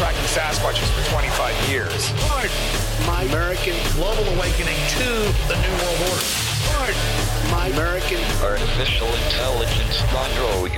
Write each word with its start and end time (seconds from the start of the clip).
tracking 0.00 0.24
Sasquatches 0.32 0.88
for 0.96 1.10
25 1.12 1.52
years. 1.68 2.10
My 3.06 3.24
American. 3.24 3.76
Global 3.92 4.24
awakening 4.32 4.80
to 4.96 5.04
the 5.44 5.60
New 5.60 5.74
World 5.76 6.00
Order. 6.08 6.96
My 7.52 7.68
American. 7.68 8.16
Artificial 8.40 9.08
intelligence 9.28 10.00
android. 10.16 10.72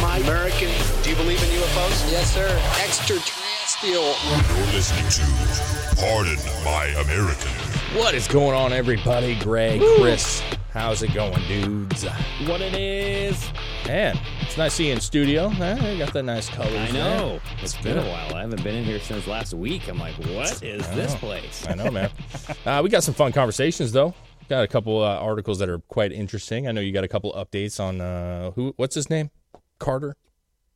My 0.00 0.18
American. 0.18 0.70
Do 1.02 1.10
you 1.10 1.16
believe 1.16 1.42
in 1.42 1.48
UFOs? 1.58 2.08
Yes, 2.12 2.32
sir. 2.32 2.46
Extraterrestrial. 2.78 4.14
You're 4.54 4.72
listening 4.72 5.08
to 5.10 5.96
Pardon 6.00 6.38
My 6.64 6.86
American. 7.02 7.50
What 7.98 8.14
is 8.14 8.28
going 8.28 8.54
on, 8.54 8.72
everybody? 8.72 9.34
Greg, 9.34 9.82
Chris, 9.98 10.44
how's 10.76 11.02
it 11.02 11.14
going, 11.14 11.42
dudes? 11.48 12.04
what 12.46 12.60
it 12.60 12.74
is. 12.74 13.50
Man, 13.86 14.18
it's 14.42 14.56
nice 14.58 14.74
seeing 14.74 14.88
you 14.88 14.94
in 14.96 15.00
studio. 15.00 15.48
Eh, 15.48 15.92
you 15.92 15.98
got 15.98 16.12
that 16.12 16.22
nice 16.24 16.48
colors. 16.50 16.72
I 16.74 16.90
know. 16.92 17.28
There. 17.28 17.40
It's 17.62 17.76
been 17.80 17.98
a 17.98 18.02
while. 18.02 18.34
I 18.34 18.42
haven't 18.42 18.62
been 18.62 18.74
in 18.74 18.84
here 18.84 19.00
since 19.00 19.26
last 19.26 19.54
week. 19.54 19.88
I'm 19.88 19.98
like, 19.98 20.14
what 20.34 20.62
is 20.62 20.86
this 20.90 21.14
place? 21.16 21.66
I 21.66 21.74
know, 21.74 21.90
man. 21.90 22.10
uh, 22.66 22.80
we 22.84 22.90
got 22.90 23.02
some 23.02 23.14
fun 23.14 23.32
conversations 23.32 23.92
though. 23.92 24.14
Got 24.48 24.64
a 24.64 24.68
couple 24.68 25.02
uh, 25.02 25.16
articles 25.16 25.58
that 25.60 25.68
are 25.68 25.78
quite 25.88 26.12
interesting. 26.12 26.68
I 26.68 26.72
know 26.72 26.80
you 26.80 26.92
got 26.92 27.04
a 27.04 27.08
couple 27.08 27.32
updates 27.32 27.80
on 27.80 28.00
uh, 28.00 28.50
who? 28.52 28.74
What's 28.76 28.94
his 28.94 29.08
name? 29.10 29.30
Carter. 29.78 30.14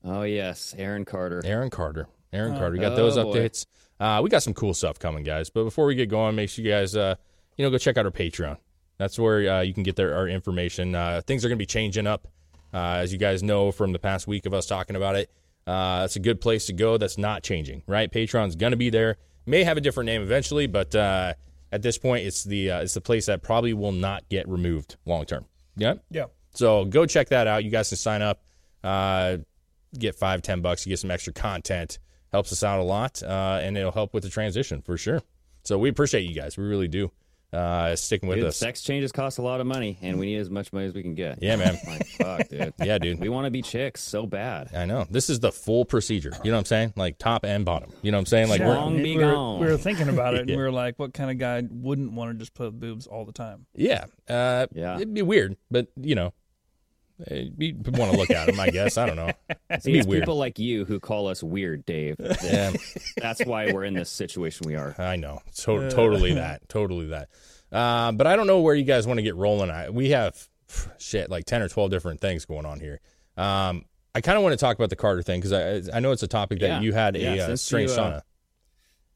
Oh 0.05 0.23
yes, 0.23 0.75
Aaron 0.79 1.05
Carter. 1.05 1.43
Aaron 1.45 1.69
Carter. 1.71 2.07
Aaron 2.33 2.55
Oh. 2.55 2.59
Carter. 2.59 2.73
We 2.73 2.79
got 2.79 2.93
Oh, 2.93 2.97
those 2.97 3.17
updates. 3.17 3.67
Uh, 3.99 4.21
we 4.23 4.31
got 4.31 4.43
some 4.43 4.55
cool 4.55 4.73
stuff 4.73 4.99
coming, 4.99 5.25
guys. 5.25 5.51
But 5.51 5.65
before 5.65 5.85
we 5.87 5.95
get 5.95 6.09
going, 6.09 6.35
make 6.35 6.49
sure 6.49 6.65
you 6.65 6.71
guys, 6.71 6.97
uh, 6.97 7.17
you 7.57 7.65
know, 7.65 7.71
go 7.71 7.77
check 7.77 7.99
out 7.99 8.07
our 8.07 8.11
Patreon. 8.11 8.57
That's 9.01 9.19
where 9.19 9.51
uh, 9.51 9.61
you 9.63 9.73
can 9.73 9.83
get 9.83 9.97
their, 9.97 10.15
our 10.15 10.29
information. 10.29 10.95
Uh, 10.95 11.23
things 11.27 11.43
are 11.43 11.49
going 11.49 11.57
to 11.57 11.63
be 11.63 11.65
changing 11.65 12.07
up, 12.07 12.29
uh, 12.75 13.01
as 13.01 13.15
you 13.15 13.19
guys 13.19 13.43
know 13.43 13.73
from 13.73 13.93
the 13.93 13.99
past 13.99 14.27
week 14.27 14.45
of 14.45 14.53
us 14.53 14.67
talking 14.67 14.95
about 14.95 15.17
it. 15.17 15.31
Uh, 15.67 16.01
that's 16.01 16.17
a 16.17 16.21
good 16.21 16.39
place 16.39 16.67
to 16.67 16.75
go. 16.75 16.99
That's 16.99 17.17
not 17.17 17.43
changing, 17.43 17.83
right? 17.87 18.13
Patreon's 18.13 18.57
going 18.57 18.73
to 18.73 18.77
be 18.77 18.91
there. 18.91 19.17
May 19.47 19.65
have 19.65 19.79
a 19.79 19.81
different 19.81 20.05
name 20.05 20.21
eventually, 20.21 20.67
but 20.67 20.95
uh, 20.95 21.33
at 21.73 21.81
this 21.81 21.97
point, 21.97 22.27
it's 22.27 22.45
the 22.45 22.73
uh, 22.73 22.83
it's 22.83 22.93
the 22.93 23.01
place 23.01 23.25
that 23.25 23.43
probably 23.43 23.73
will 23.73 23.93
not 23.93 24.29
get 24.29 24.47
removed 24.47 24.97
long 25.07 25.25
term. 25.25 25.47
Yeah. 25.77 25.95
Yeah. 26.11 26.27
So 26.53 26.85
go 26.85 27.07
check 27.07 27.31
that 27.31 27.47
out. 27.47 27.65
You 27.65 27.71
guys 27.71 27.89
can 27.89 27.97
sign 27.97 28.21
up, 28.21 28.43
uh, 28.85 29.39
get 29.99 30.15
five, 30.15 30.43
ten 30.43 30.61
bucks, 30.61 30.85
you 30.85 30.91
get 30.91 30.99
some 30.99 31.11
extra 31.11 31.33
content. 31.33 31.99
Helps 32.33 32.53
us 32.53 32.63
out 32.63 32.81
a 32.81 32.85
lot, 32.85 33.23
uh, 33.23 33.61
and 33.63 33.79
it'll 33.79 33.93
help 33.93 34.13
with 34.13 34.25
the 34.25 34.29
transition 34.29 34.83
for 34.83 34.99
sure. 34.99 35.23
So 35.63 35.79
we 35.79 35.89
appreciate 35.89 36.29
you 36.29 36.35
guys. 36.35 36.59
We 36.59 36.65
really 36.65 36.87
do. 36.87 37.11
Uh, 37.53 37.97
sticking 37.97 38.29
with 38.29 38.39
Dude, 38.39 38.47
us. 38.47 38.57
sex 38.57 38.81
changes 38.83 39.11
cost 39.11 39.39
a 39.39 39.43
lot 39.43 39.61
of 39.61 39.67
money, 39.67 39.99
and 40.03 40.21
we 40.21 40.27
need 40.27 40.37
as 40.37 40.49
much 40.49 40.73
money 40.73 40.87
as 40.87 40.95
we 40.95 41.03
can 41.03 41.15
get. 41.17 41.43
Yeah, 41.43 41.57
man. 41.57 41.77
Like, 41.87 42.07
fuck, 42.07 42.49
dude. 42.49 42.73
Yeah, 42.83 42.99
dude. 42.99 43.19
We 43.19 43.29
want 43.29 43.47
to 43.47 43.51
be 43.51 43.61
chicks 43.61 44.01
so 44.03 44.25
bad. 44.25 44.71
I 44.75 44.85
know. 44.85 45.07
This 45.11 45.29
is 45.29 45.41
the 45.41 45.51
full 45.51 45.85
procedure. 45.85 46.33
You 46.45 46.51
know 46.53 46.57
what 46.57 46.61
I'm 46.61 46.65
saying? 46.67 46.93
Like 46.97 47.19
top 47.19 47.45
and 47.45 47.65
bottom. 47.65 47.91
You 48.03 48.13
know 48.13 48.19
what 48.19 48.21
I'm 48.23 48.27
saying? 48.27 48.49
Like 48.51 48.61
Yeah. 48.61 48.69
we're, 48.69 48.75
Long 48.77 48.95
we, 48.95 49.03
be 49.03 49.17
were, 49.17 49.33
gone. 49.33 49.59
we 49.61 49.67
were 49.67 49.77
thinking 49.77 50.09
about 50.09 50.35
it, 50.35 50.43
and 50.43 50.49
Yeah. 50.51 50.57
we 50.57 50.63
were 50.63 50.71
like, 50.71 50.97
what 50.99 51.13
kind 51.13 51.31
of 51.31 51.39
guy 51.39 51.63
wouldn't 51.69 52.13
want 52.13 52.33
to 52.33 52.39
just 52.39 52.55
put 52.55 52.79
boobs 52.79 53.07
all 53.09 53.25
the 53.25 53.33
time? 53.33 53.67
yeah, 53.75 54.05
uh, 54.29 54.67
Yeah. 54.73 54.95
It'd 54.97 55.13
be 55.13 55.23
weird, 55.23 55.57
but 55.73 55.89
you 56.01 56.15
know, 56.15 56.33
you 57.29 57.75
want 57.87 58.13
to 58.13 58.17
look 58.19 58.31
at 58.31 58.47
them. 58.47 58.59
I 58.61 58.71
guess 58.71 58.97
I 58.99 59.07
don't 59.07 59.17
know. 59.17 59.31
It'd 59.71 59.83
See, 59.83 59.93
it's 59.99 60.07
weird. 60.07 60.23
people 60.23 60.37
like 60.37 60.59
you 60.59 60.85
who 60.85 61.01
call 61.01 61.29
us 61.29 61.43
weird, 61.43 61.85
Dave. 61.87 62.17
Yeah. 62.43 62.73
That's 63.17 63.45
why 63.45 63.73
we're 63.73 63.85
in 63.85 63.95
this 63.95 64.11
situation 64.11 64.67
we 64.67 64.77
are. 64.77 64.95
I 64.99 65.17
know. 65.17 65.41
To- 65.57 65.91
totally 65.91 66.35
that. 66.35 66.69
Totally 66.69 67.07
that. 67.09 67.29
Uh, 67.73 68.13
but 68.13 68.27
I 68.27 68.37
don't 68.37 68.47
know 68.47 68.61
where 68.61 68.75
you 68.75 68.85
guys 68.85 69.07
want 69.07 69.19
to 69.19 69.23
get 69.23 69.37
rolling. 69.37 69.71
I, 69.71 69.91
we 69.91 70.11
have 70.11 70.49
shit 70.99 71.31
like 71.31 71.45
10 71.45 71.63
or 71.63 71.69
12 71.69 71.91
different 71.91 72.21
things 72.21 72.45
going 72.45 72.67
on 72.67 72.81
here. 72.81 73.01
Um, 73.37 73.85
I 74.15 74.21
kind 74.21 74.37
of 74.37 74.43
want 74.43 74.53
to 74.53 74.57
talk 74.57 74.77
about 74.77 74.91
the 74.91 74.97
Carter 74.97 75.23
thing 75.23 75.41
because 75.41 75.89
I, 75.89 75.97
I 75.97 76.01
know 76.01 76.11
it's 76.13 76.23
a 76.25 76.29
topic 76.29 76.59
that 76.61 76.67
Yeah. 76.67 76.81
you 76.81 76.93
had 76.93 77.17
Yeah, 77.17 77.35
a 77.35 77.43
uh, 77.43 77.47
since 77.47 77.63
strange 77.63 77.91
you, 77.91 77.97
uh, 77.97 78.19
sauna. 78.19 78.23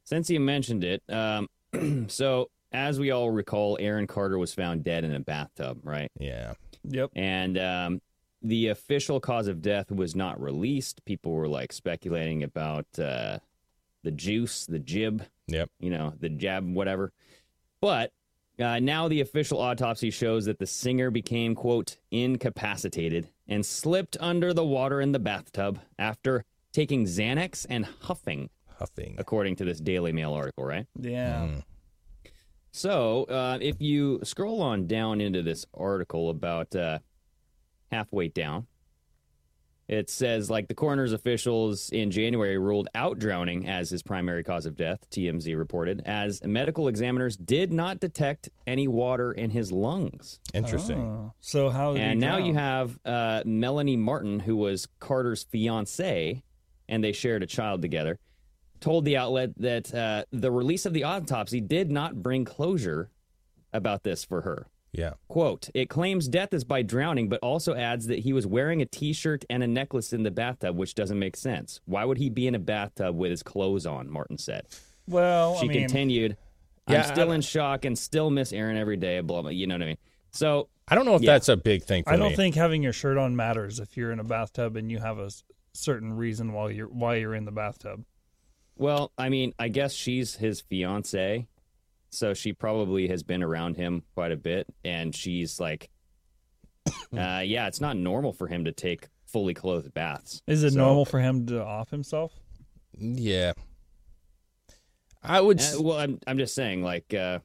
Since 0.05 0.29
you 0.29 0.39
mentioned 0.39 0.83
it, 0.83 1.03
um, 1.09 1.47
so 2.07 2.49
as 2.71 2.99
we 2.99 3.11
all 3.11 3.29
recall, 3.31 3.77
Aaron 3.79 4.07
Carter 4.07 4.37
was 4.37 4.53
found 4.53 4.83
dead 4.83 5.03
in 5.03 5.13
a 5.13 5.19
bathtub, 5.19 5.79
right? 5.83 6.11
Yeah. 6.19 6.53
Yep. 6.89 7.11
And 7.15 7.57
um, 7.57 8.01
the 8.41 8.67
official 8.69 9.19
cause 9.19 9.47
of 9.47 9.61
death 9.61 9.91
was 9.91 10.15
not 10.15 10.39
released. 10.41 11.03
People 11.05 11.31
were 11.33 11.47
like 11.47 11.71
speculating 11.73 12.43
about 12.43 12.85
uh, 12.99 13.39
the 14.03 14.11
juice, 14.11 14.65
the 14.65 14.79
jib, 14.79 15.23
Yep. 15.47 15.69
you 15.79 15.89
know, 15.89 16.13
the 16.19 16.29
jab, 16.29 16.65
whatever. 16.73 17.11
But 17.81 18.11
uh, 18.59 18.79
now 18.79 19.07
the 19.07 19.21
official 19.21 19.59
autopsy 19.59 20.09
shows 20.09 20.45
that 20.45 20.59
the 20.59 20.65
singer 20.67 21.11
became, 21.11 21.55
quote, 21.55 21.97
incapacitated 22.11 23.29
and 23.47 23.65
slipped 23.65 24.17
under 24.19 24.53
the 24.53 24.63
water 24.65 25.01
in 25.01 25.11
the 25.11 25.19
bathtub 25.19 25.79
after 25.99 26.45
taking 26.71 27.05
Xanax 27.05 27.65
and 27.69 27.85
huffing, 28.01 28.49
Huffing. 28.79 29.15
according 29.17 29.55
to 29.57 29.65
this 29.65 29.79
Daily 29.79 30.11
Mail 30.11 30.33
article, 30.33 30.65
right? 30.65 30.85
Yeah. 30.99 31.47
Mm. 31.47 31.63
So, 32.75 33.23
uh, 33.29 33.57
if 33.61 33.79
you 33.79 34.19
scroll 34.23 34.61
on 34.61 34.85
down 34.85 35.21
into 35.21 35.41
this 35.41 35.65
article 35.73 36.29
about 36.29 36.75
uh, 36.75 36.99
halfway 37.89 38.27
down, 38.27 38.67
it 39.87 40.09
says 40.09 40.49
like 40.49 40.67
the 40.67 40.73
coroner's 40.73 41.13
officials 41.13 41.89
in 41.91 42.11
January 42.11 42.57
ruled 42.57 42.89
out 42.93 43.17
drowning 43.17 43.65
as 43.65 43.89
his 43.89 44.03
primary 44.03 44.43
cause 44.43 44.65
of 44.65 44.75
death, 44.75 45.09
TMZ 45.09 45.57
reported, 45.57 46.03
as 46.05 46.43
medical 46.43 46.89
examiners 46.89 47.37
did 47.37 47.71
not 47.71 48.01
detect 48.01 48.49
any 48.67 48.89
water 48.89 49.31
in 49.31 49.51
his 49.51 49.71
lungs. 49.71 50.41
Interesting. 50.53 50.99
Oh. 50.99 51.33
So 51.39 51.69
how? 51.69 51.93
did 51.93 51.99
he 51.99 52.03
And 52.03 52.19
now 52.19 52.39
you 52.39 52.55
have 52.55 52.99
uh, 53.05 53.41
Melanie 53.45 53.95
Martin, 53.95 54.41
who 54.41 54.57
was 54.57 54.85
Carter's 54.99 55.43
fiance, 55.43 56.43
and 56.89 57.01
they 57.01 57.13
shared 57.13 57.41
a 57.41 57.47
child 57.47 57.81
together, 57.81 58.19
told 58.79 59.05
the 59.05 59.17
outlet 59.17 59.51
that 59.57 59.93
uh, 59.93 60.25
the 60.31 60.51
release 60.51 60.85
of 60.85 60.93
the 60.93 61.03
autopsy 61.03 61.61
did 61.61 61.91
not 61.91 62.21
bring 62.21 62.45
closure 62.45 63.09
about 63.73 64.03
this 64.03 64.23
for 64.23 64.41
her. 64.41 64.67
Yeah. 64.91 65.13
Quote, 65.27 65.69
it 65.73 65.89
claims 65.89 66.27
death 66.29 66.53
is 66.53 66.63
by 66.63 66.81
drowning, 66.81 67.27
but 67.27 67.41
also 67.41 67.75
adds 67.75 68.07
that 68.07 68.19
he 68.19 68.31
was 68.31 68.47
wearing 68.47 68.81
a 68.81 68.85
t 68.85 69.11
shirt 69.11 69.43
and 69.49 69.61
a 69.61 69.67
necklace 69.67 70.13
in 70.13 70.23
the 70.23 70.31
bathtub, 70.31 70.77
which 70.77 70.95
doesn't 70.95 71.19
make 71.19 71.35
sense. 71.35 71.81
Why 71.85 72.05
would 72.05 72.17
he 72.17 72.29
be 72.29 72.47
in 72.47 72.55
a 72.55 72.59
bathtub 72.59 73.17
with 73.17 73.31
his 73.31 73.43
clothes 73.43 73.85
on? 73.85 74.09
Martin 74.09 74.37
said. 74.37 74.67
Well, 75.07 75.57
She 75.57 75.65
I 75.65 75.67
mean, 75.67 75.79
continued, 75.81 76.37
Yeah, 76.87 76.99
I'm 77.01 77.13
still 77.13 77.31
I- 77.31 77.35
in 77.35 77.41
shock 77.41 77.83
and 77.83 77.97
still 77.97 78.29
miss 78.29 78.53
Aaron 78.53 78.77
every 78.77 78.95
day, 78.97 79.19
blah, 79.19 79.41
blah. 79.41 79.51
You 79.51 79.67
know 79.67 79.75
what 79.75 79.81
I 79.81 79.87
mean? 79.87 79.97
So, 80.31 80.69
I 80.87 80.95
don't 80.95 81.05
know 81.05 81.15
if 81.15 81.21
Yeah. 81.23 81.33
that's 81.33 81.49
a 81.49 81.57
big 81.57 81.83
thing 81.83 82.03
for 82.03 82.11
I 82.13 82.15
don't 82.15 82.29
me. 82.29 82.35
think 82.35 82.55
having 82.55 82.81
your 82.83 82.93
shirt 82.93 83.17
on 83.17 83.35
matters 83.35 83.79
if 83.79 83.97
you're 83.97 84.11
in 84.13 84.19
a 84.19 84.23
bathtub 84.23 84.75
and 84.77 84.89
you 84.89 84.99
have 84.99 85.17
a 85.19 85.29
certain 85.73 86.13
reason 86.13 86.53
why 86.53 86.69
you're 86.69 86.87
why 86.87 87.15
you're 87.15 87.35
in 87.35 87.43
the 87.45 87.51
bathtub. 87.51 88.05
Well, 88.77 89.11
I 89.17 89.29
mean, 89.29 89.53
I 89.57 89.67
guess 89.69 89.93
she's 89.93 90.35
his 90.35 90.61
fiance, 90.61 91.47
so 92.09 92.33
she 92.33 92.53
probably 92.53 93.07
has 93.07 93.23
been 93.23 93.41
around 93.43 93.77
him 93.77 94.03
quite 94.15 94.31
a 94.31 94.37
bit, 94.37 94.67
and 94.83 95.15
she's 95.15 95.59
like, 95.59 95.89
uh, 97.17 97.41
yeah, 97.45 97.67
it's 97.67 97.79
not 97.81 97.95
normal 97.97 98.33
for 98.33 98.47
him 98.47 98.65
to 98.65 98.71
take 98.71 99.07
fully 99.27 99.53
clothed 99.53 99.93
baths. 99.93 100.41
Is 100.47 100.63
it 100.63 100.73
So- 100.73 100.79
normal 100.79 101.05
for 101.05 101.19
him 101.19 101.45
to 101.47 101.63
off 101.63 101.89
himself? 101.89 102.33
yeah. 102.97 103.53
I 105.27 105.41
would. 105.41 105.59
Uh, 105.59 105.81
well, 105.81 105.97
I'm 105.97 106.19
I'm 106.27 106.37
just 106.37 106.53
saying, 106.53 106.83
like, 106.83 107.11
uh, 107.11 107.39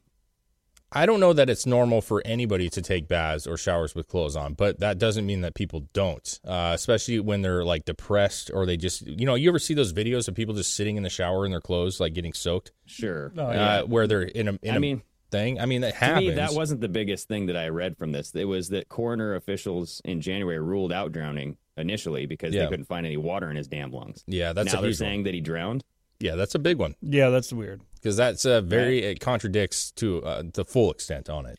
I 0.92 1.06
don't 1.06 1.20
know 1.20 1.32
that 1.32 1.48
it's 1.48 1.66
normal 1.66 2.00
for 2.00 2.20
anybody 2.24 2.68
to 2.70 2.82
take 2.82 3.06
baths 3.06 3.46
or 3.46 3.56
showers 3.56 3.94
with 3.94 4.08
clothes 4.08 4.34
on, 4.34 4.54
but 4.54 4.80
that 4.80 4.98
doesn't 4.98 5.24
mean 5.24 5.40
that 5.42 5.54
people 5.54 5.86
don't, 5.92 6.40
uh, 6.44 6.72
especially 6.74 7.20
when 7.20 7.42
they're 7.42 7.64
like 7.64 7.84
depressed 7.84 8.50
or 8.52 8.66
they 8.66 8.76
just, 8.76 9.06
you 9.06 9.24
know, 9.24 9.36
you 9.36 9.48
ever 9.48 9.58
see 9.60 9.74
those 9.74 9.92
videos 9.92 10.26
of 10.26 10.34
people 10.34 10.54
just 10.54 10.74
sitting 10.74 10.96
in 10.96 11.02
the 11.04 11.10
shower 11.10 11.44
in 11.44 11.52
their 11.52 11.60
clothes, 11.60 12.00
like 12.00 12.12
getting 12.14 12.32
soaked, 12.32 12.72
sure, 12.86 13.32
Oh, 13.36 13.42
uh, 13.42 13.82
where 13.84 14.06
they're 14.08 14.22
in 14.22 14.48
a, 14.48 14.58
in 14.62 14.72
I 14.72 14.76
a 14.76 14.80
mean, 14.80 15.02
thing. 15.30 15.60
I 15.60 15.66
mean, 15.66 15.82
that 15.82 15.92
To 15.94 15.98
happens. 15.98 16.26
me, 16.26 16.34
that 16.34 16.54
wasn't 16.54 16.80
the 16.80 16.88
biggest 16.88 17.28
thing 17.28 17.46
that 17.46 17.56
I 17.56 17.68
read 17.68 17.96
from 17.96 18.10
this. 18.10 18.34
It 18.34 18.46
was 18.46 18.70
that 18.70 18.88
coroner 18.88 19.36
officials 19.36 20.02
in 20.04 20.20
January 20.20 20.58
ruled 20.58 20.92
out 20.92 21.12
drowning 21.12 21.56
initially 21.76 22.26
because 22.26 22.52
Yeah. 22.52 22.64
they 22.64 22.68
couldn't 22.70 22.86
find 22.86 23.06
any 23.06 23.16
water 23.16 23.48
in 23.48 23.54
his 23.56 23.68
damn 23.68 23.92
lungs. 23.92 24.24
yeah, 24.26 24.52
that's 24.52 24.72
now 24.72 24.80
a 24.80 24.82
they're 24.82 24.90
huge 24.90 25.00
one. 25.00 25.06
saying 25.06 25.22
that 25.22 25.34
he 25.34 25.40
drowned. 25.40 25.84
Yeah, 26.20 26.36
that's 26.36 26.54
a 26.54 26.58
big 26.58 26.78
one 26.78 26.94
Yeah, 27.02 27.30
that's 27.30 27.52
weird. 27.52 27.80
because 27.94 28.16
that's 28.16 28.44
a 28.44 28.60
very 28.60 29.02
it 29.02 29.20
contradicts 29.20 29.90
to 29.92 30.22
uh, 30.22 30.42
the 30.54 30.64
full 30.64 30.90
extent 30.90 31.28
on 31.28 31.46
it. 31.46 31.58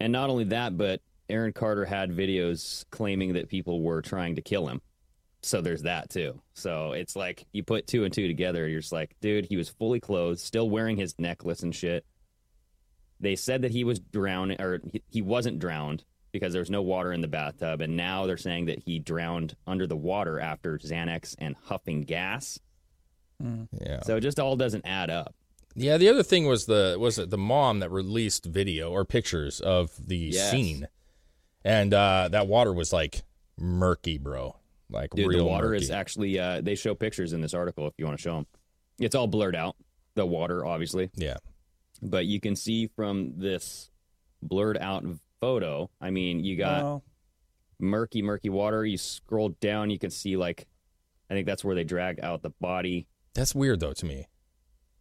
And 0.00 0.12
not 0.12 0.28
only 0.30 0.44
that, 0.44 0.76
but 0.76 1.00
Aaron 1.28 1.52
Carter 1.52 1.84
had 1.84 2.10
videos 2.10 2.84
claiming 2.90 3.34
that 3.34 3.48
people 3.48 3.80
were 3.82 4.02
trying 4.02 4.34
to 4.36 4.42
kill 4.42 4.66
him. 4.68 4.82
So 5.44 5.60
there's 5.60 5.82
that 5.82 6.10
too. 6.10 6.40
So 6.54 6.92
it's 6.92 7.16
like 7.16 7.46
you 7.52 7.62
put 7.64 7.86
two 7.86 8.04
and 8.04 8.12
two 8.12 8.26
together, 8.28 8.68
you're 8.68 8.80
just 8.80 8.92
like, 8.92 9.14
dude, 9.20 9.46
he 9.46 9.56
was 9.56 9.68
fully 9.68 9.98
clothed, 10.00 10.40
still 10.40 10.68
wearing 10.68 10.96
his 10.96 11.18
necklace 11.18 11.62
and 11.62 11.74
shit. 11.74 12.04
They 13.20 13.36
said 13.36 13.62
that 13.62 13.70
he 13.70 13.84
was 13.84 13.98
drowning, 14.00 14.60
or 14.60 14.80
he, 14.92 15.02
he 15.08 15.22
wasn't 15.22 15.58
drowned 15.60 16.04
because 16.32 16.52
there 16.52 16.62
was 16.62 16.70
no 16.70 16.82
water 16.82 17.12
in 17.12 17.20
the 17.20 17.28
bathtub. 17.28 17.80
And 17.80 17.96
now 17.96 18.26
they're 18.26 18.36
saying 18.36 18.66
that 18.66 18.80
he 18.84 18.98
drowned 18.98 19.54
under 19.66 19.86
the 19.86 19.96
water 19.96 20.40
after 20.40 20.78
Xanax 20.78 21.34
and 21.38 21.54
huffing 21.62 22.02
gas. 22.02 22.58
Yeah. 23.80 24.02
So 24.02 24.16
it 24.16 24.20
just 24.20 24.38
all 24.40 24.56
doesn't 24.56 24.86
add 24.86 25.10
up. 25.10 25.34
Yeah, 25.74 25.96
the 25.96 26.08
other 26.08 26.22
thing 26.22 26.46
was 26.46 26.66
the 26.66 26.96
was 27.00 27.18
it 27.18 27.30
the 27.30 27.38
mom 27.38 27.80
that 27.80 27.90
released 27.90 28.44
video 28.44 28.90
or 28.90 29.04
pictures 29.04 29.58
of 29.60 29.90
the 30.06 30.16
Yes. 30.18 30.50
scene, 30.50 30.86
and 31.64 31.94
uh, 31.94 32.28
that 32.30 32.46
water 32.46 32.72
was 32.72 32.92
like 32.92 33.22
murky, 33.58 34.18
bro. 34.18 34.56
Like 34.90 35.10
Dude, 35.10 35.26
real 35.28 35.38
the 35.38 35.44
water 35.50 35.68
murky. 35.70 35.84
is 35.84 35.90
actually, 35.90 36.38
uh, 36.38 36.60
they 36.60 36.74
show 36.74 36.94
pictures 36.94 37.32
in 37.32 37.40
this 37.40 37.54
article 37.54 37.86
if 37.86 37.94
you 37.96 38.04
want 38.04 38.18
to 38.18 38.22
show 38.22 38.34
them. 38.36 38.46
It's 39.00 39.14
all 39.14 39.26
blurred 39.26 39.56
out, 39.56 39.74
the 40.14 40.26
water, 40.26 40.66
obviously. 40.66 41.10
yeah, 41.14 41.38
but 42.02 42.26
you 42.26 42.38
can 42.40 42.54
see 42.54 42.88
from 42.88 43.32
this 43.38 43.90
blurred 44.42 44.76
out 44.78 45.04
photo. 45.40 45.88
I 46.02 46.10
mean, 46.10 46.44
you 46.44 46.56
got 46.56 46.82
Well, 46.82 47.04
murky, 47.78 48.20
murky 48.20 48.50
water. 48.50 48.84
You 48.84 48.98
scroll 48.98 49.48
down, 49.60 49.88
you 49.88 49.98
can 49.98 50.10
see 50.10 50.36
like, 50.36 50.66
I 51.30 51.34
think 51.34 51.46
that's 51.46 51.64
where 51.64 51.74
they 51.74 51.84
drag 51.84 52.20
out 52.20 52.42
the 52.42 52.50
body, 52.60 53.06
that's 53.34 53.54
weird 53.54 53.80
though 53.80 53.92
to 53.92 54.06
me. 54.06 54.26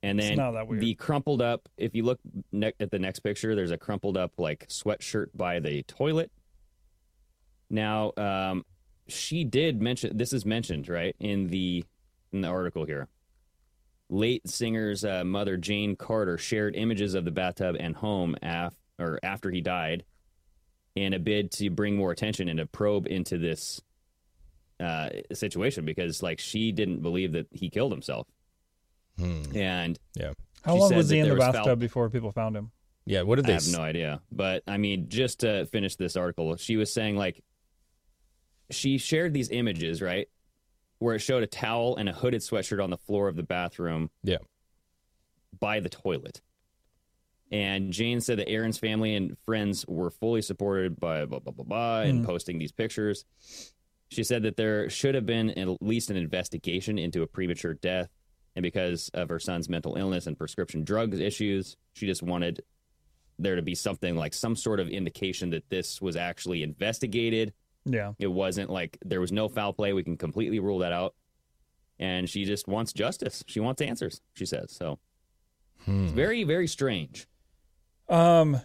and 0.04 0.19
then 0.19 0.36
that 0.51 0.68
the 0.80 0.95
crumpled 0.95 1.42
up. 1.42 1.69
If 1.78 1.94
you 1.95 2.04
look 2.04 2.19
ne- 2.51 2.74
at 2.80 2.92
the 2.92 3.00
next 3.00 3.19
picture, 3.19 3.56
there's 3.56 3.72
a 3.72 3.78
crumpled 3.78 4.18
up 4.18 4.33
like 4.38 4.68
sweatshirt 4.68 5.28
by 5.36 5.60
the 5.60 5.83
toilet. 5.83 6.31
Now, 7.69 8.12
um, 8.18 8.66
she 9.07 9.44
did 9.44 9.81
mention 9.81 10.18
this 10.18 10.33
is 10.33 10.45
mentioned 10.45 10.89
right 10.89 11.16
in 11.19 11.48
the 11.48 11.83
in 12.31 12.42
the 12.42 12.48
article 12.48 12.86
here. 12.86 13.07
Late 14.10 14.48
singer's 14.50 15.06
uh, 15.06 15.24
mother 15.24 15.56
Jane 15.57 15.95
Carter 15.95 16.38
shared 16.38 16.75
images 16.75 17.13
of 17.13 17.24
the 17.24 17.31
bathtub 17.31 17.75
and 17.80 17.95
home 17.95 18.36
af- 18.42 18.75
or 19.00 19.19
after 19.24 19.50
he 19.50 19.62
died, 19.62 20.04
in 20.95 21.13
a 21.13 21.19
bid 21.19 21.51
to 21.51 21.69
bring 21.69 21.95
more 21.95 22.12
attention 22.12 22.50
and 22.50 22.60
a 22.60 22.66
probe 22.66 23.07
into 23.07 23.38
this 23.38 23.81
uh, 24.81 25.10
situation 25.33 25.86
because 25.86 26.24
like 26.24 26.39
she 26.39 26.72
didn't 26.72 27.01
believe 27.01 27.33
that 27.33 27.48
he 27.51 27.69
killed 27.69 27.92
himself, 27.92 28.28
and 29.18 30.00
Yeah, 30.16 30.33
how 30.63 30.75
long 30.75 30.94
was 30.95 31.10
he 31.10 31.19
in 31.19 31.28
the 31.28 31.36
was 31.36 31.39
bathtub 31.44 31.66
foul- 31.66 31.75
before 31.75 32.10
people 32.10 32.31
found 32.31 32.56
him? 32.56 32.72
yeah. 33.06 33.22
What 33.22 33.36
did 33.38 33.45
they? 33.45 33.54
I 33.54 33.57
they? 33.57 33.66
have 33.66 33.74
s- 33.74 33.78
no 33.78 33.81
idea. 33.83 34.22
But 34.31 34.63
I 34.68 34.78
mean, 34.78 35.07
just 35.10 35.42
to 35.42 35.66
finish 35.68 35.95
this 35.95 36.16
article, 36.16 36.56
she 36.57 36.78
was 36.78 36.92
saying 36.92 37.16
like 37.16 37.44
she 38.69 38.98
shared 38.98 39.33
these 39.33 39.50
images, 39.50 40.01
right? 40.01 40.28
Where 41.00 41.16
it 41.16 41.19
showed 41.19 41.44
a 41.44 41.48
towel 41.48 41.98
and 41.98 42.07
a 42.07 42.13
hooded 42.13 42.42
sweatshirt 42.42 42.81
on 42.83 42.89
the 42.89 42.98
floor 42.98 43.28
of 43.28 43.36
the 43.36 43.44
bathroom 43.44 44.10
Yeah, 44.24 44.38
by 45.60 45.80
the 45.80 45.89
toilet. 45.89 46.42
And 47.51 47.92
Jane 47.92 48.22
said 48.22 48.39
that 48.39 48.48
Aaron's 48.48 48.78
family 48.78 49.13
and 49.16 49.36
friends 49.45 49.86
were 49.88 50.10
fully 50.12 50.42
supported 50.42 51.00
by 51.00 51.25
blah 51.25 51.39
blah 51.39 51.51
blah 51.51 51.66
blah 51.66 52.01
and 52.01 52.24
posting 52.25 52.60
these 52.60 52.72
pictures. 52.72 53.25
She 54.11 54.23
said 54.23 54.43
that 54.43 54.57
there 54.57 54.89
should 54.89 55.15
have 55.15 55.25
been 55.25 55.51
at 55.51 55.81
least 55.81 56.09
an 56.09 56.17
investigation 56.17 56.99
into 56.99 57.21
a 57.23 57.27
premature 57.27 57.73
death, 57.75 58.09
and 58.55 58.61
because 58.63 59.09
of 59.13 59.29
her 59.29 59.39
son's 59.39 59.69
mental 59.69 59.95
illness 59.95 60.27
and 60.27 60.37
prescription 60.37 60.83
drug 60.83 61.13
issues, 61.13 61.77
she 61.93 62.05
just 62.07 62.21
wanted 62.21 62.61
there 63.39 63.55
to 63.55 63.61
be 63.61 63.73
something 63.73 64.15
like 64.17 64.33
some 64.33 64.55
sort 64.55 64.79
of 64.81 64.89
indication 64.89 65.51
that 65.51 65.69
this 65.69 66.01
was 66.01 66.15
actually 66.17 66.61
investigated. 66.61 67.53
Yeah, 67.85 68.13
It 68.19 68.27
wasn't 68.27 68.69
like 68.69 68.97
there 69.03 69.21
was 69.21 69.31
no 69.31 69.47
foul 69.49 69.73
play. 69.73 69.93
We 69.93 70.03
can 70.03 70.17
completely 70.17 70.59
rule 70.59 70.79
that 70.79 70.91
out. 70.91 71.15
And 71.97 72.29
she 72.29 72.45
just 72.45 72.67
wants 72.67 72.93
justice. 72.93 73.43
She 73.47 73.59
wants 73.59 73.81
answers. 73.81 74.21
She 74.33 74.45
says 74.45 74.71
so. 74.71 74.99
It's 75.87 76.11
very 76.11 76.43
very 76.43 76.67
strange. 76.67 77.27
Um, 78.09 78.59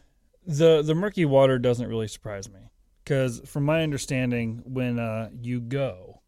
the 0.47 0.83
the 0.83 0.95
murky 0.95 1.25
water 1.25 1.59
doesn't 1.59 1.89
really 1.89 2.09
surprise 2.09 2.51
me 2.51 2.61
because, 3.07 3.41
from 3.47 3.65
my 3.65 3.83
understanding, 3.85 4.63
when 4.67 4.99
uh 4.99 5.31
you 5.41 5.61
go, 5.61 6.21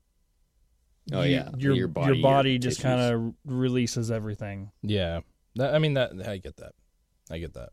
Oh, 1.12 1.22
you- 1.22 1.32
yeah. 1.36 1.50
your 1.58 1.74
Your 1.74 1.88
body, 1.88 2.14
your 2.18 2.22
body 2.22 2.50
your 2.52 2.58
just 2.60 2.80
kind 2.80 3.00
of 3.00 3.34
releases 3.44 4.10
everything. 4.10 4.70
yeah. 4.82 5.20
That, 5.56 5.74
I 5.74 5.78
mean 5.80 5.94
that 5.94 6.12
I 6.28 6.36
get 6.36 6.56
that. 6.58 6.72
I 7.30 7.38
get 7.38 7.54
that. 7.54 7.70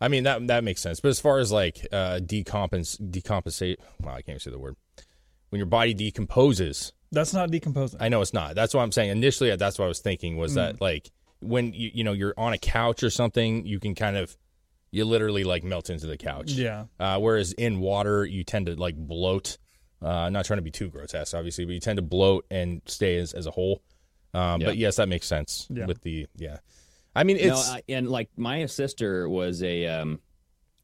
I 0.00 0.08
mean 0.08 0.24
that 0.24 0.46
that 0.46 0.64
makes 0.64 0.80
sense. 0.80 0.98
But 1.00 1.08
as 1.10 1.20
far 1.20 1.38
as 1.38 1.52
like 1.52 1.86
uh, 1.92 2.20
decompens 2.22 2.98
decompensate, 3.00 3.76
wow, 4.00 4.12
I 4.12 4.22
can't 4.22 4.30
even 4.30 4.40
say 4.40 4.50
the 4.50 4.58
word. 4.58 4.76
When 5.50 5.58
your 5.58 5.66
body 5.66 5.92
decomposes, 5.94 6.92
That's 7.12 7.32
not 7.34 7.50
decomposing. 7.50 8.00
I 8.02 8.08
know 8.08 8.20
it's 8.22 8.32
not. 8.32 8.54
That's 8.54 8.72
what 8.74 8.82
I'm 8.82 8.92
saying. 8.92 9.10
Initially, 9.10 9.54
that's 9.56 9.78
what 9.78 9.84
I 9.84 9.88
was 9.88 10.00
thinking 10.00 10.36
was 10.36 10.54
that 10.54 10.80
like 10.80 11.10
when 11.40 11.72
you 11.74 11.90
you 11.94 12.02
know 12.04 12.12
you're 12.12 12.34
on 12.38 12.52
a 12.54 12.58
couch 12.58 13.02
or 13.02 13.10
something, 13.10 13.66
you 13.66 13.78
can 13.78 13.94
kind 13.94 14.16
of 14.16 14.36
you 14.94 15.04
literally 15.04 15.44
like 15.44 15.64
melt 15.64 15.90
into 15.90 16.06
the 16.06 16.16
couch. 16.16 16.52
Yeah. 16.52 16.84
Uh, 17.00 17.18
whereas 17.18 17.52
in 17.52 17.80
water, 17.80 18.24
you 18.24 18.44
tend 18.44 18.66
to 18.66 18.74
like 18.76 18.96
bloat. 18.96 19.58
Uh, 20.02 20.08
I'm 20.08 20.32
not 20.32 20.44
trying 20.44 20.58
to 20.58 20.62
be 20.62 20.70
too 20.70 20.88
grotesque, 20.88 21.34
obviously, 21.34 21.64
but 21.64 21.72
you 21.72 21.80
tend 21.80 21.96
to 21.96 22.02
bloat 22.02 22.44
and 22.50 22.82
stay 22.86 23.16
as, 23.16 23.32
as 23.32 23.46
a 23.46 23.50
whole. 23.50 23.82
Um, 24.32 24.60
Yeah. 24.60 24.66
But 24.68 24.76
yes, 24.76 24.96
that 24.96 25.08
makes 25.08 25.26
sense 25.26 25.66
Yeah. 25.70 25.86
with 25.86 26.00
the 26.02 26.26
yeah. 26.36 26.58
I 27.16 27.24
mean, 27.24 27.36
no, 27.38 27.54
it's 27.54 27.70
I, 27.70 27.82
and 27.88 28.08
like 28.10 28.28
my 28.36 28.66
sister 28.66 29.28
was 29.28 29.62
a 29.62 29.86
um, 29.86 30.20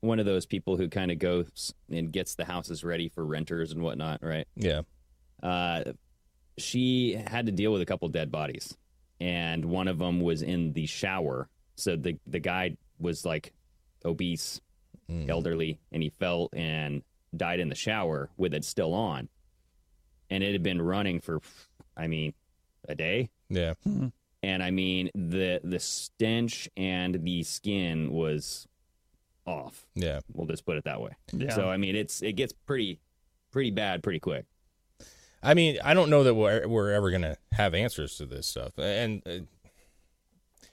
one 0.01 0.19
of 0.21 0.27
those 0.27 0.47
people 0.47 0.77
who 0.77 0.89
kind 0.89 1.11
of 1.11 1.19
goes 1.19 1.75
and 1.91 2.11
gets 2.13 2.35
the 2.37 2.45
houses 2.45 2.83
ready 2.85 3.09
for 3.09 3.25
renters 3.25 3.73
and 3.73 3.83
whatnot, 3.83 4.21
right? 4.23 4.47
yeah, 4.57 4.83
Uh, 5.43 5.83
she 6.59 7.15
had 7.15 7.47
to 7.47 7.53
deal 7.53 7.73
with 7.73 7.83
a 7.83 7.87
couple 7.87 8.09
dead 8.09 8.31
bodies, 8.31 8.77
and 9.21 9.65
one 9.65 9.89
of 9.89 9.99
them 9.99 10.21
was 10.21 10.43
in 10.43 10.73
the 10.73 10.87
shower. 10.87 11.49
So 11.77 11.97
the 11.97 12.17
the 12.27 12.39
guy 12.41 12.77
was 12.99 13.25
like 13.25 13.53
obese, 14.05 14.61
elderly, 15.29 15.79
and 15.93 16.03
he 16.03 16.11
fell 16.11 16.49
and 16.53 17.03
died 17.37 17.61
in 17.61 17.69
the 17.69 17.75
shower 17.75 18.29
with 18.37 18.55
it 18.55 18.65
still 18.65 18.95
on, 18.95 19.29
and 20.31 20.43
it 20.45 20.53
had 20.53 20.63
been 20.63 20.81
running 20.81 21.21
for, 21.21 21.41
I 21.97 22.07
mean, 22.07 22.33
a 22.89 22.95
day. 22.95 23.31
yeah, 23.49 23.75
and 24.43 24.63
I 24.63 24.71
mean 24.71 25.11
the 25.15 25.61
the 25.63 25.79
stench 25.81 26.69
and 26.77 27.23
the 27.25 27.43
skin 27.43 28.11
was 28.13 28.67
off. 29.47 29.87
yeah. 29.95 30.21
We'll 30.33 30.47
just 30.47 30.65
put 30.65 30.77
it 30.77 30.85
that 30.85 31.01
way. 31.01 31.11
Yeah. 31.33 31.53
So 31.55 31.69
I 31.69 31.77
mean, 31.77 31.95
it's 31.97 32.23
it 32.23 32.33
gets 32.33 32.53
pretty 32.53 33.01
pretty 33.51 33.71
bad 33.71 34.03
pretty 34.03 34.21
quick. 34.21 34.47
I 35.43 35.55
mean, 35.55 35.79
I 35.83 35.95
don't 35.95 36.11
know 36.11 36.23
that 36.25 36.35
we're 36.35 36.67
we're 36.69 36.93
ever 36.93 37.11
gonna 37.11 37.37
have 37.53 37.75
answers 37.75 38.17
to 38.19 38.27
this 38.27 38.47
stuff, 38.47 38.79
and 38.79 39.23
uh, 39.27 39.45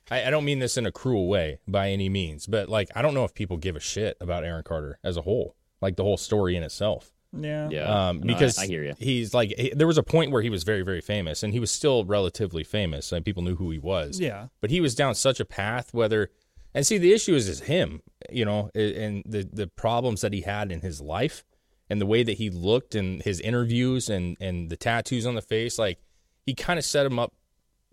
I, 0.09 0.25
I 0.25 0.29
don't 0.29 0.45
mean 0.45 0.59
this 0.59 0.77
in 0.77 0.85
a 0.85 0.91
cruel 0.91 1.27
way 1.27 1.59
by 1.67 1.89
any 1.89 2.09
means, 2.09 2.47
but 2.47 2.69
like 2.69 2.89
I 2.95 3.01
don't 3.01 3.13
know 3.13 3.23
if 3.25 3.33
people 3.33 3.57
give 3.57 3.75
a 3.75 3.79
shit 3.79 4.17
about 4.21 4.43
Aaron 4.43 4.63
Carter 4.63 4.99
as 5.03 5.17
a 5.17 5.21
whole, 5.21 5.55
like 5.81 5.95
the 5.95 6.03
whole 6.03 6.17
story 6.17 6.55
in 6.55 6.63
itself. 6.63 7.11
yeah. 7.37 7.69
Yeah, 7.69 8.07
um, 8.09 8.19
No, 8.21 8.27
because 8.33 8.57
I, 8.57 8.67
hear 8.67 8.83
you. 8.83 8.93
he's 8.99 9.33
like 9.33 9.53
he- 9.57 9.73
there 9.75 9.87
was 9.87 9.97
a 9.97 10.03
point 10.03 10.31
where 10.31 10.41
he 10.41 10.49
was 10.49 10.63
very 10.63 10.81
very 10.83 11.01
famous, 11.01 11.43
and 11.43 11.51
he 11.53 11.59
was 11.59 11.71
still 11.71 12.05
relatively 12.05 12.63
famous, 12.63 13.11
and 13.11 13.25
people 13.25 13.43
knew 13.43 13.55
who 13.55 13.69
he 13.71 13.79
was. 13.79 14.19
Yeah. 14.19 14.47
but 14.61 14.69
he 14.71 14.79
was 14.81 14.95
down 14.95 15.13
such 15.15 15.39
a 15.39 15.45
path. 15.45 15.93
Whether 15.93 16.31
and 16.73 16.85
see 16.87 16.97
the 16.97 17.11
issue 17.13 17.35
is 17.35 17.49
is 17.49 17.61
him, 17.61 18.01
you 18.31 18.45
know, 18.45 18.69
and 18.75 19.23
the 19.25 19.47
the 19.51 19.67
problems 19.67 20.21
that 20.21 20.31
he 20.33 20.41
had 20.41 20.71
in 20.71 20.79
his 20.81 21.01
life, 21.01 21.43
and 21.89 21.99
the 21.99 22.05
way 22.05 22.23
that 22.23 22.37
he 22.37 22.49
looked, 22.49 22.95
and 22.95 23.21
his 23.23 23.41
interviews, 23.41 24.09
and 24.09 24.37
and 24.39 24.69
the 24.69 24.77
tattoos 24.77 25.25
on 25.25 25.35
the 25.35 25.41
face, 25.41 25.77
like 25.77 25.99
he 26.45 26.53
kind 26.53 26.79
of 26.79 26.85
set 26.85 27.05
him 27.05 27.19
up, 27.19 27.33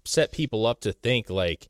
set 0.04 0.30
people 0.32 0.64
up 0.64 0.80
to 0.82 0.92
think 0.92 1.28
like. 1.28 1.68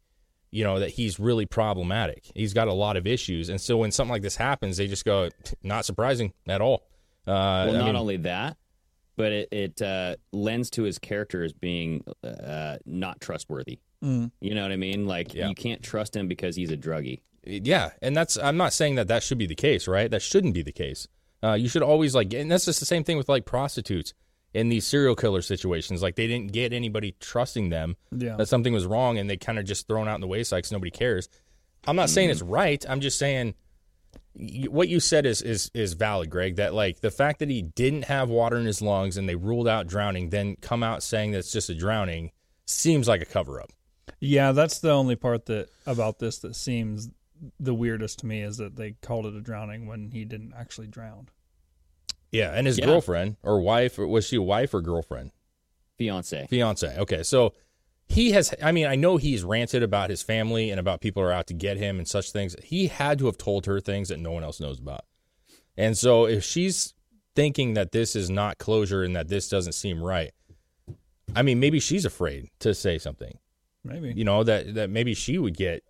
You 0.55 0.63
know 0.63 0.79
that 0.79 0.91
he's 0.91 1.19
really 1.19 1.47
problematic. 1.47 2.31
He's 2.35 2.55
got 2.55 2.69
a 2.69 2.73
lot 2.73 2.97
of 2.97 3.09
issues, 3.09 3.49
and 3.49 3.61
so 3.61 3.77
when 3.79 3.91
something 3.91 4.13
like 4.13 4.23
this 4.23 4.37
happens, 4.37 4.77
they 4.77 4.87
just 4.87 5.05
go, 5.05 5.29
"Not 5.65 5.85
surprising 5.85 6.33
at 6.47 6.61
all." 6.61 6.87
Uh, 7.27 7.33
Well, 7.67 7.71
I 7.75 7.79
not 7.79 7.87
mean- 7.87 7.97
only 7.97 8.17
that, 8.19 8.57
but 9.17 9.33
it 9.33 9.49
it 9.51 9.83
uh, 9.83 10.15
lends 10.33 10.71
to 10.71 10.85
his 10.85 10.99
character 11.01 11.43
as 11.43 11.53
being 11.53 12.05
uh, 12.23 12.77
not 12.87 13.21
trustworthy. 13.21 13.81
Mm. 14.03 14.31
You 14.41 14.55
know 14.55 14.63
what 14.63 14.71
I 14.71 14.77
mean? 14.77 15.07
Like 15.07 15.35
Yeah. 15.35 15.49
you 15.49 15.55
can't 15.57 15.83
trust 15.83 16.15
him 16.15 16.29
because 16.29 16.55
he's 16.55 16.71
a 16.71 16.77
druggie. 16.77 17.21
Yeah, 17.43 17.91
and 18.01 18.17
that's 18.17 18.37
I'm 18.39 18.57
not 18.57 18.73
saying 18.73 18.95
that 18.95 19.09
that 19.09 19.25
should 19.25 19.39
be 19.39 19.47
the 19.47 19.57
case, 19.57 19.89
right? 19.89 20.09
That 20.11 20.23
shouldn't 20.23 20.55
be 20.55 20.63
the 20.63 20.73
case. 20.73 21.09
Uh, 21.43 21.55
you 21.55 21.69
should 21.69 21.83
always 21.83 22.15
like, 22.15 22.33
and 22.33 22.49
that's 22.51 22.65
just 22.67 22.79
the 22.81 22.87
same 22.87 23.03
thing 23.03 23.17
with 23.17 23.29
like 23.29 23.45
prostitutes 23.45 24.15
in 24.55 24.69
these 24.69 24.87
serial 24.87 25.15
killer 25.17 25.43
situations. 25.43 26.01
Like 26.03 26.15
they 26.15 26.27
didn't 26.27 26.53
get 26.53 26.73
anybody 26.73 27.15
trusting 27.21 27.69
them 27.71 27.97
Yeah. 28.17 28.37
that 28.37 28.47
something 28.49 28.73
was 28.73 28.87
wrong, 28.87 29.19
and 29.19 29.29
they 29.29 29.37
kind 29.37 29.59
of 29.59 29.65
just 29.65 29.87
thrown 29.89 30.09
out 30.09 30.15
in 30.15 30.21
the 30.21 30.27
wayside 30.29 30.59
because 30.59 30.73
nobody 30.73 30.91
cares. 30.91 31.29
I'm 31.87 31.97
not 31.97 32.09
saying 32.09 32.31
it's 32.31 32.41
Mm-hmm. 32.41 32.51
right. 32.51 32.85
I'm 32.89 33.01
just 33.01 33.19
saying 33.19 33.55
what 34.69 34.89
you 34.89 34.99
said 35.01 35.27
is 35.27 35.43
is 35.43 35.71
is 35.75 35.93
valid, 35.93 36.31
Greg. 36.31 36.57
That 36.57 36.73
like 36.75 37.01
the 37.01 37.11
fact 37.11 37.39
that 37.41 37.51
he 37.51 37.63
didn't 37.63 38.05
have 38.05 38.29
water 38.31 38.57
in 38.57 38.65
his 38.67 38.81
lungs 38.83 39.17
and 39.17 39.29
they 39.29 39.35
ruled 39.37 39.69
out 39.69 39.87
drowning, 39.87 40.31
then 40.31 40.57
come 40.61 40.83
out 40.83 41.03
saying 41.03 41.33
that 41.33 41.39
it's 41.39 41.53
just 41.53 41.69
a 41.71 41.75
drowning 41.75 42.31
seems 42.67 43.07
like 43.07 43.21
a 43.21 43.27
cover 43.27 43.61
up. 43.61 43.71
Yeah, 44.21 44.53
that's 44.53 44.79
the 44.79 44.91
only 44.91 45.17
part 45.17 45.47
that 45.47 45.69
about 45.87 46.19
this 46.19 46.39
that 46.39 46.57
seems 46.57 47.11
the 47.61 47.75
weirdest 47.75 48.21
to 48.21 48.27
me 48.27 48.41
is 48.43 48.57
that 48.57 48.77
they 48.77 48.93
called 49.03 49.27
it 49.27 49.35
a 49.35 49.41
drowning 49.41 49.87
when 49.87 50.11
he 50.11 50.25
didn't 50.25 50.55
actually 50.57 50.87
drown. 50.87 51.29
Yeah, 52.35 52.51
and 52.53 52.67
his 52.67 52.79
Yeah. 52.79 52.87
girlfriend 52.87 53.37
or 53.43 53.61
wife 53.61 53.99
or 53.99 54.07
was 54.07 54.27
she 54.27 54.37
a 54.37 54.43
wife 54.43 54.75
or 54.75 54.83
girlfriend? 54.83 55.31
Fiance. 55.97 56.47
Fiance. 56.51 56.99
Okay, 56.99 57.23
so 57.23 57.55
he 58.07 58.33
has. 58.33 58.53
I 58.61 58.73
mean, 58.73 58.87
I 58.87 58.97
know 58.97 59.17
he's 59.17 59.45
ranted 59.45 59.83
about 59.83 60.11
his 60.11 60.23
family 60.23 60.71
and 60.71 60.81
about 60.81 61.01
people 61.01 61.23
who 61.23 61.29
are 61.29 61.33
out 61.33 61.47
to 61.47 61.55
get 61.55 61.77
him 61.77 61.99
and 61.99 62.07
such 62.09 62.33
things. 62.33 62.57
He 62.63 62.89
had 62.89 63.19
to 63.21 63.27
have 63.27 63.39
told 63.39 63.67
her 63.67 63.81
things 63.81 64.09
that 64.09 64.19
no 64.19 64.33
one 64.33 64.43
else 64.43 64.61
knows 64.61 64.79
about. 64.81 65.05
And 65.77 65.97
so, 65.97 66.27
if 66.27 66.45
she's 66.45 66.93
thinking 67.37 67.75
that 67.75 67.93
this 67.93 68.15
is 68.15 68.29
not 68.29 68.59
closure 68.59 69.03
and 69.03 69.15
that 69.17 69.29
this 69.29 69.49
doesn't 69.49 69.73
seem 69.73 70.03
right, 70.03 70.33
I 71.35 71.43
mean, 71.43 71.59
maybe 71.61 71.81
she's 71.81 72.05
afraid 72.05 72.51
to 72.61 72.75
say 72.75 72.99
something. 72.99 73.39
Maybe. 73.85 74.13
You 74.13 74.25
know 74.25 74.43
that 74.45 74.75
that 74.75 74.91
maybe 74.91 75.15
she 75.15 75.39
would 75.39 75.57
get 75.57 75.85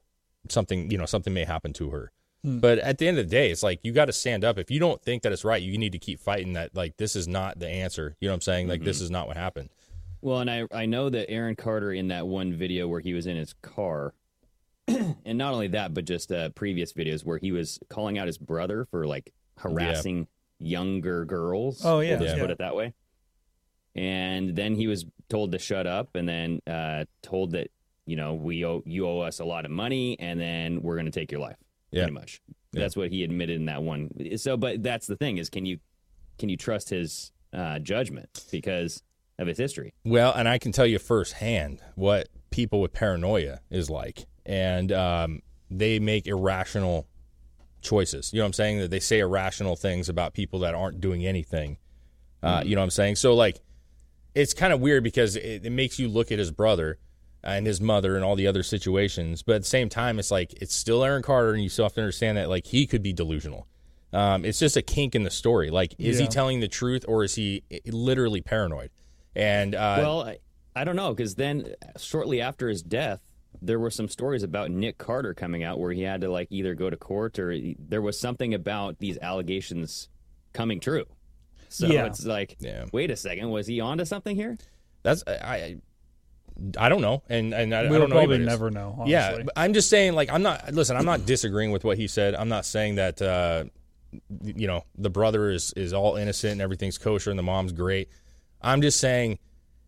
something. 0.50 0.90
You 0.90 0.98
know, 0.98 1.06
something 1.06 1.32
may 1.32 1.44
happen 1.44 1.72
to 1.74 1.90
her. 1.90 2.12
Hmm. 2.44 2.58
But 2.58 2.78
at 2.78 2.98
the 2.98 3.08
end 3.08 3.18
of 3.18 3.26
the 3.26 3.30
day, 3.30 3.50
it's 3.50 3.62
like 3.62 3.80
you 3.82 3.92
got 3.92 4.04
to 4.04 4.12
stand 4.12 4.44
up. 4.44 4.58
If 4.58 4.70
you 4.70 4.78
don't 4.78 5.00
think 5.02 5.22
that 5.22 5.32
it's 5.32 5.44
right, 5.44 5.62
you 5.62 5.78
need 5.78 5.92
to 5.92 5.98
keep 5.98 6.20
fighting 6.20 6.52
that. 6.52 6.76
Like 6.76 6.98
this 6.98 7.16
is 7.16 7.26
not 7.26 7.58
the 7.58 7.68
answer. 7.68 8.16
You 8.20 8.28
know 8.28 8.32
what 8.32 8.36
I'm 8.36 8.40
saying? 8.42 8.68
Like 8.68 8.84
this 8.84 9.00
is 9.00 9.10
not 9.10 9.26
what 9.26 9.36
happened. 9.36 9.70
Well, 10.20 10.40
and 10.40 10.50
I 10.50 10.66
I 10.72 10.86
know 10.86 11.08
that 11.08 11.30
Aaron 11.30 11.56
Carter 11.56 11.92
in 11.92 12.08
that 12.08 12.26
one 12.26 12.52
video 12.52 12.86
where 12.86 13.00
he 13.00 13.14
was 13.14 13.26
in 13.26 13.36
his 13.36 13.54
car, 13.62 14.14
and 14.88 15.38
not 15.38 15.54
only 15.54 15.68
that, 15.68 15.94
but 15.94 16.04
just 16.04 16.30
uh, 16.30 16.50
previous 16.50 16.92
videos 16.92 17.24
where 17.24 17.38
he 17.38 17.50
was 17.50 17.78
calling 17.88 18.18
out 18.18 18.26
his 18.26 18.38
brother 18.38 18.86
for 18.90 19.06
like 19.06 19.32
harassing 19.56 20.26
younger 20.58 21.24
girls. 21.24 21.84
Oh, 21.84 22.00
yeah, 22.00 22.10
we'll 22.10 22.20
just 22.20 22.36
yeah. 22.36 22.42
put 22.42 22.50
it 22.50 22.58
that 22.58 22.76
way. 22.76 22.94
And 23.94 24.56
then 24.56 24.74
he 24.74 24.86
was 24.86 25.06
told 25.28 25.52
to 25.52 25.58
shut 25.58 25.86
up, 25.86 26.14
and 26.14 26.28
then 26.28 26.60
uh, 26.66 27.04
told 27.22 27.52
that 27.52 27.70
you 28.06 28.16
know 28.16 28.34
we 28.34 28.66
owe 28.66 28.82
you 28.84 29.06
owe 29.06 29.20
us 29.20 29.40
a 29.40 29.44
lot 29.44 29.64
of 29.64 29.70
money, 29.70 30.18
and 30.18 30.38
then 30.38 30.82
we're 30.82 30.96
going 30.96 31.06
to 31.06 31.12
take 31.12 31.32
your 31.32 31.40
life. 31.40 31.56
Yeah. 31.94 32.02
Pretty 32.02 32.14
much. 32.14 32.40
That's 32.72 32.96
what 32.96 33.10
he 33.10 33.22
admitted 33.22 33.56
in 33.56 33.66
that 33.66 33.82
one. 33.82 34.10
So, 34.36 34.56
but 34.56 34.82
that's 34.82 35.06
the 35.06 35.16
thing 35.16 35.38
is, 35.38 35.48
can 35.48 35.64
you 35.64 35.78
can 36.38 36.48
you 36.48 36.56
trust 36.56 36.90
his 36.90 37.30
uh, 37.52 37.78
judgment 37.78 38.44
because 38.50 39.02
of 39.38 39.46
his 39.46 39.56
history? 39.58 39.94
Well, 40.04 40.32
and 40.32 40.48
I 40.48 40.58
can 40.58 40.72
tell 40.72 40.86
you 40.86 40.98
firsthand 40.98 41.80
what 41.94 42.28
people 42.50 42.80
with 42.80 42.92
paranoia 42.92 43.60
is 43.70 43.88
like, 43.90 44.26
and 44.44 44.90
um, 44.90 45.42
they 45.70 46.00
make 46.00 46.26
irrational 46.26 47.06
choices. 47.80 48.32
You 48.32 48.38
know 48.38 48.44
what 48.44 48.48
I'm 48.48 48.52
saying? 48.54 48.78
That 48.80 48.90
they 48.90 49.00
say 49.00 49.20
irrational 49.20 49.76
things 49.76 50.08
about 50.08 50.34
people 50.34 50.58
that 50.60 50.74
aren't 50.74 51.00
doing 51.00 51.24
anything. 51.24 51.78
Uh, 52.42 52.62
You 52.64 52.74
know 52.74 52.80
what 52.80 52.84
I'm 52.84 52.90
saying? 52.90 53.16
So 53.16 53.34
like, 53.34 53.60
it's 54.34 54.52
kind 54.52 54.72
of 54.72 54.80
weird 54.80 55.04
because 55.04 55.36
it, 55.36 55.64
it 55.64 55.70
makes 55.70 55.98
you 55.98 56.08
look 56.08 56.32
at 56.32 56.38
his 56.38 56.50
brother 56.50 56.98
and 57.44 57.66
his 57.66 57.80
mother 57.80 58.16
and 58.16 58.24
all 58.24 58.34
the 58.36 58.46
other 58.46 58.62
situations, 58.62 59.42
but 59.42 59.56
at 59.56 59.62
the 59.62 59.68
same 59.68 59.88
time, 59.88 60.18
it's 60.18 60.30
like 60.30 60.52
it's 60.60 60.74
still 60.74 61.04
Aaron 61.04 61.22
Carter, 61.22 61.52
and 61.52 61.62
you 61.62 61.68
still 61.68 61.84
have 61.84 61.94
to 61.94 62.00
understand 62.00 62.36
that 62.38 62.48
like 62.48 62.66
he 62.66 62.86
could 62.86 63.02
be 63.02 63.12
delusional. 63.12 63.66
Um, 64.12 64.44
it's 64.44 64.58
just 64.60 64.76
a 64.76 64.82
kink 64.82 65.14
in 65.14 65.24
the 65.24 65.30
story. 65.30 65.70
Like, 65.70 65.94
is 65.98 66.18
he 66.20 66.26
telling 66.28 66.60
the 66.60 66.68
truth 66.68 67.04
or 67.08 67.24
is 67.24 67.34
he 67.34 67.62
eh, 67.70 67.80
literally 67.86 68.40
paranoid? 68.40 68.90
And 69.34 69.74
uh, 69.74 69.96
well, 69.98 70.22
I, 70.22 70.38
I 70.76 70.84
don't 70.84 70.94
know 70.96 71.12
because 71.12 71.34
then 71.34 71.74
shortly 71.98 72.40
after 72.40 72.68
his 72.68 72.80
death, 72.82 73.20
there 73.60 73.78
were 73.80 73.90
some 73.90 74.08
stories 74.08 74.42
about 74.44 74.70
Nick 74.70 74.98
Carter 74.98 75.34
coming 75.34 75.64
out 75.64 75.80
where 75.80 75.90
he 75.92 76.02
had 76.02 76.20
to 76.20 76.30
like 76.30 76.46
either 76.50 76.74
go 76.74 76.90
to 76.90 76.96
court 76.96 77.38
or 77.40 77.50
he- 77.50 77.76
there 77.78 78.02
was 78.02 78.18
something 78.18 78.54
about 78.54 78.98
these 79.00 79.18
allegations 79.18 80.08
coming 80.52 80.78
true. 80.78 81.06
So 81.68 81.86
Yeah. 81.88 82.06
it's 82.06 82.24
like, 82.24 82.56
Yeah. 82.60 82.84
wait 82.92 83.10
a 83.10 83.16
second, 83.16 83.50
was 83.50 83.66
he 83.66 83.80
onto 83.80 84.04
something 84.04 84.36
here? 84.36 84.56
That's 85.02 85.24
I, 85.26 85.76
I, 86.78 86.86
I 86.86 86.88
don't 86.88 87.00
know, 87.00 87.22
and 87.28 87.52
and 87.54 87.74
I, 87.74 87.84
I 87.84 87.90
We'll 87.90 88.00
don't 88.00 88.10
know. 88.10 88.16
probably 88.16 88.38
never 88.38 88.70
know. 88.70 88.94
Honestly. 88.98 89.12
Yeah, 89.12 89.42
but 89.44 89.52
I'm 89.56 89.72
just 89.74 89.90
saying. 89.90 90.14
Like, 90.14 90.30
I'm 90.32 90.42
not. 90.42 90.72
Listen, 90.72 90.96
I'm 90.96 91.04
not 91.04 91.26
disagreeing 91.26 91.70
with 91.70 91.84
what 91.84 91.98
he 91.98 92.06
said. 92.08 92.34
I'm 92.34 92.48
not 92.48 92.64
saying 92.66 92.96
that. 92.96 93.20
Uh, 93.20 93.64
you 94.42 94.68
know, 94.68 94.84
the 94.96 95.10
brother 95.10 95.50
is 95.50 95.72
is 95.76 95.92
all 95.92 96.16
innocent 96.16 96.52
and 96.52 96.60
everything's 96.60 96.98
kosher 96.98 97.30
and 97.30 97.38
the 97.38 97.42
mom's 97.42 97.72
great. 97.72 98.08
I'm 98.62 98.80
just 98.80 99.00
saying, 99.00 99.38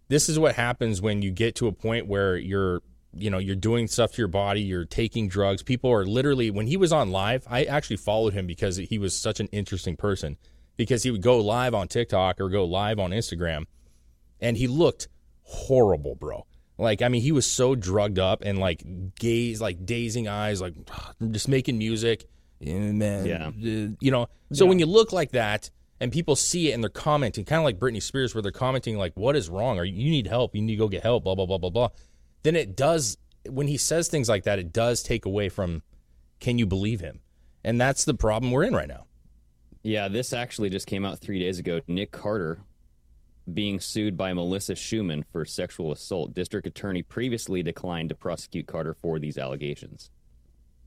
this 0.09 0.29
is 0.29 0.39
what 0.39 0.57
happens 0.57 1.01
when 1.01 1.23
you 1.23 1.31
get 1.31 1.55
to 1.57 1.69
a 1.69 1.73
point 1.73 2.07
where 2.07 2.37
you're. 2.37 2.83
You 3.19 3.31
know, 3.31 3.39
you're 3.39 3.57
doing 3.57 3.87
stuff 3.87 4.13
to 4.13 4.19
your 4.19 4.29
body. 4.29 4.61
You're 4.61 4.85
taking 4.85 5.27
drugs. 5.27 5.63
People 5.63 5.91
are 5.91 6.05
literally. 6.05 6.51
When 6.51 6.67
he 6.67 6.77
was 6.77 6.93
on 6.93 7.11
live, 7.13 7.47
I 7.49 7.65
actually 7.65 7.97
followed 7.97 8.35
him 8.35 8.47
because 8.47 8.77
he 8.77 8.99
was 8.99 9.15
such 9.19 9.41
an 9.41 9.47
interesting 9.53 9.97
person. 9.97 10.37
Because 10.77 11.03
he 11.03 11.11
would 11.11 11.23
go 11.23 11.41
live 11.41 11.73
on 11.75 11.89
TikTok 11.89 12.39
or 12.43 12.51
go 12.51 12.67
live 12.67 12.99
on 12.99 13.13
Instagram, 13.13 13.65
and 14.39 14.59
he 14.59 14.67
looked 14.67 15.09
horrible, 15.45 16.15
bro. 16.15 16.45
Like, 16.79 17.01
I 17.03 17.09
mean, 17.09 17.23
he 17.23 17.33
was 17.33 17.51
so 17.51 17.75
drugged 17.75 18.19
up 18.19 18.43
and 18.45 18.59
like 18.59 18.83
gaze, 19.19 19.61
like 19.61 19.87
dazing 19.87 20.29
eyes, 20.29 20.61
like 20.61 20.75
just 21.31 21.49
making 21.49 21.79
music. 21.79 22.27
Yeah, 22.61 22.79
man. 22.93 23.27
Yeah. 23.27 23.47
uh, 23.49 23.97
You 24.01 24.11
know, 24.11 24.29
so 24.53 24.67
when 24.67 24.79
you 24.79 24.87
look 24.87 25.13
like 25.13 25.33
that 25.33 25.71
and 26.01 26.13
people 26.13 26.37
see 26.37 26.71
it 26.71 26.73
and 26.75 26.83
they're 26.83 26.91
commenting, 26.91 27.45
kind 27.45 27.59
of 27.59 27.65
like 27.65 27.79
Britney 27.79 28.03
Spears, 28.03 28.35
where 28.35 28.43
they're 28.43 28.53
commenting, 28.53 28.97
like, 28.97 29.13
what 29.15 29.37
is 29.37 29.49
wrong? 29.49 29.79
Or 29.79 29.85
you 29.85 30.11
need 30.11 30.27
help. 30.27 30.55
You 30.55 30.63
need 30.63 30.73
to 30.73 30.79
go 30.79 30.89
get 30.89 31.03
help, 31.03 31.25
blah, 31.25 31.35
blah, 31.35 31.47
blah, 31.47 31.59
blah, 31.59 31.71
blah. 31.71 31.89
Then 32.43 32.57
it 32.57 32.77
does, 32.77 33.17
when 33.49 33.67
he 33.67 33.77
says 33.77 34.09
things 34.09 34.29
like 34.29 34.45
that, 34.45 34.59
it 34.59 34.73
does 34.73 35.03
take 35.03 35.25
away 35.25 35.49
from 35.49 35.83
can 36.41 36.59
you 36.59 36.67
believe 36.67 37.01
him? 37.01 37.21
And 37.65 37.81
that's 37.81 38.05
the 38.05 38.15
problem 38.15 38.53
we're 38.53 38.65
in 38.65 38.75
right 38.75 38.89
now. 38.89 39.07
Yeah, 39.83 40.09
this 40.09 40.33
actually 40.33 40.71
just 40.71 40.87
came 40.87 41.05
out 41.05 41.19
three 41.21 41.39
days 41.39 41.59
ago. 41.59 41.81
Nick 41.87 42.11
Carter 42.13 42.61
being 43.53 43.79
sued 43.81 44.17
by 44.17 44.33
Melissa 44.33 44.75
Schumann 44.75 45.25
for 45.33 45.45
sexual 45.45 45.93
assault. 45.93 46.35
District 46.35 46.67
attorney 46.67 47.03
previously 47.03 47.63
declined 47.63 48.09
to 48.09 48.15
prosecute 48.15 48.67
Carter 48.67 48.95
for 48.95 49.19
these 49.19 49.39
allegations. 49.39 50.11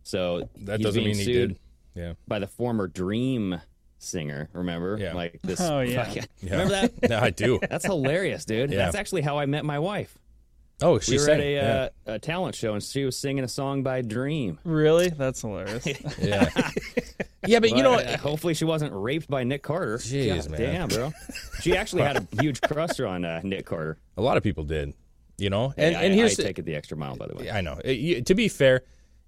So 0.04 0.50
That 0.64 0.80
he's 0.80 0.86
doesn't 0.86 1.04
being 1.04 1.18
mean 1.18 1.26
he 1.26 1.32
did. 1.34 1.60
Yeah. 1.96 2.14
by 2.28 2.40
the 2.40 2.48
former 2.48 2.88
Dream 2.88 3.62
singer. 3.98 4.50
Remember? 4.54 4.98
Yeah. 5.00 5.14
Like 5.14 5.40
this. 5.44 5.60
Oh, 5.64 5.80
yeah. 5.82 6.04
fucking- 6.06 6.24
Yeah. 6.42 6.52
Remember 6.52 6.72
that? 6.74 6.94
Yeah, 7.12 7.24
I 7.24 7.30
do. 7.30 7.60
That's 7.70 7.86
hilarious, 7.86 8.46
dude. 8.46 8.72
Yeah. 8.72 8.78
That's 8.86 8.96
actually 8.96 9.22
how 9.22 9.38
I 9.38 9.46
met 9.46 9.66
my 9.66 9.80
wife. 9.80 10.18
Oh, 10.82 10.98
she 11.00 11.12
we 11.14 11.18
were 11.18 11.24
sang. 11.26 11.34
at 11.36 11.46
a, 11.46 11.54
yeah. 11.54 11.90
uh, 12.08 12.16
a 12.16 12.20
talent 12.20 12.56
show 12.56 12.74
and 12.74 12.82
she 12.82 13.04
was 13.04 13.18
singing 13.18 13.44
a 13.44 13.48
song 13.50 13.84
by 13.84 14.02
Dream. 14.02 14.60
Really? 14.64 15.10
That's 15.10 15.42
hilarious. 15.42 15.86
yeah. 16.22 16.50
Yeah, 17.48 17.60
but 17.60 17.70
you 17.76 17.84
know, 17.84 17.96
But, 17.98 18.08
uh, 18.08 18.18
hopefully 18.18 18.54
she 18.54 18.66
wasn't 18.66 18.94
raped 18.94 19.30
by 19.30 19.44
Nick 19.44 19.64
Carter. 19.64 19.98
Jeez, 19.98 20.44
God 20.44 20.50
man. 20.52 20.60
Damn, 20.62 20.88
bro. 20.90 21.14
She 21.62 21.76
actually 21.78 22.02
had 22.04 22.18
a 22.18 22.28
huge 22.42 22.62
cruster 22.62 23.08
on 23.08 23.24
uh, 23.26 23.42
Nick 23.44 23.66
Carter. 23.66 23.98
a 24.18 24.22
lot 24.22 24.38
of 24.38 24.44
people 24.44 24.64
did. 24.64 24.94
You 25.38 25.50
know, 25.50 25.74
and 25.78 25.96
I, 25.96 26.04
and 26.04 26.14
here's 26.14 26.34
I 26.34 26.36
the- 26.36 26.44
take 26.44 26.60
it 26.60 26.66
the 26.66 26.76
extra 26.76 26.98
mile, 26.98 27.16
by 27.16 27.28
the 27.28 27.36
way. 27.36 27.50
I 27.50 27.62
know. 27.62 27.80
It- 27.84 27.94
you- 28.00 28.22
to 28.24 28.36
be 28.36 28.50
fair, 28.50 28.82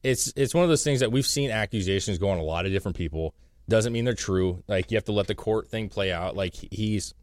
it's 0.04 0.34
it's 0.36 0.54
one 0.54 0.64
of 0.64 0.70
those 0.70 0.84
things 0.84 1.00
that 1.00 1.12
we've 1.12 1.26
seen 1.26 1.52
accusations 1.52 2.18
go 2.18 2.30
on 2.30 2.38
a 2.38 2.44
lot 2.44 2.66
of 2.66 2.72
different 2.74 2.98
people. 2.98 3.34
Doesn't 3.70 3.94
mean 3.94 4.04
they're 4.04 4.14
true. 4.14 4.62
Like 4.68 4.92
you 4.92 4.98
have 4.98 5.06
to 5.06 5.14
let 5.14 5.28
the 5.28 5.36
court 5.36 5.70
thing 5.70 5.88
play 5.88 6.12
out. 6.12 6.36
Like 6.36 6.54
he's, 6.56 7.14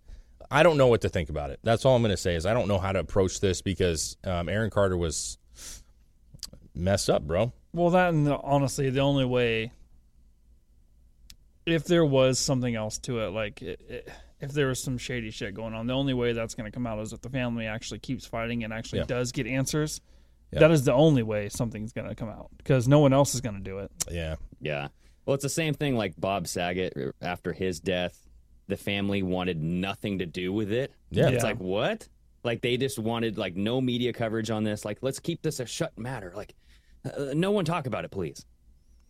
I 0.50 0.62
don't 0.62 0.78
know 0.78 0.86
what 0.86 1.02
to 1.02 1.10
think 1.10 1.28
about 1.28 1.50
it. 1.50 1.60
That's 1.62 1.84
all 1.84 1.96
I'm 1.96 2.00
going 2.02 2.12
to 2.12 2.16
say 2.16 2.34
is 2.34 2.46
I 2.46 2.54
don't 2.54 2.66
know 2.68 2.78
how 2.78 2.92
to 2.92 2.98
approach 3.00 3.40
this 3.40 3.60
because 3.60 4.16
um, 4.24 4.48
Aaron 4.48 4.70
Carter 4.70 4.96
was 4.96 5.36
messed 6.74 7.10
up, 7.10 7.22
bro. 7.26 7.52
Well, 7.74 7.90
that 7.90 8.10
and 8.10 8.26
the, 8.26 8.38
honestly, 8.38 8.88
the 8.90 9.00
only 9.00 9.24
way, 9.26 9.72
if 11.70 11.84
there 11.84 12.04
was 12.04 12.38
something 12.38 12.74
else 12.74 12.98
to 13.00 13.20
it, 13.20 13.28
like 13.28 13.62
it, 13.62 13.80
it, 13.88 14.08
if 14.40 14.52
there 14.52 14.68
was 14.68 14.82
some 14.82 14.98
shady 14.98 15.30
shit 15.30 15.54
going 15.54 15.74
on, 15.74 15.86
the 15.86 15.94
only 15.94 16.14
way 16.14 16.32
that's 16.32 16.54
going 16.54 16.70
to 16.70 16.74
come 16.74 16.86
out 16.86 16.98
is 17.00 17.12
if 17.12 17.20
the 17.20 17.28
family 17.30 17.66
actually 17.66 17.98
keeps 17.98 18.26
fighting 18.26 18.64
and 18.64 18.72
actually 18.72 19.00
Yeah. 19.00 19.06
does 19.06 19.32
get 19.32 19.46
answers. 19.46 20.00
Yeah. 20.52 20.60
That 20.60 20.70
is 20.70 20.84
the 20.84 20.92
only 20.94 21.22
way 21.22 21.48
something's 21.48 21.92
going 21.92 22.08
to 22.08 22.14
come 22.14 22.28
out 22.30 22.48
because 22.56 22.88
no 22.88 23.00
one 23.00 23.12
else 23.12 23.34
is 23.34 23.40
going 23.40 23.56
to 23.56 23.62
do 23.62 23.78
it. 23.80 23.90
Yeah, 24.10 24.36
Yeah. 24.60 24.88
Well, 25.26 25.34
it's 25.34 25.42
the 25.42 25.48
same 25.50 25.74
thing 25.74 25.94
like 25.94 26.14
Bob 26.18 26.46
Saget 26.46 26.94
uh, 26.96 27.10
after 27.20 27.52
his 27.52 27.80
death. 27.80 28.26
The 28.68 28.78
family 28.78 29.22
wanted 29.22 29.60
nothing 29.62 30.18
to 30.20 30.26
do 30.26 30.52
with 30.54 30.72
it. 30.72 30.92
Yeah. 31.10 31.28
It's 31.28 31.42
Yeah. 31.42 31.50
like, 31.50 31.58
what? 31.60 32.08
Like, 32.44 32.62
they 32.62 32.76
just 32.78 32.98
wanted, 32.98 33.36
like, 33.36 33.56
no 33.56 33.80
media 33.80 34.12
coverage 34.14 34.50
on 34.50 34.62
this. 34.64 34.84
Like, 34.86 34.98
let's 35.02 35.18
keep 35.20 35.42
this 35.42 35.60
a 35.60 35.66
shut 35.66 35.98
matter. 35.98 36.32
Like, 36.34 36.54
uh, 37.04 37.32
no 37.34 37.50
one 37.50 37.64
talk 37.66 37.86
about 37.86 38.04
it, 38.06 38.10
please. 38.10 38.46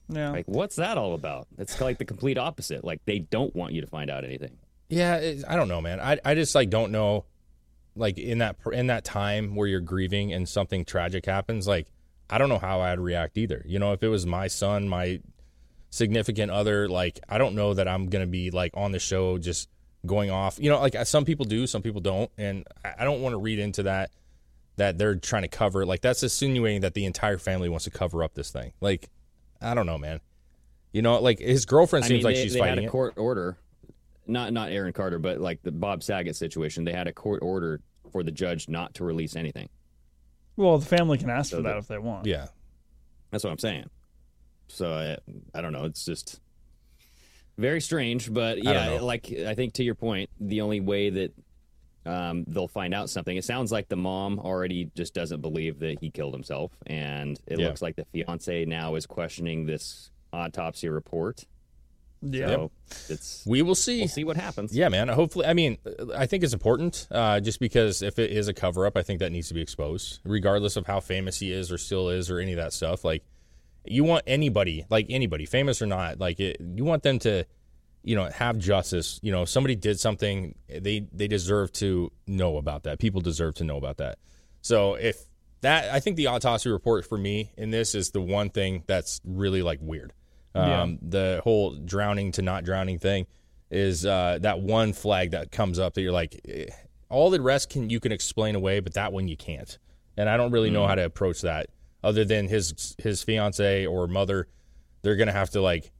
Yeah. 0.09 0.31
Like, 0.31 0.47
what's 0.47 0.77
that 0.77 0.97
all 0.99 1.15
about? 1.15 1.47
It's 1.59 1.81
like 1.81 1.99
the 1.99 2.05
complete 2.05 2.39
opposite. 2.39 2.85
Like, 2.85 3.05
they 3.05 3.19
don't 3.19 3.55
want 3.55 3.73
you 3.75 3.81
to 3.83 3.87
find 3.87 4.11
out 4.11 4.25
anything. 4.25 4.57
yeah. 4.89 5.17
It, 5.17 5.45
I 5.47 5.57
don't 5.57 5.69
know, 5.69 5.81
man. 5.81 6.01
I 6.01 6.19
I 6.25 6.35
just 6.35 6.55
like 6.55 6.71
don't 6.71 6.93
know. 6.93 7.25
Like 7.97 8.17
in 8.17 8.39
that 8.39 8.57
in 8.73 8.87
that 8.87 9.05
time 9.05 9.55
where 9.57 9.67
you're 9.67 9.81
grieving 9.81 10.33
and 10.33 10.49
something 10.49 10.85
tragic 10.85 11.27
happens, 11.27 11.67
like 11.67 11.89
I 12.31 12.39
don't 12.39 12.49
know 12.49 12.59
how 12.59 12.81
I'd 12.81 13.01
react 13.01 13.37
either. 13.37 13.63
You 13.67 13.79
know, 13.81 13.93
if 13.93 14.03
it 14.05 14.09
was 14.09 14.25
my 14.25 14.47
son, 14.47 14.89
my 14.89 15.21
significant 15.91 16.51
other, 16.53 16.89
like 16.89 17.19
I 17.29 17.39
don't 17.39 17.55
know 17.55 17.75
that 17.75 17.89
I'm 17.89 18.09
gonna 18.09 18.27
be 18.27 18.51
like 18.51 18.71
on 18.77 18.93
the 18.93 18.99
show 19.01 19.37
just 19.39 19.69
going 20.07 20.31
off. 20.31 20.59
You 20.61 20.71
know, 20.71 20.79
like 20.79 20.95
some 21.07 21.25
people 21.25 21.45
do, 21.45 21.67
some 21.67 21.83
people 21.83 22.01
don't, 22.01 22.31
and 22.39 22.65
I 22.85 22.95
I 23.01 23.05
don't 23.05 23.21
want 23.21 23.33
to 23.33 23.39
read 23.39 23.59
into 23.59 23.83
that 23.85 24.11
that 24.77 24.97
they're 24.97 25.17
trying 25.17 25.43
to 25.43 25.49
cover. 25.49 25.85
Like 25.85 26.01
that's 26.01 26.23
insinuating 26.23 26.83
that 26.83 26.95
the 26.95 27.05
entire 27.05 27.39
family 27.39 27.69
wants 27.69 27.85
to 27.85 27.91
cover 27.91 28.23
up 28.23 28.35
this 28.35 28.51
thing. 28.51 28.73
Like 28.81 29.09
I 29.61 29.75
don't 29.75 29.87
know, 29.87 29.99
man. 29.99 30.21
You 30.93 31.03
know, 31.03 31.21
like 31.21 31.39
his 31.39 31.67
girlfriend 31.67 32.05
I 32.05 32.09
seems 32.09 32.19
mean, 32.19 32.25
like 32.25 32.35
they, 32.37 32.43
she's 32.45 32.53
they 32.55 32.59
fighting 32.61 32.75
had 32.77 32.85
a 32.85 32.87
it. 32.87 32.91
court 32.91 33.15
order, 33.17 33.59
not 34.27 34.53
not 34.53 34.71
Aaron 34.71 34.93
Carter, 34.93 35.19
but 35.19 35.41
like 35.41 35.63
the 35.63 35.73
Bob 35.73 36.03
Saget 36.03 36.37
situation. 36.37 36.85
They 36.85 36.93
had 36.93 37.07
a 37.09 37.13
court 37.13 37.43
order 37.43 37.81
for 38.11 38.23
the 38.23 38.31
judge 38.31 38.69
not 38.69 38.95
to 38.95 39.05
release 39.05 39.37
anything. 39.37 39.69
Well, 40.57 40.79
the 40.79 40.87
family 40.87 41.19
can 41.19 41.31
ask 41.31 41.51
So 41.51 41.59
for 41.59 41.63
that 41.65 41.73
the- 41.73 41.79
if 41.79 41.89
they 41.89 41.99
want. 41.99 42.27
Yeah. 42.27 42.47
That's 43.31 43.45
what 43.45 43.51
I'm 43.51 43.59
saying. 43.59 43.91
So 44.69 44.93
I, 44.93 45.19
I 45.57 45.61
don't 45.61 45.73
know. 45.73 45.85
It's 45.85 46.05
just 46.05 46.41
very 47.59 47.81
strange, 47.81 48.33
but 48.33 48.63
yeah, 48.63 48.97
know. 48.97 49.05
like 49.05 49.31
I 49.33 49.55
think 49.55 49.75
to 49.75 49.85
your 49.85 49.95
point, 49.95 50.31
the 50.41 50.63
only 50.63 50.81
way 50.81 51.11
that 51.11 51.33
um, 52.07 52.45
they'll 52.49 52.69
find 52.69 52.95
out 52.95 53.11
something. 53.11 53.37
It 53.37 53.45
sounds 53.45 53.71
like 53.73 53.89
the 53.89 53.97
mom 53.97 54.39
already 54.39 54.91
just 54.95 55.15
doesn't 55.15 55.41
believe 55.41 55.79
that 55.81 55.99
he 56.01 56.11
killed 56.11 56.33
himself, 56.35 56.73
and 56.87 57.39
it 57.47 57.59
Yeah. 57.59 57.67
looks 57.69 57.83
like 57.83 57.97
the 57.97 58.05
fiance 58.13 58.65
now 58.65 58.95
is 58.95 59.07
questioning 59.07 59.67
this 59.67 60.11
autopsy 60.33 60.89
report. 60.89 61.45
Yeah. 62.21 62.47
So 62.49 62.71
it's 63.09 63.45
We 63.47 63.63
will 63.63 63.77
see. 63.77 64.01
we'll 64.01 64.09
see 64.09 64.25
what 64.25 64.37
happens. 64.37 64.75
Yeah, 64.77 64.89
man. 64.89 65.07
Hopefully, 65.09 65.47
I 65.47 65.53
mean, 65.55 65.79
I 66.17 66.27
think 66.27 66.43
it's 66.43 66.53
important 66.53 67.07
uh, 67.13 67.39
just 67.41 67.61
because 67.61 68.03
if 68.03 68.19
it 68.19 68.33
is 68.33 68.49
a 68.49 68.53
cover 68.55 68.87
up, 68.87 68.97
I 68.97 69.03
think 69.03 69.21
that 69.21 69.31
needs 69.31 69.47
to 69.49 69.55
be 69.55 69.61
exposed, 69.63 70.19
regardless 70.25 70.77
of 70.77 70.87
how 70.87 70.99
famous 70.99 71.39
he 71.39 71.53
is 71.53 71.71
or 71.71 71.79
still 71.79 72.09
is 72.09 72.29
or 72.29 72.41
any 72.41 72.53
of 72.53 72.57
that 72.59 72.73
stuff. 72.73 73.05
Like, 73.05 73.23
you 73.85 74.03
want 74.03 74.25
anybody, 74.27 74.85
like 74.91 75.07
anybody, 75.09 75.47
famous 75.47 75.81
or 75.81 75.87
not, 75.87 76.19
like 76.19 76.41
it, 76.41 76.57
you 76.61 76.85
want 76.85 77.05
them 77.05 77.21
to, 77.21 77.45
you 78.09 78.15
know, 78.15 78.25
have 78.25 78.57
justice. 78.57 79.21
You 79.23 79.33
know, 79.33 79.43
if 79.43 79.51
somebody 79.51 79.77
did 79.77 80.01
something, 80.01 80.55
they 80.67 81.07
they 81.13 81.29
deserve 81.29 81.71
to 81.75 82.11
know 82.27 82.57
about 82.57 82.85
that. 82.85 82.99
People 82.99 83.21
deserve 83.21 83.57
to 83.57 83.65
know 83.65 83.77
about 83.77 83.99
that. 83.99 84.19
So 84.63 84.95
if 84.95 85.27
that, 85.61 85.93
I 85.93 86.01
think 86.01 86.17
the 86.17 86.29
autopsy 86.29 86.71
report 86.71 87.05
for 87.05 87.19
me 87.19 87.53
in 87.59 87.71
this 87.71 87.95
is 87.95 88.11
the 88.11 88.23
one 88.23 88.49
thing 88.49 88.83
that's 88.87 89.21
really 89.25 89.61
like 89.61 89.81
weird. 89.83 90.15
Um, 90.55 90.99
The 91.03 91.43
whole 91.45 91.75
drowning 91.75 92.33
to 92.33 92.43
not 92.43 92.65
drowning 92.65 92.99
thing 92.99 93.27
is 93.71 94.07
uh, 94.07 94.39
that 94.41 94.59
one 94.61 94.95
flag 94.95 95.33
that 95.33 95.53
comes 95.53 95.79
up 95.79 95.93
that 95.93 96.01
you're 96.01 96.11
like, 96.11 96.41
eh, 96.49 96.65
all 97.11 97.29
the 97.29 97.43
rest 97.43 97.69
can 97.69 97.91
you 97.91 98.01
can 98.01 98.11
explain 98.11 98.55
away, 98.55 98.81
but 98.81 98.95
that 98.95 99.13
one 99.13 99.29
you 99.29 99.37
can't. 99.37 99.79
And 100.17 100.31
I 100.31 100.39
don't 100.39 100.51
really 100.51 100.71
know 100.71 100.87
how 100.87 100.95
to 100.95 101.05
approach 101.05 101.43
that 101.43 101.67
other 102.03 102.25
than 102.25 102.49
his 102.49 102.97
his 102.97 103.23
fiance 103.23 103.85
or 103.85 104.07
mother. 104.07 104.49
They're 105.03 105.17
gonna 105.17 105.33
have 105.33 105.51
to 105.51 105.61
like 105.61 105.93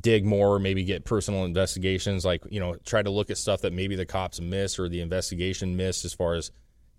dig 0.00 0.24
more, 0.24 0.58
maybe 0.58 0.84
get 0.84 1.04
personal 1.04 1.44
investigations, 1.44 2.24
like 2.24 2.42
you 2.50 2.60
know, 2.60 2.76
try 2.84 3.02
to 3.02 3.10
look 3.10 3.30
at 3.30 3.38
stuff 3.38 3.60
that 3.62 3.72
maybe 3.72 3.94
the 3.96 4.06
cops 4.06 4.40
missed 4.40 4.78
or 4.78 4.88
the 4.88 5.00
investigation 5.00 5.76
missed 5.76 6.04
as 6.04 6.14
far 6.14 6.34
as 6.34 6.50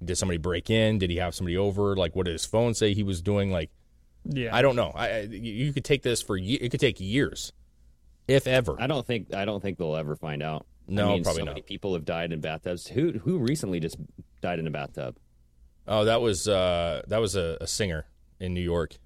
did 0.04 0.18
somebody 0.18 0.38
break 0.38 0.70
in, 0.70 1.00
did 1.00 1.10
he 1.10 1.18
have 1.18 1.34
somebody 1.34 1.58
over, 1.58 1.96
like 1.96 2.16
what 2.16 2.26
did 2.26 2.34
his 2.34 2.46
phone 2.46 2.74
say 2.74 2.94
he 2.94 3.04
was 3.04 3.22
doing, 3.22 3.52
like 3.52 3.70
Yeah. 4.26 4.56
I 4.56 4.62
don't 4.62 4.76
know. 4.76 4.92
I, 4.96 5.08
I 5.10 5.20
you 5.22 5.54
you 5.66 5.74
could 5.74 5.86
take 5.86 6.04
this 6.04 6.22
for 6.22 6.38
ye- 6.38 6.56
it 6.56 6.70
could 6.70 6.80
take 6.80 7.00
years, 7.00 7.54
if 8.28 8.48
ever. 8.48 8.76
I 8.80 8.88
don't 8.88 9.06
think 9.06 9.34
I 9.34 9.46
don't 9.46 9.62
think 9.62 9.78
they'll 9.78 9.96
ever 9.96 10.16
find 10.16 10.44
out. 10.44 10.66
No, 10.88 11.12
I 11.12 11.14
mean, 11.14 11.24
probably 11.24 11.40
so 11.42 11.46
not. 11.46 11.52
many 11.52 11.62
people 11.62 11.94
have 11.94 12.04
died 12.06 12.34
in 12.34 12.42
bathtubs. 12.42 12.88
Who 12.88 13.14
who 13.14 13.38
recently 13.40 13.80
just 13.80 13.96
died 14.42 14.60
in 14.60 14.68
a 14.68 14.72
bathtub? 14.72 15.18
Oh, 15.88 16.06
that 16.06 16.22
was 16.22 16.48
uh, 16.48 17.02
that 17.08 17.20
was 17.22 17.36
a, 17.38 17.58
a 17.62 17.68
singer 17.68 18.06
in 18.40 18.54
New 18.54 18.62
York. 18.62 18.98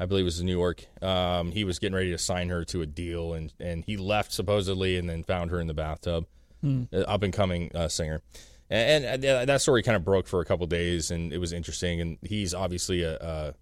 I 0.00 0.06
believe 0.06 0.22
it 0.22 0.24
was 0.24 0.40
in 0.40 0.46
New 0.46 0.56
York. 0.58 0.86
Um, 1.02 1.52
he 1.52 1.62
was 1.62 1.78
getting 1.78 1.94
ready 1.94 2.10
to 2.10 2.18
sign 2.18 2.48
her 2.48 2.64
to 2.64 2.80
a 2.80 2.86
deal, 2.86 3.34
and 3.34 3.52
and 3.60 3.84
he 3.84 3.96
left 3.98 4.32
supposedly, 4.32 4.96
and 4.96 5.08
then 5.08 5.22
found 5.22 5.50
her 5.50 5.60
in 5.60 5.66
the 5.66 5.74
bathtub. 5.74 6.26
Up 6.92 7.22
and 7.22 7.32
coming 7.32 7.70
uh, 7.74 7.88
singer, 7.88 8.20
and, 8.68 9.04
and 9.04 9.24
uh, 9.24 9.44
that 9.46 9.62
story 9.62 9.82
kind 9.82 9.96
of 9.96 10.04
broke 10.04 10.26
for 10.26 10.40
a 10.40 10.44
couple 10.44 10.66
days, 10.66 11.10
and 11.10 11.32
it 11.32 11.38
was 11.38 11.52
interesting. 11.52 12.00
And 12.00 12.18
he's 12.22 12.52
obviously 12.52 13.02
a, 13.02 13.16
a, 13.16 13.54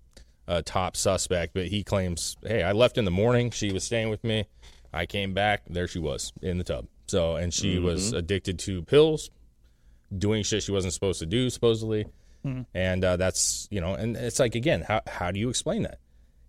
a 0.57 0.63
top 0.63 0.97
suspect, 0.97 1.55
but 1.55 1.67
he 1.67 1.85
claims, 1.85 2.37
"Hey, 2.45 2.63
I 2.63 2.73
left 2.73 2.99
in 2.99 3.05
the 3.05 3.11
morning. 3.13 3.51
She 3.51 3.73
was 3.73 3.85
staying 3.85 4.09
with 4.09 4.25
me. 4.25 4.47
I 4.93 5.07
came 5.07 5.33
back. 5.35 5.63
There 5.69 5.87
she 5.87 5.99
was 6.01 6.33
in 6.43 6.59
the 6.59 6.65
tub. 6.65 6.87
So, 7.07 7.37
and 7.37 7.53
she 7.55 7.79
was 7.79 8.13
addicted 8.13 8.59
to 8.61 8.83
pills, 8.83 9.31
doing 10.17 10.43
shit 10.43 10.63
she 10.63 10.73
wasn't 10.73 10.93
supposed 10.93 11.19
to 11.21 11.27
do, 11.27 11.51
supposedly." 11.51 12.07
And 12.75 13.05
uh, 13.05 13.17
that's 13.17 13.69
you 13.71 13.81
know, 13.81 13.95
and 13.95 14.17
it's 14.17 14.39
like 14.41 14.55
again, 14.55 14.83
how 14.83 15.03
how 15.07 15.31
do 15.31 15.39
you 15.39 15.51
explain 15.51 15.83
that? 15.83 15.99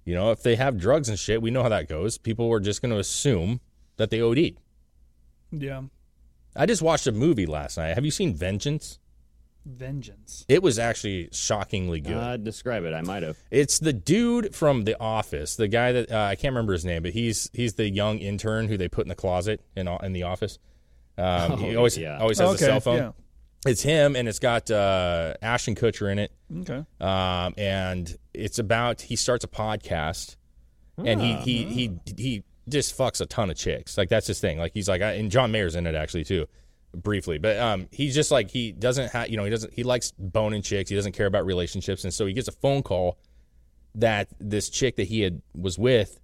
You 0.10 0.16
know, 0.16 0.32
if 0.32 0.42
they 0.42 0.56
have 0.56 0.80
drugs 0.80 1.08
and 1.08 1.20
shit, 1.20 1.40
we 1.40 1.52
know 1.52 1.62
how 1.62 1.70
that 1.70 1.88
goes. 1.88 2.18
People 2.18 2.52
are 2.52 2.60
just 2.60 2.82
going 2.82 2.92
to 2.92 2.98
assume 2.98 3.60
that 3.98 4.10
they 4.10 4.22
OD'd. 4.22 4.58
yeah. 5.52 5.84
I 6.56 6.66
just 6.66 6.82
watched 6.82 7.06
a 7.06 7.12
movie 7.12 7.46
last 7.46 7.78
night. 7.78 7.94
Have 7.94 8.04
you 8.06 8.10
seen 8.10 8.34
Vengeance? 8.34 8.98
Vengeance. 9.68 10.46
It 10.50 10.64
was 10.64 10.80
actually 10.80 11.30
shockingly 11.32 12.02
good. 12.02 12.18
Uh, 12.18 12.38
describe 12.38 12.86
it. 12.86 12.94
I 12.96 13.02
might 13.02 13.22
have. 13.22 13.38
it's 13.52 13.78
the 13.78 13.94
dude 13.94 14.56
from 14.56 14.84
The 14.84 15.00
Office, 15.00 15.56
the 15.58 15.68
guy 15.68 15.92
that 15.92 16.12
uh, 16.12 16.18
I 16.24 16.34
can't 16.36 16.54
remember 16.54 16.74
his 16.74 16.86
name, 16.86 17.04
but 17.04 17.12
he's 17.12 17.52
he's 17.54 17.76
the 17.76 17.88
young 17.88 18.18
intern 18.18 18.68
who 18.68 18.78
they 18.78 18.88
put 18.88 19.06
in 19.06 19.10
the 19.10 19.16
closet 19.16 19.62
in 19.76 19.88
in 20.02 20.14
the 20.14 20.24
office. 20.24 20.58
Um, 21.20 21.60
he 21.60 21.76
Oh, 21.76 21.78
always 21.78 21.98
yeah. 22.00 22.18
always 22.18 22.40
has 22.40 22.50
okay. 22.56 22.66
a 22.66 22.68
cell 22.68 22.80
phone. 22.80 22.98
Yeah. 22.98 23.12
It's 23.66 23.82
him, 23.82 24.16
and 24.16 24.28
it's 24.28 24.40
got 24.40 24.72
uh, 24.72 25.34
Ashton 25.42 25.76
Kutcher 25.76 26.12
in 26.12 26.20
it. 26.20 26.32
Okay. 26.62 26.86
um, 27.02 27.54
and 27.58 28.18
it's 28.34 28.58
about 28.58 29.02
he 29.02 29.16
starts 29.16 29.44
a 29.44 29.48
podcast, 29.48 30.38
and 30.98 31.22
he 31.22 31.36
he 31.36 31.64
he 31.66 32.00
he 32.18 32.44
just 32.70 32.98
fucks 32.98 33.20
a 33.22 33.26
ton 33.26 33.50
of 33.50 33.58
chicks. 33.58 33.98
Like 33.98 34.10
that's 34.10 34.28
his 34.28 34.40
thing. 34.40 34.58
Like 34.60 34.72
he's 34.74 34.88
like, 34.88 35.02
and 35.02 35.30
John 35.30 35.52
Mayer's 35.52 35.76
in 35.76 35.88
it 35.88 35.96
actually 35.96 36.24
too, 36.24 36.46
briefly. 36.94 37.38
But 37.38 37.58
um, 37.58 37.88
he's 37.92 38.16
just 38.16 38.32
like 38.32 38.50
he 38.50 38.72
doesn't 38.72 39.12
have 39.12 39.30
you 39.30 39.38
know 39.38 39.44
he 39.44 39.50
doesn't 39.50 39.74
he 39.74 39.84
likes 39.84 40.12
boning 40.18 40.62
chicks. 40.62 40.90
He 40.90 40.96
doesn't 40.96 41.12
care 41.14 41.28
about 41.28 41.46
relationships, 41.46 42.04
and 42.04 42.14
so 42.14 42.26
he 42.26 42.34
gets 42.34 42.48
a 42.48 42.54
phone 42.54 42.82
call 42.82 43.18
that 43.96 44.30
this 44.40 44.70
chick 44.70 44.96
that 44.98 45.08
he 45.08 45.22
had 45.22 45.42
was 45.54 45.78
with 45.78 46.20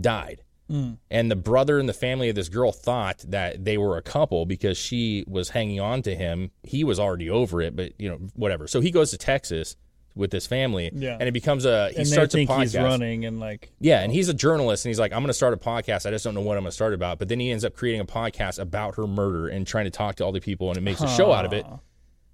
died. 0.00 0.42
And 0.68 1.30
the 1.30 1.36
brother 1.36 1.78
and 1.78 1.88
the 1.88 1.92
family 1.94 2.28
of 2.28 2.34
this 2.34 2.48
girl 2.48 2.72
thought 2.72 3.24
that 3.28 3.64
they 3.64 3.78
were 3.78 3.96
a 3.96 4.02
couple 4.02 4.44
because 4.46 4.76
she 4.76 5.24
was 5.26 5.50
hanging 5.50 5.80
on 5.80 6.02
to 6.02 6.14
him. 6.14 6.50
He 6.62 6.84
was 6.84 7.00
already 7.00 7.30
over 7.30 7.62
it, 7.62 7.74
but 7.74 7.92
you 7.98 8.08
know, 8.08 8.16
whatever. 8.34 8.66
So 8.68 8.80
he 8.80 8.90
goes 8.90 9.10
to 9.12 9.18
Texas 9.18 9.76
with 10.14 10.30
this 10.30 10.46
family, 10.48 10.90
Yeah. 10.92 11.16
and 11.18 11.28
it 11.28 11.32
becomes 11.32 11.64
a 11.64 11.90
he 11.90 11.98
and 11.98 12.06
starts 12.06 12.34
a 12.34 12.44
podcast. 12.44 12.60
he's 12.60 12.74
running 12.76 13.24
and 13.24 13.38
like 13.38 13.70
Yeah, 13.80 14.00
and 14.00 14.12
he's 14.12 14.28
a 14.28 14.34
journalist, 14.34 14.84
and 14.84 14.90
he's 14.90 14.98
like, 14.98 15.12
I'm 15.12 15.20
going 15.20 15.28
to 15.28 15.32
start 15.34 15.54
a 15.54 15.56
podcast. 15.56 16.06
I 16.06 16.10
just 16.10 16.24
don't 16.24 16.34
know 16.34 16.40
what 16.40 16.56
I'm 16.56 16.64
going 16.64 16.70
to 16.70 16.74
start 16.74 16.92
about. 16.92 17.18
But 17.20 17.28
then 17.28 17.38
he 17.40 17.50
ends 17.52 17.64
up 17.64 17.72
creating 17.74 18.00
a 18.00 18.04
podcast 18.04 18.58
about 18.58 18.96
her 18.96 19.06
murder 19.06 19.46
and 19.48 19.66
trying 19.66 19.84
to 19.84 19.90
talk 19.90 20.16
to 20.16 20.24
all 20.24 20.32
the 20.32 20.40
people, 20.40 20.68
and 20.70 20.76
it 20.76 20.80
makes 20.82 21.00
a 21.00 21.08
show 21.08 21.32
out 21.32 21.44
of 21.44 21.52
it. 21.52 21.64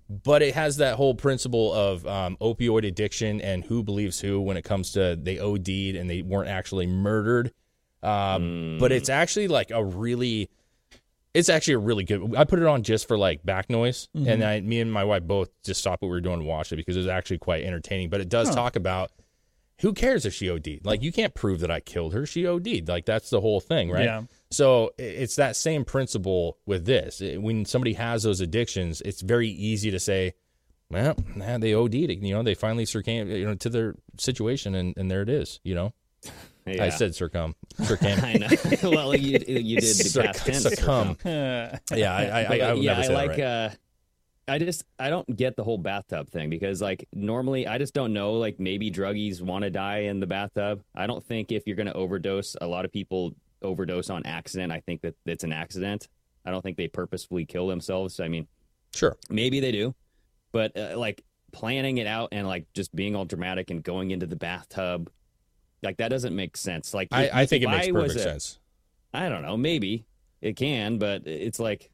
But 0.09 0.42
it 0.42 0.55
has 0.55 0.79
that 0.79 0.97
whole 0.97 1.14
principle 1.14 1.73
of 1.73 2.07
um, 2.07 2.37
opioid 2.40 2.87
addiction 2.87 3.40
and 3.40 3.64
who 3.64 3.83
believes 3.83 4.20
who 4.20 4.40
when 4.40 4.57
it 4.57 4.62
comes 4.62 4.92
to 4.92 5.16
they 5.20 5.38
OD'd 5.38 5.68
and 5.68 6.09
they 6.11 6.23
weren't 6.23 6.49
actually 6.49 6.87
murdered. 6.87 7.53
Um, 8.05 8.77
But 8.79 8.93
it's 8.93 9.09
actually 9.09 9.49
like 9.49 9.71
a 9.71 9.83
really, 9.85 10.51
it's 11.33 11.49
actually 11.49 11.75
a 11.75 11.79
really 11.79 12.05
good. 12.05 12.35
I 12.37 12.45
put 12.45 12.59
it 12.59 12.67
on 12.67 12.83
just 12.83 13.09
for 13.09 13.17
like 13.17 13.45
back 13.45 13.71
noise, 13.71 14.09
and 14.14 14.45
I, 14.45 14.61
me 14.61 14.81
and 14.81 14.93
my 14.93 15.05
wife 15.05 15.23
both 15.25 15.51
just 15.64 15.81
stopped 15.81 16.03
what 16.03 16.09
we 16.09 16.12
were 16.12 16.21
doing 16.21 16.40
and 16.40 16.47
watched 16.47 16.73
it 16.73 16.77
because 16.77 16.97
it 16.97 17.01
was 17.01 17.09
actually 17.09 17.38
quite 17.38 17.64
entertaining. 17.64 18.11
But 18.11 18.21
it 18.21 18.29
does 18.29 18.49
talk 18.55 18.77
about 18.77 19.11
who 19.81 19.93
cares 19.93 20.25
if 20.25 20.33
she 20.33 20.49
OD'd? 20.49 20.85
Like 20.87 21.03
you 21.03 21.11
can't 21.12 21.35
prove 21.35 21.61
that 21.61 21.71
I 21.71 21.81
killed 21.81 22.14
her. 22.14 22.27
She 22.27 22.47
OD'd. 22.47 22.88
Like 22.88 23.07
that's 23.07 23.31
the 23.31 23.40
whole 23.40 23.61
thing, 23.61 23.90
right? 23.90 24.05
Yeah. 24.05 24.23
So 24.51 24.93
it's 24.99 25.35
that 25.37 25.57
same 25.57 25.85
principle 25.85 26.59
with 26.67 26.85
this. 26.87 27.21
When 27.21 27.64
somebody 27.64 27.95
has 27.95 28.23
those 28.23 28.40
addictions, 28.40 29.01
it's 29.01 29.21
very 29.21 29.49
easy 29.49 29.90
to 29.90 29.99
say, 29.99 30.35
"Well, 30.90 31.17
nah, 31.35 31.59
they 31.59 31.75
OD'd. 31.75 31.95
You 31.95 32.35
know, 32.35 32.43
they 32.45 32.55
finally 32.55 32.85
succumbed, 32.85 33.31
you 33.31 33.45
know, 33.47 33.55
to 33.57 33.69
their 33.69 33.97
situation, 34.17 34.77
and, 34.77 34.97
and 34.97 35.11
there 35.11 35.23
it 35.23 35.29
is. 35.29 35.59
You 35.64 35.75
know, 35.75 35.93
I 36.66 36.70
Yeah. 36.72 36.88
said 36.90 37.14
succumb, 37.14 37.55
succumb. 37.83 38.18
I 38.22 38.35
know. 38.35 38.48
well, 38.90 39.14
you 39.14 39.38
you 39.46 39.81
did 39.81 39.96
the 39.96 40.05
Succ- 40.05 40.24
past 40.27 40.46
tense. 40.46 40.62
succumb. 40.62 41.16
Yeah, 41.24 41.79
I, 41.92 42.24
I, 42.24 42.42
I, 42.42 42.59
I 42.68 42.72
would 42.72 42.83
yeah, 42.83 42.90
never 42.92 43.00
I 43.03 43.07
say 43.07 43.14
like. 43.14 43.37
that 43.37 43.42
right. 43.42 43.72
uh 43.72 43.74
I 44.46 44.59
just 44.59 44.85
I 44.98 45.09
don't 45.09 45.37
get 45.37 45.57
the 45.57 45.64
whole 45.64 45.79
bathtub 45.79 46.29
thing 46.29 46.50
because 46.50 46.83
like 46.83 47.07
normally 47.14 47.66
I 47.66 47.79
just 47.79 47.94
don't 47.94 48.12
know 48.12 48.35
like 48.35 48.61
maybe 48.61 48.90
druggies 48.90 49.40
want 49.40 49.64
to 49.64 49.70
die 49.70 50.00
in 50.00 50.20
the 50.20 50.27
bathtub. 50.27 50.83
I 50.94 51.07
don't 51.07 51.24
think 51.24 51.50
if 51.50 51.66
you're 51.66 51.77
going 51.77 51.87
to 51.87 51.94
overdose, 51.94 52.55
a 52.61 52.66
lot 52.66 52.85
of 52.85 52.92
people 52.92 53.35
overdose 53.62 54.11
on 54.11 54.27
accident. 54.27 54.70
I 54.70 54.81
think 54.81 55.00
that 55.00 55.14
it's 55.24 55.44
an 55.44 55.53
accident. 55.53 56.09
I 56.44 56.50
don't 56.50 56.61
think 56.61 56.77
they 56.77 56.88
purposefully 56.88 57.46
kill 57.46 57.68
themselves. 57.68 58.20
I 58.20 58.29
mean, 58.29 58.46
Sure. 58.94 59.16
maybe 59.31 59.61
they 59.61 59.72
do, 59.72 59.94
but 60.53 60.77
uh, 60.77 60.98
like 60.98 61.24
planning 61.53 61.96
it 61.96 62.07
out 62.07 62.29
and 62.33 62.46
like 62.46 62.66
just 62.74 62.94
being 62.94 63.16
all 63.16 63.24
dramatic 63.24 63.70
and 63.70 63.83
going 63.83 64.11
into 64.11 64.27
the 64.27 64.37
bathtub, 64.37 65.11
like 65.85 65.99
that 65.99 66.09
doesn't 66.09 66.35
make 66.35 66.57
sense. 66.57 66.92
Like 66.94 67.09
I, 67.12 67.31
I 67.42 67.47
think 67.47 67.62
it 67.62 67.66
if 67.66 67.70
makes 67.70 67.88
perfect 67.92 68.20
a- 68.20 68.23
sense. 68.23 68.59
I 69.12 69.29
don't 69.29 69.42
know, 69.42 69.57
maybe 69.57 70.07
it 70.42 70.57
can, 70.57 70.99
but 70.99 71.27
it's 71.27 71.61
like 71.61 71.90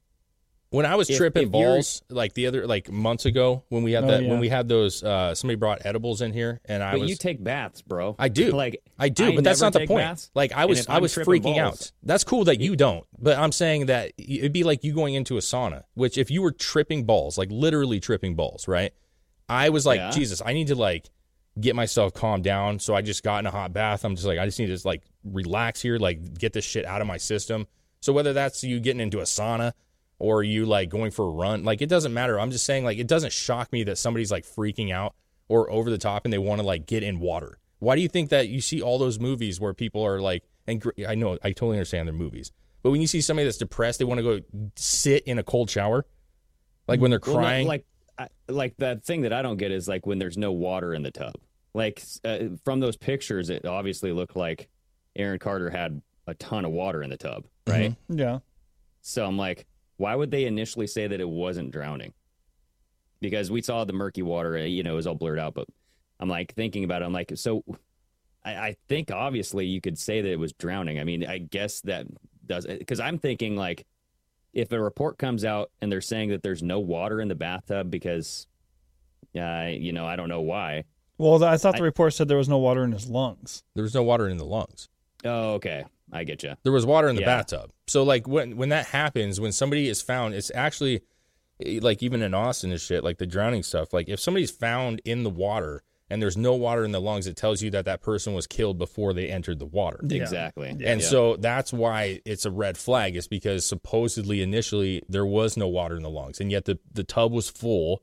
When 0.70 0.86
I 0.86 0.94
was 0.94 1.10
If- 1.10 1.16
tripping 1.16 1.44
if 1.48 1.50
balls, 1.50 2.02
like 2.08 2.32
the 2.34 2.46
other 2.46 2.64
like 2.66 2.88
months 2.90 3.26
ago, 3.26 3.64
when 3.70 3.82
we 3.82 3.90
had 3.92 4.04
Oh, 4.04 4.06
that, 4.06 4.22
yeah. 4.22 4.30
when 4.30 4.38
we 4.38 4.48
had 4.48 4.68
those, 4.68 5.02
uh, 5.02 5.34
somebody 5.34 5.56
brought 5.56 5.84
edibles 5.84 6.22
in 6.22 6.32
here, 6.32 6.60
and 6.64 6.80
I 6.82 6.92
but 6.92 7.00
was 7.00 7.10
you 7.10 7.16
take 7.16 7.42
baths, 7.42 7.82
bro. 7.82 8.14
I 8.20 8.28
do. 8.28 8.52
Like 8.56 8.80
I 8.98 9.08
do, 9.08 9.32
I 9.32 9.34
but 9.34 9.42
that's 9.44 9.60
not 9.60 9.72
the 9.72 9.86
point. 9.86 10.04
baths, 10.04 10.30
like 10.34 10.52
I 10.52 10.66
was 10.66 10.86
I 10.88 10.98
was 11.00 11.12
freaking 11.14 11.42
balls- 11.42 11.58
out. 11.58 11.92
That's 12.04 12.22
cool 12.24 12.44
that 12.44 12.60
you 12.60 12.76
don't, 12.76 13.04
but 13.18 13.36
I'm 13.36 13.50
saying 13.52 13.86
that 13.86 14.12
it'd 14.16 14.52
be 14.52 14.62
like 14.62 14.84
you 14.84 14.94
going 14.94 15.14
into 15.14 15.36
a 15.36 15.40
sauna, 15.40 15.82
which 15.94 16.16
if 16.16 16.30
you 16.30 16.40
were 16.40 16.52
tripping 16.52 17.04
balls, 17.04 17.36
like 17.36 17.48
literally 17.50 17.98
tripping 18.00 18.36
balls, 18.36 18.68
right? 18.68 18.92
I 19.48 19.70
was 19.70 19.84
like, 19.84 19.98
Yeah. 19.98 20.10
Jesus, 20.12 20.40
I 20.46 20.52
need 20.52 20.68
to 20.68 20.76
like 20.76 21.10
get 21.60 21.76
myself 21.76 22.12
calmed 22.14 22.44
down. 22.44 22.78
So 22.78 22.94
I 22.94 23.02
just 23.02 23.22
got 23.22 23.38
in 23.38 23.46
a 23.46 23.50
hot 23.50 23.72
bath. 23.72 24.04
I'm 24.04 24.14
just 24.14 24.26
like, 24.26 24.38
I 24.38 24.46
just 24.46 24.58
need 24.58 24.66
to 24.66 24.72
just 24.72 24.84
like 24.84 25.02
relax 25.24 25.80
here, 25.80 25.98
like 25.98 26.38
get 26.38 26.52
this 26.52 26.64
shit 26.64 26.84
out 26.84 27.00
of 27.00 27.06
my 27.06 27.16
system. 27.16 27.66
So 28.00 28.12
whether 28.12 28.32
that's 28.32 28.64
you 28.64 28.80
getting 28.80 29.00
into 29.00 29.20
a 29.20 29.24
sauna 29.24 29.72
or 30.18 30.42
you 30.42 30.66
like 30.66 30.88
going 30.88 31.10
for 31.10 31.26
a 31.26 31.30
run, 31.30 31.64
like 31.64 31.82
it 31.82 31.88
doesn't 31.88 32.14
matter. 32.14 32.38
I'm 32.40 32.50
just 32.50 32.64
saying, 32.64 32.84
like, 32.84 32.98
it 32.98 33.06
doesn't 33.06 33.32
shock 33.32 33.72
me 33.72 33.84
that 33.84 33.98
somebody's 33.98 34.30
like 34.32 34.44
freaking 34.44 34.92
out 34.92 35.14
or 35.48 35.70
over 35.70 35.90
the 35.90 35.98
top 35.98 36.24
and 36.24 36.32
they 36.32 36.38
want 36.38 36.60
to 36.60 36.66
like 36.66 36.86
get 36.86 37.02
in 37.02 37.20
water. 37.20 37.58
Why 37.80 37.96
do 37.96 38.02
you 38.02 38.08
think 38.08 38.30
that 38.30 38.48
you 38.48 38.60
see 38.60 38.82
all 38.82 38.98
those 38.98 39.18
movies 39.18 39.60
where 39.60 39.74
people 39.74 40.04
are 40.04 40.20
like, 40.20 40.44
and 40.66 40.82
I 41.08 41.14
know, 41.14 41.38
I 41.42 41.52
totally 41.52 41.76
understand 41.76 42.06
their 42.06 42.14
movies, 42.14 42.52
but 42.82 42.90
when 42.90 43.00
you 43.00 43.06
see 43.06 43.20
somebody 43.20 43.46
that's 43.46 43.58
depressed, 43.58 43.98
they 43.98 44.04
want 44.04 44.18
to 44.18 44.22
go 44.22 44.40
sit 44.76 45.24
in 45.24 45.38
a 45.38 45.42
cold 45.42 45.68
shower, 45.70 46.06
like 46.86 47.00
when 47.00 47.10
they're 47.10 47.20
Well, 47.24 47.36
no, 47.36 47.40
crying. 47.40 47.66
like, 47.66 47.84
I, 48.18 48.28
like 48.48 48.76
the 48.76 49.00
thing 49.04 49.22
that 49.22 49.32
I 49.32 49.40
don't 49.40 49.56
get 49.56 49.70
is 49.70 49.88
like 49.88 50.06
when 50.06 50.18
there's 50.18 50.36
no 50.36 50.52
water 50.52 50.92
in 50.94 51.02
the 51.02 51.10
tub. 51.10 51.34
Like 51.74 52.02
uh, 52.24 52.38
from 52.64 52.80
those 52.80 52.96
pictures, 52.96 53.50
it 53.50 53.64
obviously 53.64 54.12
looked 54.12 54.36
like 54.36 54.68
Aaron 55.16 55.38
Carter 55.38 55.70
had 55.70 56.02
a 56.26 56.34
ton 56.34 56.64
of 56.64 56.72
water 56.72 57.02
in 57.02 57.10
the 57.10 57.16
tub, 57.16 57.46
right? 57.66 57.94
Yeah. 58.08 58.38
So 59.02 59.24
I'm 59.24 59.36
like, 59.36 59.66
why 59.96 60.14
would 60.14 60.30
they 60.30 60.44
initially 60.44 60.86
say 60.86 61.06
that 61.06 61.20
it 61.20 61.28
wasn't 61.28 61.70
drowning? 61.70 62.12
Because 63.20 63.50
we 63.50 63.62
saw 63.62 63.84
the 63.84 63.92
murky 63.92 64.22
water, 64.22 64.56
uh, 64.56 64.62
you 64.62 64.82
know, 64.82 64.92
it 64.92 64.96
was 64.96 65.06
all 65.06 65.14
blurred 65.14 65.38
out. 65.38 65.54
But 65.54 65.68
I'm 66.18 66.28
like 66.28 66.54
thinking 66.54 66.84
about 66.84 67.02
it. 67.02 67.04
I'm 67.04 67.12
like, 67.12 67.32
so 67.34 67.64
I, 68.44 68.54
I 68.54 68.76
think 68.88 69.10
obviously 69.10 69.66
you 69.66 69.80
could 69.80 69.98
say 69.98 70.20
that 70.20 70.30
it 70.30 70.38
was 70.38 70.52
drowning. 70.52 70.98
I 70.98 71.04
mean, 71.04 71.26
I 71.26 71.38
guess 71.38 71.80
that 71.82 72.06
does 72.46 72.66
because 72.66 73.00
I'm 73.00 73.18
thinking 73.18 73.56
like 73.56 73.86
if 74.52 74.72
a 74.72 74.80
report 74.80 75.18
comes 75.18 75.44
out 75.44 75.70
and 75.80 75.90
they're 75.90 76.00
saying 76.00 76.30
that 76.30 76.42
there's 76.42 76.62
no 76.62 76.80
water 76.80 77.20
in 77.20 77.28
the 77.28 77.34
bathtub 77.34 77.90
because, 77.90 78.46
uh, 79.38 79.68
you 79.70 79.92
know, 79.92 80.06
I 80.06 80.16
don't 80.16 80.28
know 80.28 80.40
why. 80.40 80.84
Well, 81.20 81.44
I 81.44 81.56
thought 81.56 81.74
the 81.76 81.82
I- 81.82 81.84
report 81.84 82.14
said 82.14 82.28
there 82.28 82.36
was 82.38 82.48
no 82.48 82.58
water 82.58 82.82
in 82.84 82.92
his 82.92 83.08
lungs. 83.08 83.62
there 83.74 83.82
was 83.82 83.94
no 83.94 84.02
water 84.02 84.28
in 84.28 84.36
the 84.38 84.44
lungs. 84.44 84.88
Oh, 85.24 85.54
okay, 85.54 85.84
I 86.12 86.24
get 86.24 86.42
you. 86.42 86.54
There 86.62 86.72
was 86.72 86.86
water 86.86 87.08
in 87.08 87.14
the 87.16 87.20
Yeah. 87.22 87.26
bathtub. 87.36 87.72
So 87.86 88.02
like 88.02 88.26
when 88.26 88.56
when 88.56 88.70
that 88.70 88.86
happens, 88.86 89.38
when 89.40 89.52
somebody 89.52 89.88
is 89.88 90.00
found, 90.02 90.34
it's 90.34 90.50
actually 90.54 91.02
eh, 91.64 91.78
like 91.82 92.02
even 92.02 92.22
in 92.22 92.32
Austin 92.34 92.70
and 92.70 92.80
shit, 92.80 93.04
like 93.04 93.18
the 93.18 93.26
drowning 93.26 93.62
stuff. 93.62 93.92
Like 93.92 94.08
if 94.08 94.18
somebody's 94.18 94.50
found 94.50 95.02
in 95.04 95.22
the 95.24 95.30
water 95.30 95.82
and 96.08 96.20
there's 96.22 96.36
no 96.38 96.54
water 96.54 96.84
in 96.84 96.90
the 96.92 97.00
lungs, 97.00 97.26
it 97.28 97.36
tells 97.36 97.62
you 97.62 97.70
that 97.70 97.84
that 97.84 98.00
person 98.00 98.32
was 98.34 98.46
killed 98.46 98.78
before 98.78 99.12
they 99.12 99.28
entered 99.28 99.58
the 99.60 99.66
water. 99.66 100.00
Exactly. 100.10 100.70
And 100.70 100.80
Yeah. 101.02 101.06
so 101.06 101.36
that's 101.36 101.72
why 101.72 102.20
it's 102.24 102.44
a 102.46 102.50
red 102.50 102.76
flag, 102.78 103.14
is 103.14 103.28
because 103.28 103.64
supposedly 103.66 104.42
initially 104.42 105.02
there 105.08 105.26
was 105.26 105.56
no 105.56 105.68
water 105.68 105.96
in 105.96 106.02
the 106.02 106.10
lungs, 106.10 106.40
and 106.40 106.50
yet 106.50 106.64
the, 106.64 106.78
the 106.92 107.04
tub 107.04 107.30
was 107.30 107.48
full 107.50 108.02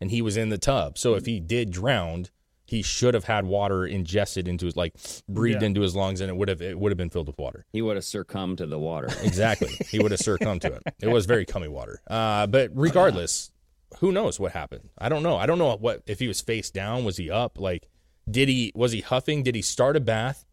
and 0.00 0.10
he 0.10 0.20
was 0.20 0.36
in 0.36 0.48
the 0.50 0.58
tub. 0.58 0.98
So 0.98 1.14
if 1.14 1.24
he 1.24 1.40
did 1.40 1.70
drown, 1.70 2.26
he 2.66 2.82
should 2.82 3.14
have 3.14 3.24
had 3.24 3.46
water 3.46 3.86
ingested 3.86 4.48
into 4.48 4.66
his 4.66 4.76
like 4.76 4.94
breathed 5.28 5.62
Yeah. 5.62 5.66
into 5.68 5.80
his 5.80 5.94
lungs 5.94 6.20
and 6.20 6.28
it 6.28 6.36
would 6.36 6.48
have 6.48 6.60
it 6.60 6.78
would 6.78 6.90
have 6.92 6.98
been 6.98 7.10
filled 7.10 7.28
with 7.28 7.38
water. 7.38 7.64
he 7.72 7.80
would 7.80 7.96
have 7.96 8.04
succumbed 8.04 8.58
to 8.58 8.66
the 8.66 8.78
water. 8.78 9.08
Exactly. 9.22 9.70
he 9.88 9.98
would 9.98 10.10
have 10.10 10.20
succumbed 10.20 10.62
to 10.62 10.72
it. 10.74 10.82
It 11.00 11.08
was 11.08 11.26
very 11.26 11.44
cummy 11.44 11.68
water. 11.68 12.00
Uh, 12.08 12.46
but 12.46 12.70
regardless, 12.74 13.50
who 13.98 14.10
knows 14.12 14.40
what 14.40 14.52
happened? 14.52 14.90
I 14.98 15.08
don't 15.08 15.22
know. 15.22 15.36
I 15.36 15.46
don't 15.46 15.58
know 15.58 15.76
what 15.76 16.02
if 16.06 16.18
he 16.18 16.26
was 16.28 16.40
face 16.40 16.70
down, 16.70 17.04
was 17.04 17.16
he 17.16 17.30
up? 17.30 17.58
Like 17.60 17.88
did 18.28 18.48
he 18.48 18.72
was 18.74 18.90
he 18.92 19.00
huffing? 19.00 19.44
Did 19.44 19.54
he 19.54 19.62
start 19.62 19.96
a 19.96 20.00
bath 20.00 20.44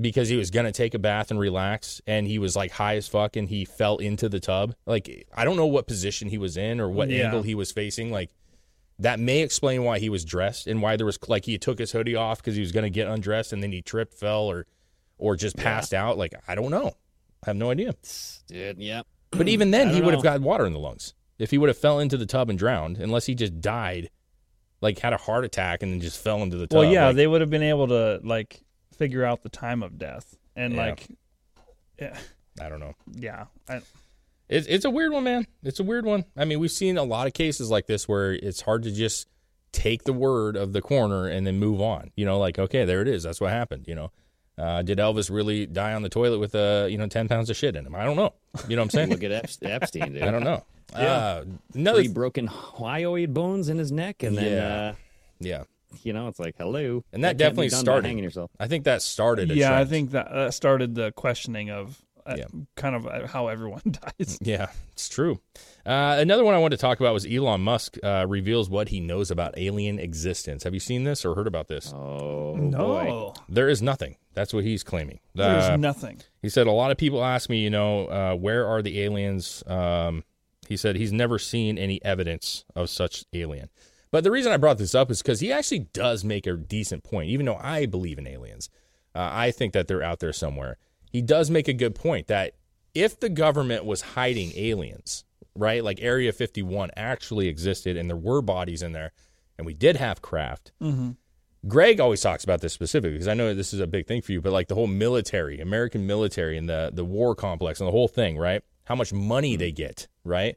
because 0.00 0.28
he 0.28 0.36
was 0.36 0.50
gonna 0.50 0.72
take 0.72 0.94
a 0.94 0.98
bath 0.98 1.30
and 1.30 1.38
relax 1.40 2.00
and 2.06 2.26
he 2.26 2.38
was 2.38 2.54
like 2.56 2.70
high 2.70 2.96
as 2.96 3.08
fuck 3.08 3.36
and 3.36 3.48
he 3.48 3.64
fell 3.64 3.96
into 3.98 4.28
the 4.28 4.38
tub? 4.40 4.74
Like 4.86 5.26
I 5.34 5.44
don't 5.44 5.56
know 5.56 5.66
what 5.66 5.86
position 5.88 6.28
he 6.28 6.38
was 6.38 6.56
in 6.56 6.80
or 6.80 6.88
what 6.88 7.10
Yeah. 7.10 7.24
angle 7.26 7.42
he 7.42 7.54
was 7.56 7.72
facing. 7.72 8.10
Like 8.12 8.30
that 9.02 9.20
may 9.20 9.40
explain 9.40 9.84
why 9.84 9.98
he 9.98 10.08
was 10.08 10.24
dressed 10.24 10.66
and 10.66 10.82
why 10.82 10.96
there 10.96 11.06
was 11.06 11.18
like 11.28 11.44
he 11.44 11.58
took 11.58 11.78
his 11.78 11.92
hoodie 11.92 12.16
off 12.16 12.38
because 12.38 12.54
he 12.54 12.60
was 12.60 12.72
gonna 12.72 12.90
get 12.90 13.06
undressed 13.08 13.52
and 13.52 13.62
then 13.62 13.70
he 13.72 13.82
tripped, 13.82 14.14
fell, 14.14 14.42
or 14.50 14.66
or 15.18 15.36
just 15.36 15.56
passed 15.56 15.94
out. 15.94 16.18
Like 16.18 16.34
I 16.48 16.54
don't 16.54 16.70
know. 16.70 16.94
I 17.44 17.50
have 17.50 17.56
no 17.56 17.70
idea. 17.70 17.94
Dude, 18.48 18.78
yep. 18.78 19.06
But 19.30 19.48
even 19.48 19.70
then, 19.70 19.90
he 19.90 20.00
would 20.00 20.14
have 20.14 20.22
know. 20.22 20.30
got 20.30 20.40
water 20.40 20.66
in 20.66 20.72
the 20.72 20.78
lungs 20.78 21.14
if 21.38 21.50
he 21.50 21.58
would 21.58 21.68
have 21.68 21.78
fell 21.78 21.98
into 21.98 22.16
the 22.16 22.26
tub 22.26 22.50
and 22.50 22.58
drowned, 22.58 22.98
unless 22.98 23.26
he 23.26 23.34
just 23.34 23.60
died, 23.60 24.10
like 24.80 24.98
had 24.98 25.12
a 25.12 25.16
heart 25.16 25.44
attack 25.44 25.82
and 25.82 25.92
then 25.92 26.00
just 26.00 26.22
fell 26.22 26.42
into 26.42 26.56
the 26.56 26.66
tub. 26.66 26.78
Well, 26.80 26.92
yeah, 26.92 27.06
Like, 27.06 27.16
they 27.16 27.26
would 27.26 27.40
have 27.40 27.50
been 27.50 27.62
able 27.62 27.88
to 27.88 28.20
like 28.22 28.62
figure 28.96 29.24
out 29.24 29.42
the 29.42 29.48
time 29.48 29.82
of 29.82 29.98
death 29.98 30.36
and 30.54 30.74
Yeah. 30.74 30.80
like, 30.86 31.06
yeah, 31.98 32.18
I 32.60 32.68
don't 32.68 32.78
know. 32.80 32.94
yeah. 33.14 33.46
I, 33.68 33.80
It's 34.52 34.66
it's 34.66 34.84
a 34.84 34.90
weird 34.90 35.12
one, 35.12 35.24
man. 35.24 35.46
It's 35.62 35.80
a 35.80 35.84
weird 35.84 36.04
one. 36.04 36.24
I 36.36 36.44
mean, 36.44 36.60
we've 36.60 36.70
seen 36.70 36.96
a 36.98 37.02
lot 37.04 37.26
of 37.26 37.32
cases 37.32 37.70
like 37.70 37.86
this 37.86 38.06
where 38.06 38.32
it's 38.32 38.60
hard 38.60 38.82
to 38.84 38.90
just 38.92 39.26
take 39.72 40.04
the 40.04 40.12
word 40.12 40.54
of 40.56 40.72
the 40.74 40.82
coroner 40.82 41.26
and 41.26 41.46
then 41.46 41.58
move 41.58 41.80
on. 41.80 42.10
You 42.16 42.24
know, 42.26 42.38
like 42.38 42.58
okay, 42.58 42.84
there 42.84 43.00
it 43.02 43.08
is. 43.08 43.22
That's 43.22 43.40
what 43.40 43.50
happened. 43.50 43.86
You 43.88 43.94
know, 43.94 44.12
uh, 44.58 44.82
did 44.82 44.98
Elvis 44.98 45.30
really 45.30 45.64
die 45.66 45.94
on 45.94 46.02
the 46.02 46.08
toilet 46.10 46.38
with 46.38 46.54
uh 46.54 46.86
you 46.90 46.98
know 46.98 47.06
ten 47.06 47.28
pounds 47.28 47.48
of 47.50 47.56
shit 47.56 47.74
in 47.76 47.86
him? 47.86 47.94
I 47.94 48.04
don't 48.04 48.16
know. 48.16 48.34
You 48.68 48.76
know 48.76 48.82
what 48.82 48.86
I'm 48.86 48.90
saying? 48.90 49.08
Look 49.10 49.22
at 49.24 49.32
Ep- 49.32 49.50
Epstein, 49.62 50.12
dude. 50.14 50.22
I 50.22 50.30
don't 50.30 50.44
know. 50.44 50.64
Uh, 50.92 51.44
another 51.72 52.00
Three 52.02 52.08
broken 52.12 52.46
hyoid 52.46 53.32
bones 53.32 53.70
in 53.70 53.78
his 53.78 53.90
neck, 53.90 54.22
and 54.22 54.36
then 54.36 54.52
Yeah. 54.52 54.74
uh, 54.90 54.94
yeah, 55.40 55.62
you 56.02 56.12
know 56.12 56.28
it's 56.28 56.38
like 56.38 56.54
hello, 56.58 57.02
and 57.14 57.24
that, 57.24 57.28
can't 57.28 57.38
definitely 57.38 57.70
started. 57.70 58.06
hanging 58.06 58.22
yourself. 58.22 58.50
I 58.60 58.66
think 58.68 58.84
that 58.84 59.00
started. 59.00 59.50
A 59.50 59.54
yeah, 59.54 59.74
I 59.78 59.86
think 59.86 60.10
that 60.10 60.30
that 60.30 60.52
started 60.52 60.94
the 60.94 61.10
questioning 61.12 61.70
of 61.70 62.02
Yeah. 62.26 62.44
kind 62.76 62.94
of 62.94 63.06
uh, 63.06 63.26
how 63.26 63.48
everyone 63.48 63.82
dies. 64.18 64.38
Yeah, 64.40 64.68
it's 64.92 65.08
true. 65.08 65.40
Uh, 65.84 66.16
another 66.18 66.44
one 66.44 66.54
I 66.54 66.58
wanted 66.58 66.76
to 66.76 66.80
talk 66.80 67.00
about 67.00 67.12
was 67.14 67.26
Elon 67.26 67.60
Musk 67.62 67.96
uh, 68.02 68.26
reveals 68.28 68.70
what 68.70 68.88
he 68.90 69.00
knows 69.00 69.30
about 69.30 69.54
alien 69.58 69.98
existence. 69.98 70.62
Have 70.64 70.74
you 70.74 70.80
seen 70.80 71.04
this 71.04 71.24
or 71.24 71.34
heard 71.34 71.46
about 71.46 71.68
this? 71.68 71.92
Oh 71.94 72.54
boy. 72.56 72.60
no, 72.62 73.34
There 73.48 73.68
is 73.68 73.82
nothing. 73.82 74.16
That's 74.34 74.54
what 74.54 74.64
he's 74.64 74.82
claiming. 74.82 75.20
there's 75.34 75.64
Uh, 75.64 75.76
nothing. 75.76 76.20
he 76.40 76.48
said 76.48 76.66
a 76.66 76.72
lot 76.72 76.90
of 76.90 76.96
people 76.96 77.22
ask 77.24 77.50
me, 77.50 77.62
you 77.62 77.70
know, 77.70 78.06
uh, 78.06 78.34
where 78.34 78.66
are 78.66 78.80
the 78.82 79.00
aliens? 79.02 79.62
Um, 79.66 80.24
he 80.68 80.76
said 80.76 80.96
he's 80.96 81.12
never 81.12 81.38
seen 81.38 81.76
any 81.76 82.02
evidence 82.04 82.64
of 82.76 82.88
such 82.88 83.24
alien. 83.34 83.68
But 84.10 84.24
the 84.24 84.30
reason 84.30 84.52
I 84.52 84.58
brought 84.58 84.78
this 84.78 84.94
up 84.94 85.10
is 85.10 85.22
because 85.22 85.40
he 85.40 85.50
actually 85.50 85.88
does 85.92 86.22
make 86.24 86.46
a 86.46 86.54
decent 86.54 87.02
point. 87.02 87.30
Even 87.30 87.46
though 87.46 87.56
I 87.60 87.86
believe 87.86 88.18
in 88.18 88.26
aliens, 88.26 88.70
uh, 89.14 89.28
I 89.32 89.50
think 89.50 89.72
that 89.72 89.88
they're 89.88 90.02
out 90.02 90.20
there 90.20 90.32
somewhere. 90.32 90.76
He 91.12 91.20
does 91.22 91.50
make 91.50 91.68
a 91.68 91.74
good 91.74 91.94
point 91.94 92.26
that 92.28 92.54
if 92.94 93.20
the 93.20 93.28
government 93.28 93.84
was 93.84 94.00
hiding 94.00 94.52
aliens, 94.56 95.24
right, 95.54 95.84
like 95.84 96.00
Area 96.00 96.32
51 96.32 96.90
actually 96.96 97.48
existed 97.48 97.96
and 97.98 98.08
there 98.08 98.16
were 98.16 98.40
bodies 98.40 98.82
in 98.82 98.92
there, 98.92 99.12
and 99.58 99.66
we 99.66 99.74
did 99.74 99.96
have 99.96 100.22
craft, 100.22 100.72
Greg 101.68 102.00
always 102.00 102.20
talks 102.20 102.42
about 102.42 102.60
this 102.60 102.72
specifically 102.72 103.12
because 103.12 103.28
I 103.28 103.34
know 103.34 103.54
this 103.54 103.72
is 103.72 103.80
a 103.80 103.86
big 103.86 104.06
thing 104.06 104.20
for 104.22 104.32
you, 104.32 104.40
but 104.40 104.52
like 104.52 104.68
the 104.68 104.74
whole 104.74 104.88
military, 104.88 105.60
American 105.60 106.06
military 106.06 106.56
and 106.58 106.68
the 106.68 106.90
the 106.92 107.04
war 107.04 107.34
complex 107.36 107.78
and 107.80 107.86
the 107.86 107.92
whole 107.92 108.08
thing, 108.08 108.36
right? 108.36 108.62
How 108.84 108.96
much 108.96 109.12
money 109.12 109.54
they 109.56 109.70
get, 109.70 110.08
right? 110.24 110.56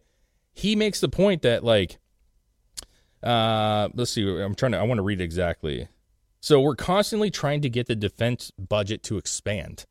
He 0.53 0.75
makes 0.75 1.01
the 1.01 1.09
point 1.09 1.43
that 1.43 1.63
like 1.63 1.99
uh 3.21 3.89
let's 3.93 4.11
see, 4.11 4.27
I'm 4.27 4.55
trying 4.55 4.71
to 4.71 4.79
I 4.79 4.83
want 4.83 4.97
to 4.97 5.03
read 5.03 5.21
exactly. 5.21 5.87
So 6.39 6.59
we're 6.61 6.75
constantly 6.75 7.29
trying 7.29 7.61
to 7.61 7.69
get 7.69 7.87
the 7.87 7.95
defense 7.95 8.51
budget 8.57 9.03
to 9.03 9.17
expand. 9.17 9.85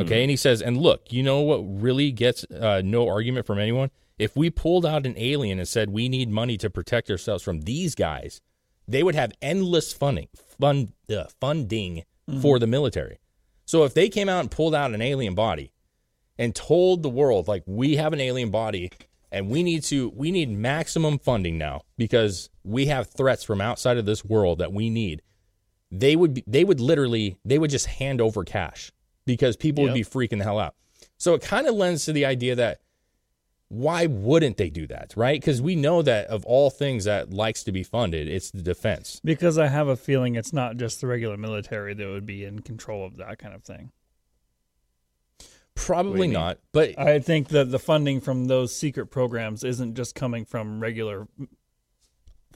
Okay, 0.00 0.22
and 0.22 0.30
he 0.30 0.36
says, 0.36 0.62
and 0.62 0.76
look, 0.76 1.12
you 1.12 1.22
know 1.22 1.40
what 1.40 1.58
really 1.58 2.12
gets 2.12 2.44
uh, 2.50 2.82
no 2.84 3.08
argument 3.08 3.46
from 3.46 3.58
anyone? 3.58 3.90
If 4.18 4.36
we 4.36 4.50
pulled 4.50 4.84
out 4.84 5.06
an 5.06 5.14
alien 5.16 5.58
and 5.58 5.68
said 5.68 5.90
we 5.90 6.08
need 6.08 6.28
money 6.28 6.56
to 6.58 6.68
protect 6.68 7.10
ourselves 7.10 7.42
from 7.42 7.62
these 7.62 7.94
guys, 7.94 8.40
they 8.86 9.02
would 9.02 9.14
have 9.14 9.32
endless 9.40 9.92
funding, 9.92 10.28
fund, 10.58 10.92
uh, 11.08 11.24
funding 11.40 12.04
for 12.40 12.58
the 12.58 12.66
military. 12.66 13.18
So 13.66 13.84
if 13.84 13.94
they 13.94 14.08
came 14.08 14.28
out 14.28 14.40
and 14.40 14.50
pulled 14.50 14.74
out 14.74 14.92
an 14.92 15.02
alien 15.02 15.34
body 15.34 15.72
and 16.38 16.54
told 16.54 17.02
the 17.02 17.08
world 17.08 17.48
like 17.48 17.62
we 17.66 17.96
have 17.96 18.12
an 18.12 18.20
alien 18.20 18.50
body 18.50 18.90
and 19.32 19.48
we 19.48 19.62
need 19.62 19.82
to 19.84 20.10
we 20.10 20.30
need 20.30 20.50
maximum 20.50 21.18
funding 21.18 21.56
now 21.56 21.82
because 21.96 22.50
we 22.64 22.86
have 22.86 23.08
threats 23.08 23.44
from 23.44 23.60
outside 23.60 23.96
of 23.96 24.06
this 24.06 24.24
world 24.24 24.58
that 24.58 24.72
we 24.72 24.90
need, 24.90 25.22
they 25.90 26.16
would 26.16 26.34
be, 26.34 26.44
they 26.46 26.64
would 26.64 26.80
literally 26.80 27.36
they 27.44 27.58
would 27.58 27.70
just 27.70 27.86
hand 27.86 28.20
over 28.20 28.44
cash 28.44 28.90
because 29.30 29.56
people 29.56 29.84
would 29.84 29.94
be 29.94 30.04
freaking 30.04 30.38
the 30.38 30.44
hell 30.44 30.58
out. 30.58 30.74
So 31.18 31.34
it 31.34 31.42
kind 31.42 31.66
of 31.66 31.74
lends 31.74 32.04
to 32.06 32.12
the 32.12 32.24
idea 32.24 32.54
that 32.56 32.80
why 33.68 34.06
wouldn't 34.06 34.56
they 34.56 34.68
do 34.68 34.86
that, 34.88 35.12
right? 35.16 35.40
Because 35.40 35.62
we 35.62 35.76
know 35.76 36.02
that 36.02 36.26
of 36.26 36.44
all 36.44 36.70
things 36.70 37.04
that 37.04 37.32
likes 37.32 37.62
to 37.64 37.72
be 37.72 37.84
funded, 37.84 38.26
it's 38.26 38.50
the 38.50 38.62
defense. 38.62 39.20
Because 39.22 39.58
I 39.58 39.68
have 39.68 39.86
a 39.86 39.96
feeling 39.96 40.34
it's 40.34 40.52
not 40.52 40.76
just 40.76 41.00
the 41.00 41.06
regular 41.06 41.36
military 41.36 41.94
that 41.94 42.06
would 42.06 42.26
be 42.26 42.44
in 42.44 42.60
control 42.60 43.06
of 43.06 43.16
that 43.18 43.38
kind 43.38 43.54
of 43.54 43.62
thing. 43.62 43.92
Probably 45.76 46.22
mean? 46.22 46.32
not, 46.32 46.58
but 46.72 46.98
I 46.98 47.20
think 47.20 47.48
that 47.48 47.70
the 47.70 47.78
funding 47.78 48.20
from 48.20 48.46
those 48.46 48.74
secret 48.74 49.06
programs 49.06 49.62
isn't 49.62 49.94
just 49.94 50.16
coming 50.16 50.44
from 50.44 50.80
regular 50.80 51.28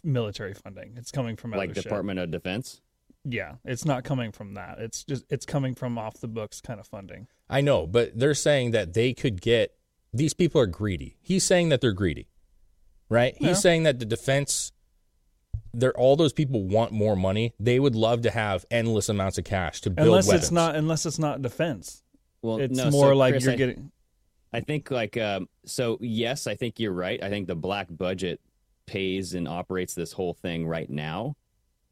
military 0.03 0.55
funding. 0.55 0.95
It's 0.97 1.13
coming 1.13 1.37
from 1.37 1.53
like 1.53 1.71
other 1.71 1.75
shit. 1.75 1.85
Department 1.85 2.19
of 2.19 2.31
Defense. 2.31 2.81
Yeah, 3.25 3.55
it's 3.65 3.85
not 3.85 4.05
coming 4.05 4.33
from 4.33 4.55
that. 4.55 4.79
It's 4.79 5.05
just 5.05 5.25
it's 5.31 5.47
coming 5.47 5.75
from 5.75 5.99
off 5.99 6.21
the 6.21 6.29
books 6.29 6.61
kind 6.61 6.79
of 6.79 6.87
funding. 6.87 7.27
I 7.49 7.61
know, 7.61 7.87
but 7.87 8.19
they're 8.19 8.35
saying 8.35 8.73
that 8.73 8.95
they 8.95 9.15
could 9.15 9.41
get 9.41 9.75
these 10.13 10.35
people 10.35 10.61
are 10.61 10.67
greedy. 10.67 11.17
He's 11.21 11.45
saying 11.45 11.71
that 11.71 11.81
they're 11.81 11.93
greedy, 11.93 12.29
right? 13.09 13.35
Yeah. 13.41 13.49
He's 13.49 13.61
saying 13.61 13.85
that 13.85 13.99
the 13.99 14.05
defense 14.05 14.73
they're 15.73 15.97
all 15.99 16.17
those 16.17 16.33
people 16.33 16.65
want 16.65 16.93
more 16.93 17.17
money. 17.17 17.55
They 17.59 17.81
would 17.81 17.97
love 17.97 18.23
to 18.23 18.31
have 18.31 18.65
endless 18.71 19.09
amounts 19.09 19.39
of 19.39 19.45
cash 19.45 19.81
to 19.83 19.91
build 19.91 20.09
unless 20.09 20.27
weapons. 20.27 20.45
it's 20.45 20.53
not 20.53 20.77
unless 20.77 21.07
it's 21.07 21.19
not 21.19 21.43
defense. 21.43 22.03
Well, 22.43 22.59
it's 22.59 22.77
no, 22.77 22.91
more 22.91 23.13
so, 23.13 23.17
like 23.17 23.35
Chris, 23.35 23.45
you're 23.45 23.53
I- 23.55 23.57
getting. 23.57 23.91
I 24.53 24.61
think 24.61 24.91
like 24.91 25.17
um, 25.17 25.49
so. 25.65 25.99
Yes, 26.01 26.47
I 26.47 26.55
think 26.55 26.79
you're 26.79 26.93
right. 26.93 27.21
I 27.21 27.29
think 27.29 27.49
the 27.49 27.57
black 27.57 27.89
budget 27.91 28.41
pays 28.87 29.35
and 29.35 29.49
operates 29.49 29.95
this 29.95 30.13
whole 30.13 30.33
thing 30.33 30.65
right 30.65 30.89
now. 30.89 31.37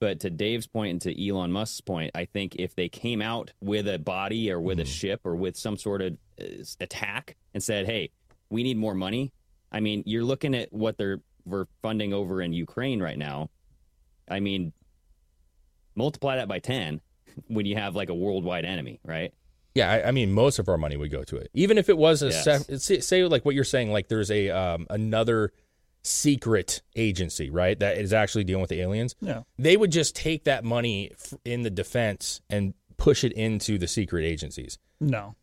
But 0.03 0.19
to 0.19 0.31
Dave's 0.31 0.67
point 0.67 0.91
and 0.91 1.01
to 1.03 1.29
Elon 1.29 1.53
Musk's 1.53 1.81
point, 1.81 2.11
I 2.17 2.25
think 2.25 2.57
if 2.57 2.75
they 2.75 2.89
came 2.89 3.23
out 3.23 3.53
with 3.61 3.87
a 3.87 4.01
body 4.01 4.51
or 4.51 4.61
with 4.61 4.81
a 4.81 4.85
ship 4.85 5.21
or 5.23 5.37
with 5.37 5.57
some 5.57 5.77
sort 5.77 6.03
of 6.03 6.19
uh, 6.41 6.65
attack 6.81 7.37
and 7.55 7.63
said, 7.63 7.87
"Hey, 7.87 8.11
we 8.51 8.65
need 8.65 8.77
more 8.77 8.95
money," 8.95 9.33
I 9.71 9.79
mean, 9.79 10.03
you're 10.05 10.25
looking 10.25 10.57
at 10.57 10.73
what 10.73 10.99
they're 10.99 11.21
we're 11.45 11.67
funding 11.83 12.13
over 12.13 12.43
in 12.43 12.53
Ukraine 12.53 13.01
right 13.01 13.17
now. 13.17 13.51
I 14.29 14.41
mean, 14.41 14.73
multiply 15.95 16.35
that 16.35 16.49
by 16.49 16.59
ten 16.59 17.01
when 17.47 17.65
you 17.65 17.77
have 17.77 17.95
like 17.95 18.09
a 18.09 18.15
worldwide 18.15 18.65
enemy, 18.65 18.99
right? 19.05 19.33
Yeah, 19.77 19.89
I, 19.89 20.09
I 20.09 20.11
mean, 20.11 20.33
most 20.33 20.59
of 20.59 20.69
our 20.69 20.79
money 20.79 20.97
would 20.97 21.13
go 21.13 21.23
to 21.23 21.37
it. 21.37 21.49
Even 21.55 21.79
if 21.79 21.89
it 21.89 21.97
was 21.97 22.25
a 22.25 22.31
Yes. 22.31 23.07
say 23.07 23.23
like 23.23 23.45
what 23.45 23.55
you're 23.55 23.63
saying, 23.63 23.93
like 23.93 24.09
there's 24.09 24.33
a 24.33 24.51
um, 24.51 24.85
another 24.91 25.53
secret 26.03 26.83
agency, 26.97 27.49
right, 27.51 27.79
that 27.79 27.99
is 27.99 28.13
actually 28.13 28.45
dealing 28.45 28.61
with 28.61 28.71
the 28.71 28.81
aliens. 28.81 29.15
Yeah. 29.21 29.43
They 29.59 29.77
would 29.77 29.93
just 29.93 30.17
take 30.17 30.45
that 30.45 30.65
money 30.65 31.13
in 31.45 31.63
the 31.63 31.71
defense 31.71 32.41
and 32.51 32.75
push 32.97 33.25
it 33.25 33.33
into 33.33 33.79
the 33.79 33.89
secret 33.89 34.25
agencies. 34.25 34.79
No, 35.01 35.35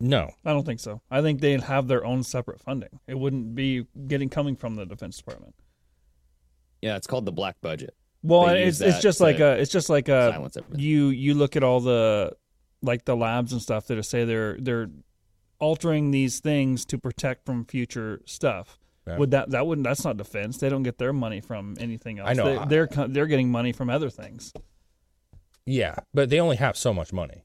No, 0.00 0.30
I 0.44 0.52
don't 0.52 0.64
think 0.64 0.80
so. 0.80 1.00
I 1.10 1.22
think 1.22 1.40
they'd 1.40 1.62
have 1.62 1.86
their 1.88 2.04
own 2.04 2.22
separate 2.22 2.60
funding. 2.60 3.00
It 3.06 3.18
wouldn't 3.18 3.54
be 3.54 3.86
getting 4.06 4.28
coming 4.28 4.56
from 4.56 4.76
the 4.76 4.84
Defense 4.84 5.16
Department. 5.18 5.54
Yeah, 6.80 6.96
it's 6.96 7.06
called 7.06 7.24
the 7.24 7.32
black 7.32 7.60
budget. 7.60 7.94
Well, 8.22 8.46
They 8.46 8.64
it's 8.64 8.80
use 8.80 8.94
it's 8.94 9.02
just 9.02 9.20
like 9.20 9.40
a 9.40 9.52
it's 9.60 9.70
just 9.70 9.88
like 9.88 10.08
a 10.08 10.50
you 10.76 11.08
you 11.08 11.34
look 11.34 11.56
at 11.56 11.62
all 11.62 11.80
the 11.80 12.32
like 12.82 13.04
the 13.04 13.16
labs 13.16 13.52
and 13.52 13.62
stuff 13.62 13.86
that 13.88 14.02
say 14.04 14.24
they're 14.24 14.56
they're 14.58 14.90
altering 15.58 16.10
these 16.10 16.40
things 16.40 16.84
to 16.86 16.98
protect 16.98 17.46
from 17.46 17.64
future 17.64 18.20
stuff. 18.24 18.78
Yeah. 19.06 19.18
Would 19.18 19.32
that 19.32 19.50
that 19.50 19.66
wouldn't 19.66 19.84
that's 19.84 20.04
not 20.04 20.16
defense. 20.16 20.58
They 20.58 20.68
don't 20.68 20.82
get 20.84 20.98
their 20.98 21.12
money 21.12 21.40
from 21.40 21.76
anything 21.80 22.18
else. 22.20 22.30
I 22.30 22.34
know. 22.34 22.64
They, 22.64 22.86
they're 22.86 23.06
they're 23.08 23.26
getting 23.26 23.50
money 23.50 23.72
from 23.72 23.90
other 23.90 24.10
things. 24.10 24.52
yeah, 25.66 25.96
but 26.14 26.30
they 26.30 26.38
only 26.40 26.56
have 26.56 26.76
so 26.76 26.92
much 26.94 27.12
money. 27.12 27.44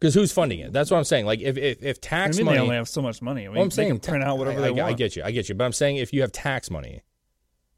Because 0.00 0.14
who's 0.14 0.32
funding 0.32 0.58
it? 0.58 0.72
That's 0.72 0.90
what 0.90 0.96
I'm 0.98 1.04
saying. 1.04 1.26
Like 1.26 1.40
if 1.40 1.56
if, 1.56 1.82
if 1.82 1.96
I 1.98 2.00
tax 2.00 2.36
mean, 2.38 2.46
money, 2.46 2.56
they 2.58 2.62
only 2.62 2.76
have 2.76 2.88
so 2.88 3.02
much 3.02 3.22
money. 3.22 3.42
I 3.42 3.48
mean, 3.48 3.54
Well, 3.54 3.62
I'm 3.64 3.68
they 3.68 3.74
saying 3.76 3.88
can 3.90 3.98
print 4.00 4.24
out 4.24 4.38
whatever 4.38 4.58
I, 4.58 4.62
they 4.62 4.68
I, 4.68 4.70
want. 4.70 4.82
I 4.82 4.92
get 4.94 5.16
you. 5.16 5.22
I 5.22 5.30
get 5.30 5.48
you. 5.48 5.54
But 5.54 5.64
I'm 5.64 5.72
saying 5.72 5.96
if 5.96 6.12
you 6.12 6.22
have 6.22 6.32
tax 6.32 6.70
money, 6.70 7.02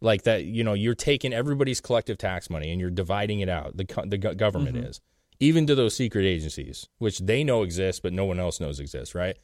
like 0.00 0.22
that, 0.22 0.44
you 0.44 0.64
know, 0.64 0.72
you're 0.74 0.94
taking 0.94 1.32
everybody's 1.34 1.80
collective 1.80 2.16
tax 2.18 2.48
money 2.48 2.70
and 2.70 2.80
you're 2.80 2.90
dividing 2.90 3.40
it 3.40 3.48
out. 3.48 3.76
The 3.76 3.84
the 4.06 4.16
government 4.16 4.76
Mm-hmm. 4.76 4.86
is 4.86 5.00
even 5.40 5.66
to 5.66 5.74
those 5.74 5.94
secret 5.96 6.24
agencies, 6.24 6.88
which 6.98 7.18
they 7.18 7.42
know 7.44 7.62
exist, 7.62 8.02
but 8.02 8.12
no 8.12 8.24
one 8.24 8.38
else 8.38 8.60
knows 8.60 8.78
exist, 8.80 9.14
right? 9.14 9.36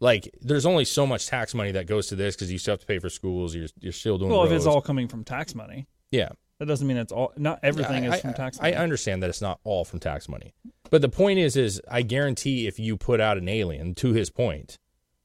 Like, 0.00 0.32
there's 0.40 0.66
only 0.66 0.84
so 0.84 1.06
much 1.06 1.26
tax 1.26 1.54
money 1.54 1.72
that 1.72 1.86
goes 1.86 2.06
to 2.08 2.16
this 2.16 2.36
because 2.36 2.52
you 2.52 2.58
still 2.58 2.72
have 2.72 2.80
to 2.80 2.86
pay 2.86 2.98
for 2.98 3.08
schools. 3.08 3.54
You're 3.54 3.68
you're 3.80 3.92
still 3.92 4.18
doing. 4.18 4.30
well, 4.30 4.44
if 4.44 4.52
it's 4.52 4.66
all 4.66 4.80
coming 4.80 5.08
from 5.08 5.24
tax 5.24 5.54
money, 5.54 5.88
yeah, 6.10 6.28
that 6.58 6.66
doesn't 6.66 6.86
mean 6.86 6.96
it's 6.96 7.12
all. 7.12 7.32
Not 7.36 7.60
everything 7.62 8.06
I, 8.06 8.14
is 8.14 8.20
from 8.20 8.30
I- 8.30 8.34
tax 8.34 8.58
I, 8.60 8.72
understand 8.72 9.22
that 9.22 9.30
it's 9.30 9.40
not 9.40 9.60
all 9.64 9.84
from 9.84 9.98
tax 9.98 10.28
money, 10.28 10.54
but 10.90 11.02
the 11.02 11.08
point 11.08 11.38
is, 11.38 11.56
is 11.56 11.80
I 11.90 12.02
guarantee 12.02 12.66
if 12.66 12.78
you 12.78 12.96
put 12.96 13.20
out 13.20 13.38
an 13.38 13.48
alien, 13.48 13.94
to 13.96 14.12
his 14.12 14.30
point, 14.30 14.78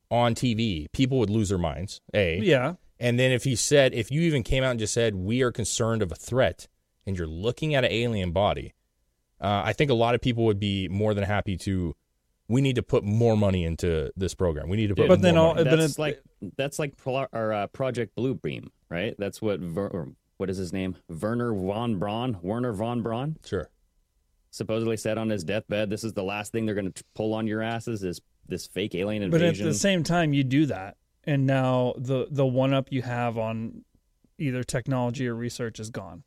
on 0.09 0.33
TV, 0.33 0.91
people 0.91 1.19
would 1.19 1.29
lose 1.29 1.49
their 1.49 1.57
minds. 1.57 2.01
A 2.13 2.39
yeah, 2.39 2.75
and 2.99 3.19
then 3.19 3.31
if 3.31 3.43
he 3.43 3.55
said, 3.55 3.93
if 3.93 4.09
you 4.11 4.21
even 4.21 4.41
came 4.43 4.63
out 4.63 4.71
and 4.71 4.79
just 4.79 4.93
said, 4.93 5.13
we 5.15 5.43
are 5.43 5.51
concerned 5.51 6.01
of 6.01 6.11
a 6.11 6.15
threat, 6.15 6.67
and 7.05 7.17
you're 7.17 7.27
looking 7.27 7.75
at 7.75 7.83
an 7.83 7.91
alien 7.91 8.31
body, 8.31 8.73
uh, 9.39 9.61
I 9.65 9.73
think 9.73 9.91
a 9.91 9.95
lot 9.95 10.15
of 10.15 10.21
people 10.21 10.45
would 10.45 10.59
be 10.59 10.87
more 10.87 11.13
than 11.13 11.23
happy 11.23 11.57
to. 11.57 11.95
We 12.49 12.61
need 12.61 12.75
to 12.75 12.83
put 12.83 13.03
more 13.03 13.37
money 13.37 13.63
into 13.63 14.11
this 14.17 14.33
program. 14.35 14.67
We 14.69 14.77
need 14.77 14.87
to 14.87 14.95
put. 14.95 15.07
But 15.07 15.21
then 15.21 15.35
more 15.35 15.47
all- 15.49 15.55
money. 15.55 15.69
that's 15.69 15.93
it- 15.93 15.99
like 15.99 16.21
that's 16.57 16.77
like 16.79 16.97
Pro- 16.97 17.27
or, 17.31 17.53
uh, 17.53 17.67
Project 17.67 18.15
Bluebeam, 18.17 18.67
right? 18.89 19.15
That's 19.17 19.41
what 19.41 19.59
Ver- 19.59 19.87
or 19.87 20.09
what 20.37 20.49
is 20.49 20.57
his 20.57 20.73
name? 20.73 20.97
Wernher 21.09 21.53
von 21.53 21.97
Braun, 21.99 22.37
Wernher 22.41 22.73
von 22.73 23.01
Braun, 23.01 23.37
sure. 23.45 23.69
supposedly 24.51 24.97
said 24.97 25.17
on 25.17 25.29
his 25.29 25.43
deathbed, 25.43 25.89
"This 25.89 26.03
is 26.03 26.13
the 26.13 26.23
last 26.23 26.51
thing 26.51 26.65
they're 26.65 26.75
going 26.75 26.91
to 26.91 27.03
pull 27.15 27.33
on 27.33 27.47
your 27.47 27.61
asses 27.61 28.03
is 28.03 28.19
this 28.47 28.67
fake 28.67 28.93
alien 28.93 29.23
invasion." 29.23 29.47
but 29.63 29.67
at 29.67 29.71
the 29.71 29.73
same 29.77 30.03
time, 30.03 30.33
you 30.33 30.43
do 30.43 30.65
that, 30.65 30.97
and 31.23 31.45
now 31.45 31.93
the 31.97 32.27
the 32.29 32.45
one 32.45 32.73
up 32.73 32.91
you 32.91 33.03
have 33.03 33.37
on 33.37 33.85
either 34.37 34.63
technology 34.63 35.27
or 35.27 35.35
research 35.35 35.79
is 35.79 35.89
gone. 35.89 36.23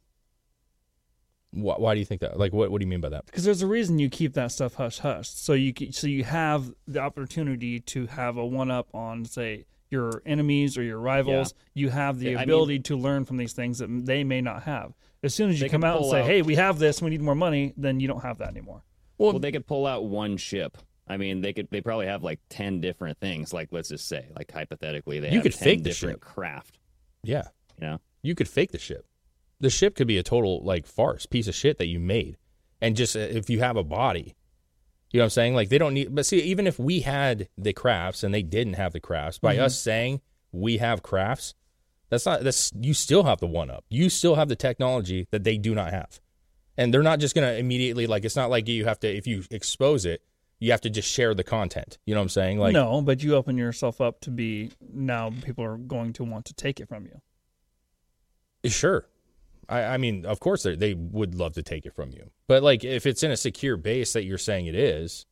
Why, 1.52 1.74
why 1.76 1.94
do 1.94 2.00
you 2.00 2.06
think 2.06 2.20
that? 2.20 2.38
Like, 2.38 2.52
what, 2.52 2.70
what 2.70 2.80
do 2.80 2.84
you 2.84 2.88
mean 2.90 3.00
by 3.00 3.08
that? 3.10 3.26
because 3.26 3.44
there's 3.44 3.62
a 3.62 3.66
reason 3.66 3.98
you 3.98 4.08
keep 4.10 4.34
that 4.34 4.52
stuff 4.52 4.74
hush 4.74 4.98
hush. 4.98 5.28
So 5.30 5.52
you 5.54 5.72
so 5.92 6.06
you 6.06 6.24
have 6.24 6.70
the 6.86 7.00
opportunity 7.00 7.80
to 7.80 8.06
have 8.08 8.36
a 8.36 8.44
one 8.44 8.70
up 8.70 8.88
on 8.94 9.24
say 9.24 9.64
your 9.90 10.20
enemies 10.26 10.76
or 10.76 10.82
your 10.82 10.98
rivals. 10.98 11.54
You 11.72 11.90
have 11.90 12.18
the 12.18 12.26
Yeah, 12.30 12.32
I 12.32 12.34
mean- 12.40 12.42
ability 12.44 12.78
to 12.80 12.96
learn 12.96 13.24
from 13.24 13.36
these 13.36 13.52
things 13.52 13.78
that 13.78 13.86
they 14.04 14.24
may 14.24 14.40
not 14.40 14.64
have. 14.64 14.92
As 15.22 15.34
soon 15.34 15.48
as 15.50 15.60
you 15.60 15.70
come 15.70 15.84
out 15.84 15.98
and 16.02 16.10
say, 16.10 16.20
out- 16.20 16.26
"Hey, 16.26 16.42
we 16.42 16.56
have 16.56 16.78
this. 16.78 17.00
We 17.00 17.10
need 17.10 17.22
more 17.22 17.34
money," 17.34 17.72
then 17.76 18.00
you 18.00 18.08
don't 18.08 18.20
have 18.22 18.38
that 18.38 18.48
anymore. 18.48 18.82
well, 19.18 19.38
they 19.38 19.50
could 19.52 19.66
pull 19.66 19.86
out 19.86 20.04
one 20.04 20.36
ship. 20.36 20.76
I 21.08 21.16
mean, 21.16 21.40
they 21.40 21.52
could. 21.52 21.68
They 21.70 21.80
probably 21.80 22.06
have 22.06 22.22
like 22.24 22.40
ten 22.48 22.80
different 22.80 23.18
things. 23.18 23.52
Like, 23.52 23.68
let's 23.70 23.88
just 23.88 24.08
say, 24.08 24.26
like 24.36 24.50
hypothetically, 24.52 25.20
they 25.20 25.28
You 25.28 25.34
have 25.36 25.42
could 25.44 25.52
10 25.54 25.64
fake 25.64 25.84
the 25.84 25.92
ship. 25.92 26.20
craft. 26.20 26.78
Yeah. 27.22 27.44
You 27.80 27.86
know, 27.86 28.00
you 28.22 28.34
could 28.34 28.48
fake 28.48 28.72
the 28.72 28.78
ship. 28.78 29.06
The 29.60 29.70
ship 29.70 29.94
could 29.96 30.06
be 30.06 30.18
a 30.18 30.22
total 30.22 30.62
like 30.64 30.86
farce, 30.86 31.26
piece 31.26 31.48
of 31.48 31.54
shit 31.54 31.78
that 31.78 31.86
you 31.86 31.98
made, 31.98 32.36
and 32.80 32.96
just 32.96 33.16
uh, 33.16 33.20
if 33.20 33.48
you 33.48 33.60
have 33.60 33.76
a 33.76 33.84
body, 33.84 34.36
you 35.10 35.18
know 35.18 35.24
what 35.24 35.26
I'm 35.26 35.30
saying? 35.30 35.54
Like 35.54 35.68
they 35.68 35.78
don't 35.78 35.94
need. 35.94 36.14
But 36.14 36.26
see, 36.26 36.40
even 36.42 36.66
if 36.66 36.78
we 36.78 37.00
had 37.00 37.48
the 37.56 37.72
crafts 37.72 38.22
and 38.22 38.34
they 38.34 38.42
didn't 38.42 38.74
have 38.74 38.92
the 38.92 39.00
crafts, 39.00 39.38
by 39.38 39.56
us 39.56 39.78
saying 39.78 40.20
we 40.52 40.78
have 40.78 41.02
crafts, 41.02 41.54
that's 42.10 42.26
not 42.26 42.42
that's 42.42 42.72
you 42.78 42.92
still 42.92 43.24
have 43.24 43.40
the 43.40 43.46
one 43.46 43.70
up. 43.70 43.84
You 43.88 44.10
still 44.10 44.34
have 44.34 44.48
the 44.48 44.56
technology 44.56 45.26
that 45.30 45.44
they 45.44 45.56
do 45.56 45.74
not 45.74 45.92
have, 45.92 46.20
and 46.76 46.92
they're 46.92 47.02
not 47.02 47.20
just 47.20 47.34
gonna 47.34 47.52
immediately 47.52 48.06
like. 48.06 48.24
It's 48.24 48.36
not 48.36 48.50
like 48.50 48.68
you 48.68 48.84
have 48.84 49.00
to 49.00 49.08
if 49.08 49.26
you 49.26 49.44
expose 49.50 50.04
it, 50.04 50.22
you 50.58 50.70
have 50.72 50.80
to 50.82 50.90
just 50.90 51.08
share 51.08 51.34
the 51.34 51.44
content. 51.44 51.98
You 52.04 52.14
know 52.14 52.20
what 52.20 52.24
I'm 52.24 52.28
saying? 52.30 52.58
Like 52.58 52.72
no, 52.72 53.00
but 53.00 53.22
you 53.22 53.36
open 53.36 53.56
yourself 53.56 54.00
up 54.00 54.20
to 54.20 54.30
be 54.30 54.72
now 54.92 55.30
people 55.30 55.64
are 55.64 55.76
going 55.76 56.12
to 56.14 56.24
want 56.24 56.44
to 56.46 56.54
take 56.54 56.80
it 56.80 56.88
from 56.88 57.06
you. 57.06 57.20
Sure. 58.70 59.06
I, 59.68 59.82
I 59.82 59.96
mean, 59.96 60.24
of 60.26 60.40
course, 60.40 60.62
they 60.62 60.76
they 60.76 60.94
would 60.94 61.34
love 61.34 61.54
to 61.54 61.62
take 61.62 61.86
it 61.86 61.94
from 61.94 62.10
you, 62.10 62.30
but 62.46 62.62
like 62.62 62.84
if 62.84 63.06
it's 63.06 63.22
in 63.22 63.30
a 63.30 63.36
secure 63.36 63.76
base 63.76 64.12
that 64.12 64.24
you're 64.24 64.38
saying 64.38 64.66
it 64.66 64.74
is, 64.74 65.26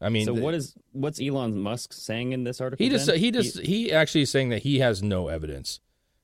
I 0.00 0.08
mean, 0.08 0.26
so 0.26 0.34
what 0.34 0.54
is 0.54 0.74
what's 0.92 1.20
Elon 1.20 1.58
Musk 1.58 1.92
saying 1.92 2.32
in 2.32 2.44
this 2.44 2.60
article? 2.60 2.84
he 2.84 2.90
just 2.90 3.06
then? 3.06 3.18
he 3.18 3.30
just 3.30 3.60
he 3.60 3.92
actually 3.92 4.22
is 4.22 4.30
saying 4.30 4.50
that 4.50 4.62
he 4.62 4.80
has 4.80 5.02
no 5.02 5.28
evidence. 5.28 5.80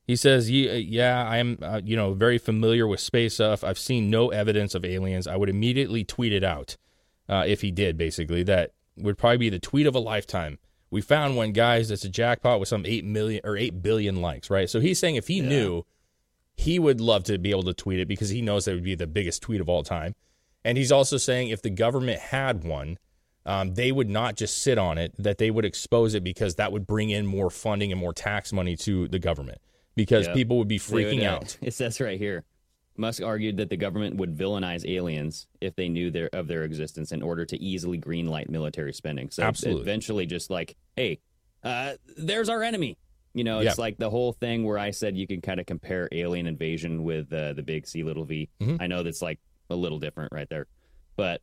He 0.06 0.16
says, 0.16 0.50
"Yeah, 0.50 1.26
I'm 1.26 1.58
uh, 1.62 1.80
you 1.84 1.96
know 1.96 2.12
very 2.12 2.38
familiar 2.38 2.86
with 2.86 3.00
space 3.00 3.34
stuff. 3.34 3.62
I've 3.62 3.78
seen 3.78 4.10
no 4.10 4.30
evidence 4.30 4.74
of 4.74 4.84
aliens. 4.84 5.26
I 5.26 5.36
would 5.36 5.48
immediately 5.48 6.04
tweet 6.04 6.32
it 6.32 6.44
out 6.44 6.76
uh, 7.28 7.44
if 7.46 7.62
he 7.62 7.70
did. 7.70 7.96
Basically, 7.96 8.42
that 8.42 8.72
would 8.96 9.16
probably 9.16 9.38
be 9.38 9.50
the 9.50 9.60
tweet 9.60 9.86
of 9.86 9.94
a 9.94 10.00
lifetime. 10.00 10.58
We 10.90 11.00
found 11.00 11.36
one, 11.36 11.52
guys. 11.52 11.88
That's 11.90 12.04
a 12.04 12.08
jackpot 12.08 12.58
with 12.58 12.68
some 12.68 12.84
eight 12.84 13.04
million 13.04 13.40
or 13.44 13.56
eight 13.56 13.82
billion 13.82 14.20
likes, 14.20 14.50
right? 14.50 14.68
So 14.68 14.80
he's 14.80 14.98
saying 14.98 15.14
if 15.16 15.28
he 15.28 15.40
knew, 15.40 15.86
he 16.60 16.78
would 16.78 17.00
love 17.00 17.24
to 17.24 17.38
be 17.38 17.50
able 17.50 17.62
to 17.62 17.72
tweet 17.74 18.00
it 18.00 18.06
because 18.06 18.28
he 18.28 18.42
knows 18.42 18.66
that 18.66 18.74
would 18.74 18.84
be 18.84 18.94
the 18.94 19.06
biggest 19.06 19.40
tweet 19.42 19.60
of 19.60 19.68
all 19.68 19.82
time. 19.82 20.14
And 20.64 20.76
he's 20.76 20.92
also 20.92 21.16
saying 21.16 21.48
if 21.48 21.62
the 21.62 21.70
government 21.70 22.20
had 22.20 22.64
one, 22.64 22.98
um, 23.46 23.72
they 23.74 23.90
would 23.90 24.10
not 24.10 24.36
just 24.36 24.60
sit 24.62 24.76
on 24.76 24.98
it, 24.98 25.14
that 25.18 25.38
they 25.38 25.50
would 25.50 25.64
expose 25.64 26.14
it 26.14 26.22
because 26.22 26.56
that 26.56 26.70
would 26.70 26.86
bring 26.86 27.08
in 27.08 27.26
more 27.26 27.48
funding 27.48 27.90
and 27.92 28.00
more 28.00 28.12
tax 28.12 28.52
money 28.52 28.76
to 28.76 29.08
the 29.08 29.18
government 29.18 29.58
because 29.96 30.26
Yeah. 30.26 30.34
people 30.34 30.58
would 30.58 30.68
be 30.68 30.78
freaking 30.78 31.22
uh, 31.26 31.36
out. 31.36 31.56
It 31.62 31.72
says 31.72 31.98
right 31.98 32.18
here. 32.18 32.44
Musk 32.96 33.22
argued 33.22 33.56
that 33.56 33.70
the 33.70 33.78
government 33.78 34.16
would 34.16 34.36
villainize 34.36 34.86
aliens 34.86 35.46
if 35.62 35.74
they 35.76 35.88
knew 35.88 36.10
their, 36.10 36.28
of 36.34 36.46
their 36.48 36.64
existence 36.64 37.12
in 37.12 37.22
order 37.22 37.46
to 37.46 37.56
easily 37.58 37.98
greenlight 37.98 38.50
military 38.50 38.92
spending. 38.92 39.30
So 39.30 39.42
Absolutely. 39.42 39.80
eventually, 39.80 40.26
just 40.26 40.50
like, 40.50 40.76
hey, 40.96 41.20
uh, 41.64 41.94
there's 42.18 42.50
our 42.50 42.62
enemy. 42.62 42.98
You 43.34 43.44
know, 43.44 43.60
it's 43.60 43.76
Yeah. 43.78 43.82
like 43.82 43.96
the 43.98 44.10
whole 44.10 44.32
thing 44.32 44.64
where 44.64 44.78
I 44.78 44.90
said 44.90 45.16
you 45.16 45.26
can 45.26 45.40
kind 45.40 45.60
of 45.60 45.66
compare 45.66 46.08
alien 46.10 46.46
invasion 46.46 47.04
with 47.04 47.32
uh, 47.32 47.52
the 47.52 47.62
big 47.62 47.86
C 47.86 48.02
little 48.02 48.24
V. 48.24 48.48
I 48.60 48.64
Mhm. 48.64 48.88
know 48.88 49.02
that's 49.02 49.22
like 49.22 49.38
a 49.70 49.76
little 49.76 49.98
different 50.00 50.32
right 50.32 50.48
there, 50.48 50.66
but 51.16 51.40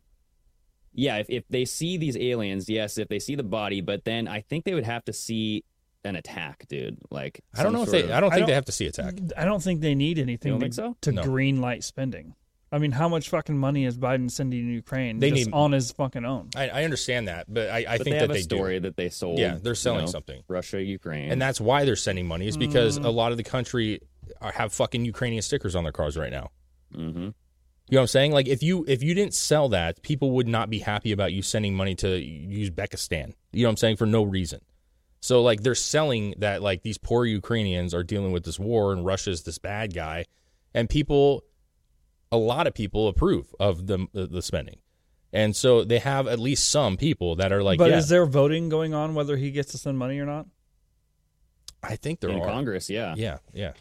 yeah, 0.93 1.17
if, 1.17 1.29
if 1.29 1.43
they 1.49 1.63
see 1.63 1.95
these 1.97 2.17
aliens, 2.17 2.69
yes, 2.69 2.97
if 2.97 3.07
they 3.07 3.19
see 3.19 3.35
the 3.35 3.43
body, 3.43 3.81
but 3.81 4.03
then 4.03 4.27
I 4.27 4.41
think 4.41 4.65
they 4.65 4.73
would 4.73 4.85
have 4.85 5.05
to 5.05 5.13
see 5.13 5.63
an 6.03 6.15
attack, 6.15 6.65
dude. 6.67 6.97
Like 7.11 7.39
I 7.55 7.63
don't 7.63 7.71
know 7.73 7.83
if 7.83 7.91
they. 7.91 8.03
of- 8.03 8.11
I 8.11 8.19
don't 8.19 8.31
I 8.31 8.35
think 8.35 8.41
don't- 8.41 8.47
they 8.49 8.55
have 8.55 8.65
to 8.65 8.71
see 8.71 8.87
attack. 8.87 9.13
I 9.37 9.45
don't 9.45 9.61
think 9.63 9.79
they 9.81 9.95
need 9.95 10.19
anything 10.19 10.53
to, 10.53 10.59
think 10.59 10.73
so? 10.73 10.95
to 11.01 11.11
No. 11.11 11.23
green 11.23 11.61
light 11.61 11.83
spending. 11.83 12.33
I 12.71 12.79
mean, 12.79 12.91
how 12.91 13.07
much 13.07 13.29
fucking 13.29 13.57
money 13.57 13.85
is 13.85 13.97
Biden 13.97 14.29
sending 14.29 14.65
to 14.67 14.73
Ukraine 14.73 15.19
They 15.19 15.31
just 15.31 15.45
need- 15.47 15.53
on 15.53 15.71
his 15.71 15.91
fucking 15.91 16.25
own? 16.25 16.49
I, 16.55 16.67
I 16.69 16.83
understand 16.83 17.27
that, 17.29 17.45
but 17.47 17.69
I, 17.69 17.77
I 17.77 17.97
but 17.97 18.03
think 18.03 18.05
they 18.05 18.11
that 18.11 18.19
have 18.21 18.29
they 18.31 18.39
a 18.39 18.43
story 18.43 18.73
do, 18.75 18.79
that 18.81 18.97
they 18.97 19.09
sold. 19.09 19.39
Yeah, 19.39 19.57
they're 19.61 19.71
you 19.71 19.75
selling 19.75 20.01
know, 20.05 20.11
something. 20.11 20.43
Russia, 20.49 20.81
Ukraine, 20.83 21.31
and 21.31 21.41
that's 21.41 21.61
why 21.61 21.85
they're 21.85 21.95
sending 21.95 22.27
money 22.27 22.47
is 22.47 22.57
because 22.57 22.99
Mm. 22.99 23.05
a 23.05 23.09
lot 23.09 23.31
of 23.31 23.37
the 23.37 23.43
country 23.43 24.01
are, 24.41 24.51
have 24.51 24.73
fucking 24.73 25.05
Ukrainian 25.05 25.41
stickers 25.41 25.75
on 25.75 25.83
their 25.83 25.93
cars 25.93 26.17
right 26.17 26.31
now. 26.31 26.49
Mm-hmm. 26.93 27.19
You 27.19 27.95
know 27.95 27.99
what 27.99 28.01
I'm 28.01 28.07
saying? 28.07 28.31
Like 28.33 28.47
if 28.49 28.61
you 28.61 28.83
if 28.85 29.01
you 29.01 29.13
didn't 29.13 29.33
sell 29.33 29.69
that, 29.69 30.01
people 30.01 30.31
would 30.31 30.47
not 30.49 30.69
be 30.69 30.79
happy 30.79 31.13
about 31.13 31.31
you 31.31 31.41
sending 31.41 31.73
money 31.73 31.95
to 31.95 32.07
Uzbekistan. 32.07 33.33
You 33.53 33.63
know 33.63 33.69
what 33.69 33.71
I'm 33.71 33.77
saying? 33.77 33.95
For 33.97 34.05
no 34.05 34.23
reason. 34.23 34.59
So 35.21 35.41
like 35.41 35.61
they're 35.63 35.75
selling 35.75 36.33
that 36.39 36.61
like 36.61 36.83
these 36.83 36.97
poor 36.97 37.25
Ukrainians 37.25 37.93
are 37.93 38.03
dealing 38.03 38.31
with 38.33 38.43
this 38.43 38.59
war 38.59 38.91
and 38.93 39.05
Russia's 39.05 39.43
this 39.43 39.57
bad 39.57 39.93
guy, 39.93 40.25
and 40.73 40.89
people, 40.89 41.43
a 42.31 42.37
lot 42.37 42.67
of 42.67 42.73
people 42.73 43.07
approve 43.07 43.53
of 43.59 43.87
the 43.87 44.07
the 44.13 44.41
spending, 44.41 44.79
and 45.33 45.55
so 45.55 45.83
they 45.83 45.99
have 45.99 46.27
at 46.27 46.39
least 46.39 46.69
some 46.69 46.97
people 46.97 47.35
that 47.37 47.51
are 47.51 47.63
like, 47.63 47.77
but 47.79 47.89
yeah, 47.91 47.97
is 47.97 48.09
there 48.09 48.25
voting 48.25 48.69
going 48.69 48.93
on 48.93 49.15
whether 49.15 49.37
he 49.37 49.51
gets 49.51 49.71
to 49.71 49.77
send 49.77 49.97
money 49.97 50.19
or 50.19 50.25
not? 50.25 50.45
I 51.83 51.95
think 51.95 52.19
there 52.19 52.29
in 52.31 52.39
are 52.39 52.45
Congress, 52.45 52.89
yeah. 52.89 53.13
yeah, 53.17 53.37
yeah. 53.53 53.73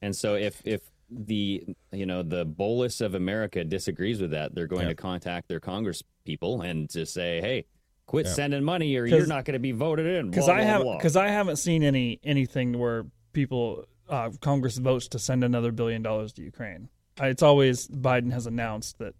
And 0.00 0.14
so 0.14 0.34
if 0.36 0.62
if 0.64 0.80
the 1.10 1.64
you 1.92 2.06
know 2.06 2.22
the 2.22 2.44
bolus 2.44 3.00
of 3.00 3.14
America 3.14 3.64
disagrees 3.64 4.20
with 4.20 4.30
that, 4.30 4.54
they're 4.54 4.66
going 4.66 4.82
Yeah. 4.82 4.88
to 4.88 4.94
contact 4.94 5.48
their 5.48 5.60
Congress 5.60 6.02
people 6.24 6.60
and 6.62 6.88
to 6.90 7.04
say, 7.06 7.40
"Hey, 7.40 7.64
quit 8.06 8.26
Yeah. 8.26 8.32
sending 8.32 8.62
money, 8.64 8.96
or 8.96 9.04
you're 9.06 9.26
not 9.26 9.44
going 9.44 9.54
to 9.54 9.58
be 9.58 9.72
voted 9.72 10.06
in." 10.06 10.30
Because 10.30 10.48
I 10.48 10.62
have 10.62 10.82
blah. 10.82 10.96
because 10.96 11.16
I 11.16 11.28
haven't 11.28 11.56
seen 11.56 11.82
any 11.82 12.20
anything 12.22 12.78
where 12.78 13.06
people 13.32 13.84
uh, 14.08 14.30
Congress 14.40 14.78
votes 14.78 15.08
to 15.08 15.18
send 15.18 15.42
another 15.44 15.72
billion 15.72 16.02
dollars 16.02 16.32
to 16.34 16.42
Ukraine. 16.42 16.88
It's 17.20 17.42
always 17.42 17.88
Biden 17.88 18.32
has 18.32 18.46
announced 18.46 18.98
that 18.98 19.14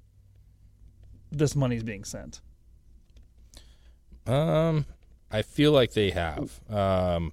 this 1.30 1.54
money 1.56 1.76
is 1.76 1.82
being 1.82 2.04
sent. 2.04 2.40
Um, 4.26 4.86
I 5.30 5.42
feel 5.42 5.72
like 5.72 5.92
they 5.92 6.10
have. 6.10 6.60
Um, 6.70 7.32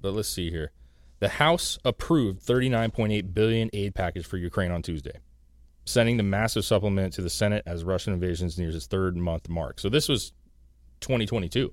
but 0.00 0.12
let's 0.12 0.28
see 0.28 0.50
here. 0.50 0.72
The 1.20 1.28
House 1.28 1.78
approved 1.84 2.44
39.8 2.44 3.32
billion 3.32 3.70
aid 3.72 3.94
package 3.94 4.26
for 4.26 4.38
Ukraine 4.38 4.72
on 4.72 4.82
Tuesday, 4.82 5.20
sending 5.84 6.16
the 6.16 6.24
massive 6.24 6.64
supplement 6.64 7.12
to 7.14 7.22
the 7.22 7.30
Senate 7.30 7.62
as 7.64 7.84
Russian 7.84 8.12
invasions 8.12 8.58
nears 8.58 8.74
its 8.74 8.86
third 8.86 9.16
month 9.16 9.48
mark. 9.48 9.78
So 9.78 9.88
this 9.88 10.08
was 10.08 10.32
2022. 11.00 11.72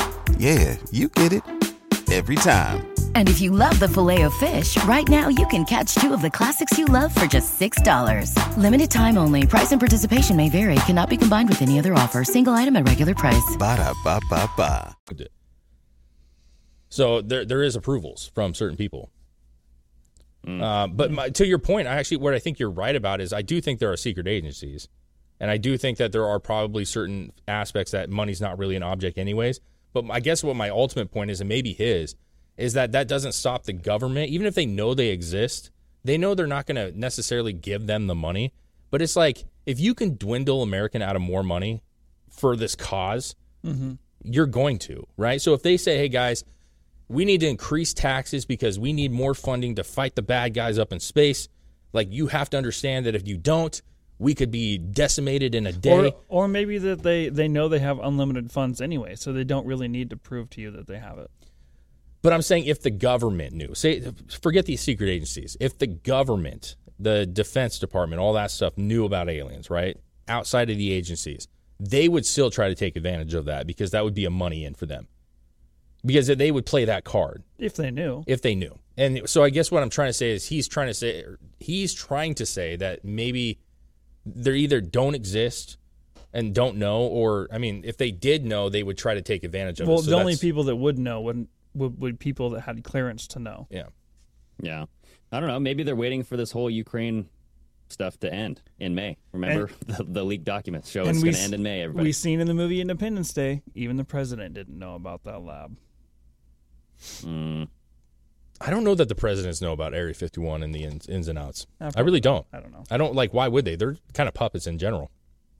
Yeah, 0.37 0.77
you 0.91 1.07
get 1.09 1.31
it. 1.33 1.43
Every 2.11 2.35
time. 2.35 2.87
And 3.15 3.29
if 3.29 3.39
you 3.39 3.51
love 3.51 3.79
the 3.79 3.87
Filet-O-Fish, 3.87 4.83
right 4.83 5.07
now 5.07 5.29
you 5.29 5.47
can 5.47 5.63
catch 5.63 5.95
two 5.95 6.13
of 6.13 6.21
the 6.21 6.29
classics 6.29 6.77
you 6.77 6.85
love 6.85 7.15
for 7.15 7.25
just 7.25 7.57
$6. 7.57 8.35
Limited 8.57 8.91
time 8.91 9.17
only. 9.17 9.47
Price 9.47 9.71
and 9.71 9.79
participation 9.79 10.35
may 10.35 10.49
vary. 10.49 10.75
Cannot 10.87 11.09
be 11.09 11.15
combined 11.15 11.47
with 11.47 11.61
any 11.61 11.79
other 11.79 11.93
offer. 11.93 12.25
Single 12.25 12.51
item 12.53 12.75
at 12.75 12.85
regular 12.85 13.15
price. 13.15 13.55
Ba-da-ba-ba-ba. 13.57 14.97
So 16.89 17.21
there 17.21 17.45
there 17.45 17.63
is 17.63 17.77
approvals 17.77 18.29
from 18.35 18.53
certain 18.53 18.75
people. 18.75 19.09
Uh, 20.45 20.87
but 20.87 21.11
my, 21.11 21.29
to 21.29 21.47
your 21.47 21.59
point, 21.59 21.87
I 21.87 21.93
actually 21.95 22.17
what 22.17 22.33
I 22.33 22.39
think 22.39 22.59
you're 22.59 22.69
right 22.69 22.95
about 22.95 23.21
is 23.21 23.31
I 23.31 23.41
do 23.41 23.61
think 23.61 23.79
there 23.79 23.91
are 23.91 23.97
secret 23.97 24.27
agencies, 24.27 24.89
and 25.39 25.49
I 25.49 25.57
do 25.57 25.77
think 25.77 25.99
that 25.99 26.11
there 26.11 26.25
are 26.25 26.39
probably 26.39 26.83
certain 26.83 27.31
aspects 27.47 27.91
that 27.91 28.09
money's 28.09 28.41
not 28.41 28.57
really 28.57 28.75
an 28.75 28.83
object 28.83 29.17
anyways. 29.17 29.61
But 29.93 30.05
I 30.09 30.19
guess 30.19 30.43
what 30.43 30.55
my 30.55 30.69
ultimate 30.69 31.11
point 31.11 31.31
is, 31.31 31.41
and 31.41 31.49
maybe 31.49 31.73
his, 31.73 32.15
is 32.57 32.73
that 32.73 32.91
that 32.91 33.07
doesn't 33.07 33.33
stop 33.33 33.63
the 33.63 33.73
government, 33.73 34.29
even 34.29 34.47
if 34.47 34.55
they 34.55 34.65
know 34.65 34.93
they 34.93 35.09
exist, 35.09 35.71
they 36.03 36.17
know 36.17 36.33
they're 36.33 36.47
not 36.47 36.65
going 36.65 36.75
to 36.75 36.97
necessarily 36.97 37.53
give 37.53 37.87
them 37.87 38.07
the 38.07 38.15
money. 38.15 38.53
But 38.89 39.01
it's 39.01 39.15
like 39.15 39.45
if 39.65 39.79
you 39.79 39.93
can 39.93 40.17
dwindle 40.17 40.61
American 40.61 41.01
out 41.01 41.15
of 41.15 41.21
more 41.21 41.43
money 41.43 41.81
for 42.29 42.55
this 42.55 42.75
because 42.75 43.35
mm-hmm. 43.65 43.93
you're 44.23 44.45
going 44.45 44.79
to, 44.79 45.05
right? 45.17 45.41
So 45.41 45.53
if 45.53 45.63
they 45.63 45.77
say, 45.77 45.97
hey 45.97 46.09
guys, 46.09 46.43
we 47.07 47.25
need 47.25 47.41
to 47.41 47.47
increase 47.47 47.93
taxes 47.93 48.45
because 48.45 48.79
we 48.79 48.93
need 48.93 49.11
more 49.11 49.33
funding 49.33 49.75
to 49.75 49.83
fight 49.83 50.15
the 50.15 50.21
bad 50.21 50.53
guys 50.53 50.79
up 50.79 50.93
in 50.93 50.99
space, 50.99 51.47
like 51.93 52.11
you 52.11 52.27
have 52.27 52.49
to 52.51 52.57
understand 52.57 53.05
that 53.05 53.15
if 53.15 53.27
you 53.27 53.37
don't, 53.37 53.81
we 54.21 54.35
could 54.35 54.51
be 54.51 54.77
decimated 54.77 55.55
in 55.55 55.65
a 55.65 55.71
day. 55.71 56.13
Or, 56.29 56.43
or 56.43 56.47
maybe 56.47 56.77
that 56.77 57.01
they, 57.01 57.29
they 57.29 57.47
know 57.47 57.67
they 57.67 57.79
have 57.79 57.97
unlimited 57.99 58.51
funds 58.51 58.79
anyway, 58.79 59.15
so 59.15 59.33
they 59.33 59.43
don't 59.43 59.65
really 59.65 59.87
need 59.87 60.11
to 60.11 60.15
prove 60.15 60.51
to 60.51 60.61
you 60.61 60.69
that 60.71 60.85
they 60.85 60.99
have 60.99 61.17
it. 61.17 61.31
But 62.21 62.31
I'm 62.31 62.43
saying 62.43 62.65
if 62.65 62.83
the 62.83 62.91
government 62.91 63.53
knew, 63.53 63.73
say, 63.73 64.03
forget 64.39 64.67
these 64.67 64.79
secret 64.79 65.09
agencies, 65.09 65.57
if 65.59 65.79
the 65.79 65.87
government, 65.87 66.75
the 66.99 67.25
Defense 67.25 67.79
Department, 67.79 68.21
all 68.21 68.33
that 68.33 68.51
stuff 68.51 68.77
knew 68.77 69.05
about 69.05 69.27
aliens, 69.27 69.71
right? 69.71 69.97
Outside 70.27 70.69
of 70.69 70.77
the 70.77 70.91
agencies, 70.93 71.47
they 71.79 72.07
would 72.07 72.27
still 72.27 72.51
try 72.51 72.67
to 72.69 72.75
take 72.75 72.95
advantage 72.95 73.33
of 73.33 73.45
that 73.45 73.65
because 73.65 73.89
that 73.89 74.03
would 74.03 74.13
be 74.13 74.25
a 74.25 74.29
money 74.29 74.65
in 74.65 74.75
for 74.75 74.85
them. 74.85 75.07
Because 76.05 76.27
they 76.27 76.51
would 76.51 76.67
play 76.67 76.85
that 76.85 77.05
card 77.05 77.43
If 77.57 77.73
they 77.75 77.89
knew. 77.89 78.23
if 78.27 78.43
they 78.43 78.53
knew. 78.53 78.77
And 78.97 79.27
so 79.27 79.43
I 79.43 79.49
guess 79.49 79.71
what 79.71 79.81
I'm 79.81 79.89
trying 79.89 80.09
to 80.09 80.13
say 80.13 80.29
is 80.29 80.47
he's 80.47 80.67
trying 80.67 80.87
to 80.87 80.93
say 80.93 81.25
he's 81.59 81.91
trying 81.95 82.35
to 82.35 82.45
say 82.45 82.75
that 82.75 83.03
maybe 83.03 83.57
they 84.25 84.55
either 84.57 84.81
don't 84.81 85.15
exist 85.15 85.77
and 86.33 86.53
don't 86.55 86.77
know, 86.77 87.01
or 87.01 87.47
I 87.51 87.57
mean, 87.57 87.83
if 87.85 87.97
they 87.97 88.11
did 88.11 88.45
know, 88.45 88.69
they 88.69 88.83
would 88.83 88.97
try 88.97 89.13
to 89.15 89.21
take 89.21 89.43
advantage 89.43 89.79
of 89.81 89.87
Well, 89.87 89.99
it. 89.99 90.03
So 90.03 90.11
the 90.11 90.15
only 90.17 90.33
that's- 90.33 90.41
people 90.41 90.63
that 90.65 90.75
would 90.75 90.97
know 90.97 91.21
would, 91.21 91.47
would 91.73 91.99
would 91.99 92.19
people 92.19 92.51
that 92.51 92.61
had 92.61 92.83
clearance 92.83 93.27
to 93.27 93.39
know. 93.39 93.67
yeah. 93.69 93.87
Yeah. 94.61 94.85
I 95.31 95.39
don't 95.39 95.47
know. 95.49 95.59
Maybe 95.59 95.83
they're 95.83 95.95
waiting 95.95 96.23
for 96.23 96.37
this 96.37 96.51
whole 96.51 96.69
Ukraine 96.69 97.29
stuff 97.89 98.19
to 98.19 98.31
end 98.31 98.61
in 98.79 98.93
May. 98.95 99.17
Remember, 99.31 99.69
the, 99.87 100.03
the 100.03 100.23
leaked 100.23 100.43
documents 100.45 100.89
show 100.91 101.03
it's 101.05 101.21
going 101.21 101.33
to 101.33 101.39
end 101.39 101.53
in 101.53 101.63
May. 101.63 101.81
Everybody. 101.81 102.07
We 102.07 102.11
seen 102.11 102.39
in 102.41 102.47
the 102.47 102.53
movie 102.53 102.79
Independence 102.81 103.33
Day, 103.33 103.63
even 103.73 103.97
the 103.97 104.03
president 104.03 104.53
didn't 104.53 104.77
know 104.77 104.95
about 104.95 105.23
that 105.23 105.41
lab. 105.41 105.77
Mm. 107.21 107.67
I 108.63 108.69
don't 108.69 108.83
know 108.83 108.95
that 108.95 109.09
the 109.09 109.15
presidents 109.15 109.61
know 109.61 109.71
about 109.73 109.93
Area 109.93 110.13
51 110.13 110.61
and 110.63 110.73
the 110.73 110.83
ins, 110.83 111.07
ins 111.07 111.27
and 111.27 111.37
outs. 111.39 111.65
Uh, 111.79 111.91
I 111.95 112.01
really 112.01 112.19
don't. 112.19 112.45
I 112.53 112.59
don't 112.59 112.71
know. 112.71 112.83
I 112.91 112.97
don't 112.97 113.15
like. 113.15 113.33
Why 113.33 113.47
would 113.47 113.65
they? 113.65 113.75
They're 113.75 113.97
kind 114.13 114.27
of 114.27 114.33
puppets 114.35 114.67
in 114.67 114.77
general. 114.77 115.09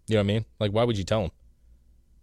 You 0.08 0.16
know 0.16 0.20
what 0.20 0.24
I 0.26 0.28
mean? 0.28 0.46
Like, 0.60 0.72
why 0.72 0.84
would 0.84 0.98
you 0.98 1.04
tell 1.04 1.22
them? 1.24 1.32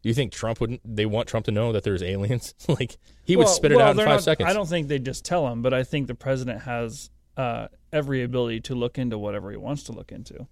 Do 0.03 0.09
you 0.09 0.15
think 0.15 0.33
Trump 0.33 0.61
wouldn't? 0.61 0.81
They 0.85 1.07
want 1.07 1.27
Trump 1.29 1.47
to 1.47 1.51
know 1.53 1.73
that 1.73 1.83
there's 1.83 2.03
aliens? 2.03 2.55
like, 2.69 2.97
he 3.25 3.35
would 3.37 3.47
Well- 3.47 3.53
spit 3.55 3.73
it 3.73 3.81
out 3.81 3.91
in 3.91 3.97
five 3.99 4.07
not- 4.07 4.23
seconds. 4.23 4.49
I 4.49 4.53
don't 4.53 4.69
think 4.69 4.89
they 4.89 4.99
just 5.01 5.25
tell 5.25 5.49
him, 5.49 5.63
but 5.63 5.75
I 5.75 5.83
think 5.83 6.07
the 6.07 6.15
president 6.15 6.63
has 6.63 7.11
uh, 7.37 7.69
every 7.93 8.23
ability 8.23 8.61
to 8.61 8.75
look 8.75 8.99
into 8.99 9.19
whatever 9.19 9.51
he 9.51 9.57
wants 9.57 9.83
to 9.85 9.93
look 9.93 10.13
into. 10.13 10.47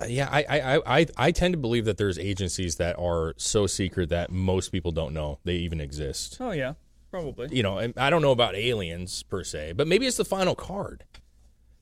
Uh, 0.00 0.06
Yeah, 0.08 0.28
I, 0.30 0.42
I, 0.48 0.76
I- 0.76 0.98
I, 1.00 1.06
I 1.16 1.30
tend 1.30 1.52
to 1.54 1.58
believe 1.58 1.84
that 1.84 1.96
there's 1.98 2.18
agencies 2.18 2.76
that 2.76 2.98
are 2.98 3.34
so 3.36 3.66
secret 3.68 4.08
that 4.08 4.32
most 4.32 4.70
people 4.72 4.90
don't 4.90 5.14
know 5.14 5.38
they 5.44 5.54
even 5.56 5.80
exist. 5.80 6.38
Oh 6.40 6.50
yeah, 6.50 6.74
probably. 7.14 7.48
You 7.56 7.62
know, 7.62 7.92
I 7.96 8.10
don't 8.10 8.22
know 8.22 8.32
about 8.32 8.56
aliens 8.56 9.22
per 9.22 9.44
se, 9.44 9.72
but 9.72 9.86
maybe 9.86 10.06
it's 10.06 10.16
the 10.16 10.24
final 10.24 10.54
card. 10.54 11.04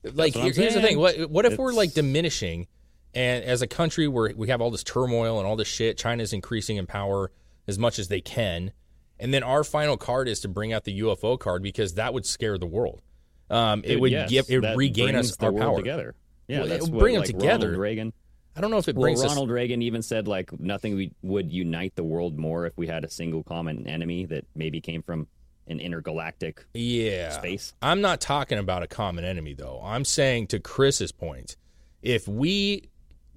Like, 0.03 0.33
here- 0.33 0.51
here's 0.53 0.73
the 0.73 0.81
thing: 0.81 0.99
what, 0.99 1.29
what 1.29 1.45
if 1.45 1.57
we're 1.57 1.73
like 1.73 1.93
diminishing, 1.93 2.67
and 3.13 3.43
as 3.43 3.61
a 3.61 3.67
country 3.67 4.07
where 4.07 4.33
we 4.35 4.49
have 4.49 4.61
all 4.61 4.71
this 4.71 4.83
turmoil 4.83 5.39
and 5.39 5.47
all 5.47 5.55
this 5.55 5.67
shit, 5.67 5.97
China's 5.97 6.33
increasing 6.33 6.77
in 6.77 6.85
power 6.85 7.31
as 7.67 7.79
much 7.79 7.99
as 7.99 8.09
they 8.09 8.21
can, 8.21 8.71
and 9.19 9.33
then 9.33 9.43
our 9.43 9.63
final 9.63 9.97
card 9.97 10.27
is 10.27 10.41
to 10.41 10.47
bring 10.47 10.73
out 10.73 10.83
the 10.83 10.99
UFO 11.01 11.39
card 11.39 11.63
because 11.63 11.95
that 11.95 12.13
would 12.13 12.25
scare 12.25 12.57
the 12.57 12.65
world. 12.65 13.01
Um, 13.49 13.81
it 13.83 13.89
Dude, 13.89 14.01
would 14.01 14.11
yes, 14.11 14.29
give 14.29 14.45
it 14.49 14.75
regain 14.75 15.15
us 15.15 15.35
the 15.35 15.45
our 15.47 15.53
power 15.53 15.77
together. 15.77 16.15
Yeah, 16.47 16.59
Well, 16.59 16.67
that's 16.67 16.79
it 16.79 16.83
would 16.89 16.93
what, 16.95 16.99
bring 16.99 17.13
them 17.13 17.21
like, 17.21 17.29
together. 17.29 17.67
Ronald 17.67 17.81
Reagan. 17.81 18.13
I 18.55 18.61
don't 18.61 18.69
know 18.71 18.77
if 18.77 18.87
it 18.87 18.95
Well, 18.95 19.03
brings 19.03 19.21
us. 19.21 19.29
Ronald 19.29 19.49
Reagan 19.49 19.81
even 19.81 20.01
said 20.01 20.27
like 20.27 20.57
nothing 20.59 20.95
we, 20.95 21.11
would 21.23 21.51
unite 21.51 21.95
the 21.95 22.03
world 22.03 22.37
more 22.37 22.65
if 22.65 22.77
we 22.77 22.87
had 22.87 23.03
a 23.03 23.09
single 23.09 23.43
common 23.43 23.87
enemy 23.87 24.25
that 24.25 24.45
maybe 24.55 24.79
came 24.81 25.01
from 25.01 25.27
an 25.67 25.79
intergalactic 25.79 26.65
Yeah. 26.73 27.31
space. 27.31 27.73
I'm 27.81 28.01
not 28.01 28.19
talking 28.21 28.57
about 28.57 28.83
a 28.83 28.87
common 28.87 29.23
enemy, 29.23 29.53
though. 29.53 29.79
I'm 29.83 30.05
saying 30.05 30.47
to 30.47 30.59
Chris's 30.59 31.11
point, 31.11 31.55
if 32.01 32.27
we 32.27 32.89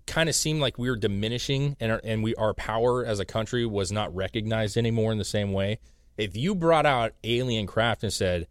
kind 0.07 0.29
of 0.29 0.35
seemed 0.35 0.61
like 0.61 0.77
we 0.79 0.91
were 0.91 0.97
diminishing 0.97 1.77
and 1.81 1.93
our, 1.93 2.01
and 2.05 2.23
we 2.23 2.35
our 2.35 2.53
power 2.55 3.05
as 3.07 3.19
a 3.21 3.25
country 3.25 3.65
was 3.65 3.91
not 3.93 4.15
recognized 4.15 4.77
anymore 4.77 5.13
in 5.13 5.19
the 5.19 5.25
same 5.25 5.53
way, 5.53 5.79
if 6.19 6.37
you 6.37 6.55
brought 6.55 6.87
out 6.87 7.13
alien 7.25 7.67
craft 7.67 8.03
and 8.03 8.13
said, 8.13 8.47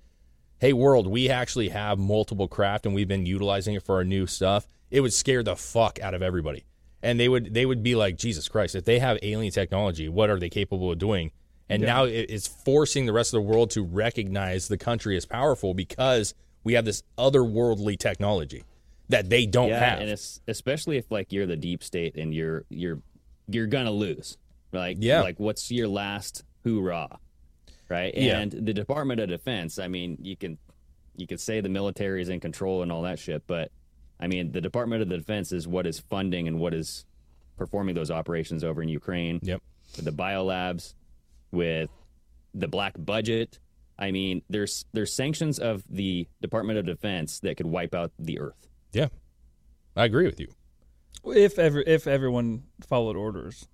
"Hey, 0.60 0.72
world, 0.74 1.08
we 1.08 1.30
actually 1.30 1.70
have 1.70 1.98
multiple 2.00 2.48
craft 2.48 2.86
and 2.86 2.96
we've 2.96 3.08
been 3.08 3.26
utilizing 3.26 3.76
it 3.76 3.84
for 3.84 3.96
our 3.96 4.04
new 4.04 4.26
stuff," 4.26 4.68
it 4.92 5.02
would 5.02 5.14
scare 5.14 5.44
the 5.44 5.56
fuck 5.56 6.00
out 6.02 6.14
of 6.14 6.22
everybody. 6.22 6.66
And 7.04 7.20
they 7.20 7.30
would 7.30 7.54
they 7.54 7.66
would 7.66 7.84
be 7.84 7.96
like, 7.96 8.18
"Jesus 8.18 8.48
Christ! 8.48 8.74
If 8.76 8.86
they 8.86 9.00
have 9.00 9.20
alien 9.22 9.52
technology, 9.52 10.10
what 10.10 10.30
are 10.30 10.40
they 10.40 10.50
capable 10.50 10.92
of 10.92 10.98
doing?" 10.98 11.32
And 11.70 11.82
Yeah. 11.82 11.88
now 11.88 12.04
it's 12.06 12.48
forcing 12.48 13.06
the 13.06 13.14
rest 13.14 13.34
of 13.34 13.38
the 13.44 13.48
world 13.50 13.72
to 13.72 13.84
recognize 13.84 14.68
the 14.68 14.78
country 14.78 15.18
as 15.18 15.26
powerful 15.26 15.74
because 15.74 16.34
we 16.64 16.74
have 16.74 16.86
this 16.86 17.04
otherworldly 17.18 17.98
technology 17.98 18.64
that 19.10 19.30
they 19.30 19.46
don't 19.46 19.70
yeah, 19.70 19.80
have. 19.80 20.00
and 20.00 20.10
it's 20.10 20.42
especially 20.48 20.98
if 20.98 21.12
like 21.12 21.32
you're 21.32 21.46
the 21.46 21.56
deep 21.58 21.84
state 21.84 22.16
and 22.18 22.34
you're 22.34 22.66
you're 22.70 23.00
you're 23.48 23.68
gonna 23.68 23.92
lose. 23.92 24.38
Like 24.72 24.98
Yeah. 25.00 25.22
like 25.22 25.40
what's 25.40 25.72
your 25.72 25.88
last 25.88 26.44
hoorah, 26.64 27.20
right? 27.90 28.14
Yeah. 28.16 28.40
And 28.40 28.52
the 28.52 28.74
Department 28.74 29.20
of 29.20 29.30
Defense. 29.30 29.78
I 29.78 29.88
mean, 29.88 30.18
you 30.22 30.36
can 30.36 30.58
you 31.18 31.28
could 31.28 31.40
say 31.40 31.62
the 31.62 31.70
military 31.70 32.22
is 32.22 32.30
in 32.30 32.40
control 32.40 32.82
and 32.82 32.92
all 32.92 33.04
that 33.04 33.20
shit, 33.20 33.44
but 33.48 33.72
I 34.20 34.28
mean, 34.28 34.52
the 34.52 34.62
Department 34.62 35.02
of 35.02 35.10
the 35.10 35.18
Defense 35.18 35.52
is 35.52 35.68
what 35.68 35.86
is 35.86 36.00
funding 36.00 36.48
and 36.48 36.60
what 36.60 36.74
is 36.74 37.06
performing 37.58 37.96
those 37.96 38.12
operations 38.12 38.64
over 38.64 38.82
in 38.82 38.90
Ukraine. 38.90 39.40
Yep. 39.44 39.62
With 39.96 40.06
the 40.06 40.12
biolabs, 40.12 40.94
with 41.52 41.90
the 42.54 42.68
black 42.68 42.94
budget. 42.98 43.60
I 43.98 44.12
mean, 44.12 44.42
there's 44.50 44.86
there's 44.94 45.14
sanctions 45.14 45.60
of 45.60 45.84
the 45.90 46.28
Department 46.42 46.80
of 46.80 46.86
Defense 46.86 47.40
that 47.42 47.56
could 47.58 47.66
wipe 47.68 47.96
out 47.96 48.12
the 48.20 48.40
Earth. 48.40 48.68
yeah, 48.92 49.08
I 49.96 50.06
agree 50.06 50.26
with 50.26 50.40
you. 50.40 50.48
If 51.26 51.58
ever 51.58 51.82
if 51.82 52.06
everyone 52.08 52.64
followed 52.88 53.16
orders. 53.16 53.68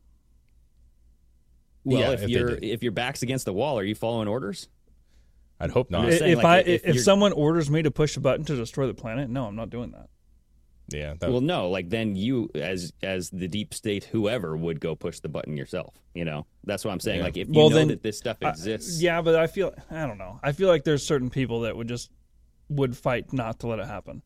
Well, 1.84 2.00
Yeah, 2.00 2.12
if, 2.12 2.22
if 2.22 2.28
they 2.28 2.32
your 2.32 2.50
if 2.62 2.84
your 2.84 2.92
back's 2.92 3.24
against 3.24 3.46
the 3.46 3.54
wall, 3.54 3.80
are 3.80 3.84
you 3.84 3.96
following 3.96 4.28
orders? 4.28 4.70
I'd 5.60 5.72
hope 5.72 5.90
not. 5.90 6.06
I'm 6.06 6.12
saying, 6.12 6.32
if 6.34 6.38
like, 6.38 6.46
I 6.46 6.60
if 6.60 6.68
if, 6.82 6.86
you're- 6.86 6.98
someone 7.00 7.32
orders 7.34 7.70
me 7.72 7.82
to 7.82 7.92
push 7.92 8.16
a 8.18 8.20
button 8.20 8.46
to 8.46 8.56
destroy 8.56 8.86
the 8.88 8.94
planet, 8.94 9.30
no, 9.30 9.46
I'm 9.46 9.56
not 9.56 9.70
doing 9.72 9.92
that. 9.92 10.10
Yeah, 10.94 11.14
that, 11.20 11.32
well, 11.32 11.42
no, 11.42 11.70
like 11.70 11.90
then 11.90 12.16
you 12.16 12.50
as 12.56 12.94
as 13.02 13.30
the 13.30 13.48
deep 13.48 13.74
state 13.74 14.06
whoever 14.06 14.56
would 14.56 14.80
go 14.80 14.96
push 14.96 15.20
the 15.20 15.30
button 15.30 15.58
yourself. 15.58 15.96
You 16.14 16.26
know, 16.26 16.46
that's 16.64 16.84
what 16.86 16.92
I'm 16.92 17.00
saying. 17.00 17.20
Yeah. 17.20 17.26
Like 17.26 17.38
if 17.38 17.48
you 17.48 17.54
well, 17.56 17.70
know 17.70 17.76
then 17.78 17.88
that 17.90 18.04
this 18.04 18.18
stuff 18.18 18.38
uh, 18.44 18.50
exists, 18.50 19.02
yeah, 19.02 19.22
but 19.22 19.36
I 19.36 19.48
feel 19.48 19.74
I 19.90 20.06
don't 20.06 20.18
know. 20.18 20.40
I 20.44 20.52
feel 20.52 20.68
like 20.68 20.84
there's 20.84 21.06
certain 21.06 21.30
people 21.30 21.62
that 21.62 21.76
would 21.76 21.88
just 21.88 22.12
would 22.70 22.96
fight 22.96 23.34
not 23.34 23.60
to 23.60 23.68
let 23.68 23.80
it 23.80 23.88
happen. 23.88 24.22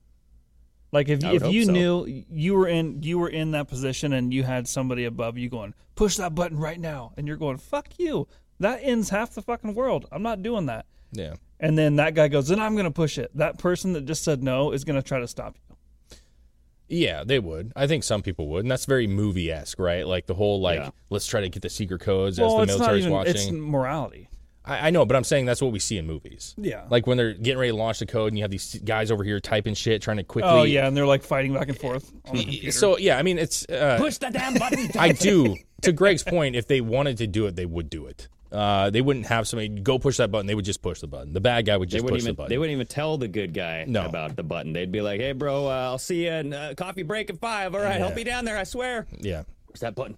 Like 0.92 1.10
if 1.10 1.24
if 1.24 1.46
you 1.48 1.66
so. 1.66 1.72
knew 1.72 2.06
you 2.08 2.54
were 2.56 2.68
in 2.68 3.04
you 3.04 3.20
were 3.20 3.30
in 3.30 3.52
that 3.52 3.68
position 3.68 4.14
and 4.14 4.34
you 4.34 4.44
had 4.44 4.68
somebody 4.68 5.06
above 5.06 5.38
you 5.38 5.50
going 5.50 5.74
push 5.96 6.18
that 6.18 6.36
button 6.36 6.58
right 6.58 6.80
now, 6.80 7.14
and 7.18 7.28
you're 7.28 7.38
going 7.38 7.58
fuck 7.58 7.88
you. 7.98 8.28
That 8.60 8.80
ends 8.84 9.10
half 9.10 9.32
the 9.32 9.42
fucking 9.42 9.74
world. 9.74 10.06
I'm 10.12 10.24
not 10.24 10.44
doing 10.44 10.68
that. 10.68 10.86
yeah. 11.12 11.36
And 11.60 11.78
then 11.78 11.96
that 11.96 12.14
guy 12.16 12.28
goes, 12.28 12.50
then 12.50 12.60
I'm 12.60 12.74
going 12.74 12.86
to 12.86 12.92
push 12.92 13.18
it. 13.18 13.32
That 13.36 13.58
person 13.58 13.94
that 13.94 14.06
just 14.06 14.24
said 14.24 14.44
no 14.44 14.72
is 14.72 14.84
going 14.84 15.02
to 15.02 15.08
try 15.08 15.20
to 15.20 15.28
stop 15.28 15.56
you. 15.56 15.75
Yeah, 16.88 17.24
they 17.24 17.40
would. 17.40 17.72
I 17.76 17.88
think 17.88 18.04
some 18.04 18.22
people 18.22 18.48
would, 18.50 18.64
and 18.64 18.72
that's 18.72 18.86
very 18.86 19.08
movie 19.08 19.52
esque, 19.52 19.80
right? 19.80 20.06
Like 20.08 20.28
the 20.28 20.36
whole 20.36 20.62
like 20.62 20.80
Yeah. 20.80 20.90
let's 21.10 21.26
try 21.28 21.42
to 21.42 21.50
get 21.50 21.62
the 21.62 21.70
secret 21.70 22.02
codes 22.02 22.40
well, 22.40 22.62
as 22.62 22.68
the 22.68 22.78
military's 22.78 23.04
even. 23.06 23.14
watching. 23.14 23.36
It's 23.36 23.52
morality. 23.52 24.30
I, 24.64 24.88
I 24.88 24.90
know, 24.90 25.06
but 25.06 25.16
I'm 25.16 25.24
saying 25.24 25.46
that's 25.46 25.62
what 25.62 25.72
we 25.72 25.80
see 25.80 25.98
in 25.98 26.06
movies. 26.08 26.56
Yeah. 26.58 26.86
Like 26.90 27.08
when 27.08 27.18
they're 27.18 27.34
getting 27.34 27.60
ready 27.60 27.72
to 27.72 27.78
launch 27.78 28.00
the 28.00 28.06
code, 28.06 28.30
and 28.30 28.38
you 28.38 28.44
have 28.44 28.52
these 28.52 28.76
guys 28.84 29.12
over 29.12 29.24
here 29.24 29.40
typing 29.40 29.74
shit, 29.74 30.02
trying 30.02 30.18
to 30.18 30.24
quickly. 30.24 30.50
Oh 30.52 30.64
yeah, 30.64 30.88
and 30.88 30.96
they're 30.96 31.06
like 31.08 31.24
fighting 31.24 31.54
back 31.54 31.70
and 31.70 31.78
forth. 31.78 32.12
So 32.72 32.98
yeah, 32.98 33.18
I 33.18 33.24
mean, 33.24 33.38
it's 33.38 33.68
uh, 33.70 33.98
push 34.00 34.18
the 34.18 34.30
damn 34.30 34.54
button. 34.56 34.90
I 34.98 35.12
do. 35.12 35.56
To 35.82 35.92
Greg's 35.92 36.24
point, 36.24 36.56
if 36.56 36.68
they 36.68 36.82
wanted 36.82 37.18
to 37.18 37.28
do 37.28 37.46
it, 37.46 37.56
they 37.56 37.66
would 37.66 37.90
do 37.90 38.06
it. 38.08 38.28
Uh, 38.56 38.90
they 38.90 39.02
wouldn't 39.02 39.26
have 39.26 39.48
somebody 39.48 39.68
go 39.68 40.00
push 40.00 40.18
that 40.18 40.32
button. 40.32 40.48
They 40.48 40.56
would 40.56 40.64
just 40.66 40.82
push 40.82 41.02
the 41.02 41.08
button. 41.08 41.34
The 41.34 41.42
bad 41.42 41.66
guy 41.66 41.76
would 41.76 41.90
just 41.90 42.06
push 42.06 42.22
even 42.22 42.28
the 42.28 42.34
button. 42.36 42.50
they 42.50 42.58
wouldn't 42.58 42.74
even 42.74 42.88
tell 42.88 43.18
the 43.18 43.28
good 43.28 43.54
guy 43.54 43.84
No. 43.86 44.06
about 44.06 44.36
the 44.38 44.44
button. 44.44 44.72
They'd 44.72 44.92
be 44.92 45.02
like, 45.02 45.20
"Hey, 45.20 45.34
bro, 45.34 45.68
uh, 45.68 45.72
I'll 45.72 45.98
see 45.98 46.26
you 46.26 46.32
in 46.32 46.54
uh, 46.54 46.74
coffee 46.78 47.04
break 47.04 47.30
at 47.30 47.40
five. 47.40 47.76
All 47.76 47.82
right, 47.82 47.94
Yeah. 47.94 47.98
help 48.00 48.16
me 48.16 48.24
down 48.24 48.46
there. 48.46 48.58
I 48.58 48.64
swear." 48.64 49.08
yeah, 49.20 49.44
Where's 49.68 49.82
that 49.82 49.94
button? 49.96 50.18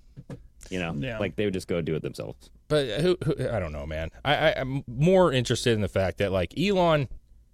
You 0.70 0.80
know, 0.80 0.94
Yeah. 0.98 1.18
like 1.18 1.36
they 1.36 1.46
would 1.46 1.54
just 1.54 1.68
go 1.68 1.82
do 1.82 1.96
it 1.96 2.02
themselves. 2.04 2.50
but 2.68 2.86
who, 3.02 3.18
who? 3.24 3.50
I 3.50 3.60
don't 3.60 3.72
know, 3.72 3.86
man. 3.86 4.12
I, 4.26 4.36
I, 4.36 4.60
I'm 4.60 4.84
more 4.88 5.32
interested 5.32 5.74
in 5.74 5.82
the 5.82 5.88
fact 5.88 6.18
that 6.20 6.32
like 6.32 6.54
Elon, 6.60 7.08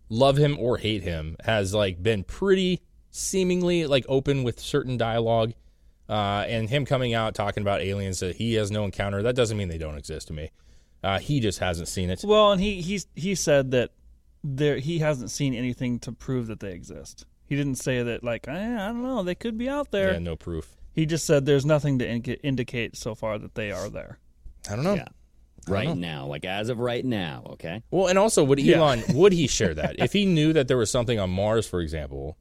love 0.09 0.35
him 0.37 0.57
or 0.59 0.77
hate 0.77 1.03
him, 1.03 1.37
has 1.45 1.73
like 1.73 2.01
been 2.03 2.23
pretty 2.23 2.81
seemingly 3.11 3.85
like 3.85 4.05
open 4.09 4.43
with 4.43 4.59
certain 4.59 4.97
dialogue. 4.97 5.53
Uh, 6.09 6.43
and 6.49 6.69
him 6.69 6.85
coming 6.85 7.13
out 7.13 7.33
talking 7.33 7.61
about 7.61 7.79
aliens 7.81 8.19
that 8.19 8.35
he 8.35 8.55
has 8.55 8.69
no 8.69 8.83
encounter, 8.83 9.21
that 9.23 9.35
doesn't 9.35 9.55
mean 9.57 9.69
they 9.69 9.77
don't 9.77 9.97
exist 9.97 10.27
to 10.27 10.33
me. 10.33 10.49
Uh, 11.03 11.19
he 11.19 11.39
just 11.39 11.59
hasn't 11.59 11.87
seen 11.89 12.09
it. 12.09 12.21
well, 12.23 12.51
and 12.53 12.61
he 12.61 12.81
he's 12.81 13.07
he 13.15 13.35
said 13.35 13.71
that 13.71 13.91
there 14.43 14.77
he 14.77 14.99
hasn't 14.99 15.31
seen 15.31 15.53
anything 15.53 15.99
to 15.99 16.11
prove 16.11 16.47
that 16.47 16.59
they 16.59 16.71
exist. 16.71 17.25
He 17.45 17.55
didn't 17.55 17.75
say 17.75 18.01
that 18.03 18.23
like 18.23 18.47
eh, 18.47 18.51
I 18.51 18.87
don't 18.87 19.03
know 19.03 19.21
they 19.23 19.35
could 19.35 19.57
be 19.57 19.67
out 19.69 19.91
there. 19.91 20.13
Yeah, 20.13 20.19
no 20.19 20.35
proof. 20.35 20.75
He 20.93 21.05
just 21.05 21.25
said 21.25 21.45
there's 21.45 21.65
nothing 21.65 21.99
to 21.99 22.07
indi- 22.09 22.39
indicate 22.43 22.95
so 22.95 23.15
far 23.15 23.37
that 23.39 23.55
they 23.55 23.71
are 23.71 23.89
there. 23.89 24.19
I 24.69 24.75
don't 24.75 24.83
know. 24.85 24.93
Yeah. 24.95 25.07
Right 25.67 25.95
now, 25.95 26.25
like 26.27 26.43
as 26.45 26.67
of 26.69 26.77
right 26.79 27.03
now, 27.05 27.43
okay. 27.51 27.83
Well, 27.89 28.07
and 28.07 28.19
also, 28.19 28.43
would 28.43 28.59
Yeah. 28.59 28.77
Elon 28.77 29.03
would 29.13 29.31
he 29.33 29.47
share 29.47 29.73
that 29.73 29.95
if 29.99 30.11
he 30.13 30.25
knew 30.25 30.51
that 30.53 30.67
there 30.67 30.77
was 30.77 30.91
something 30.91 31.19
on 31.19 31.29
Mars, 31.29 31.65
for 31.67 31.79
example, 31.79 32.37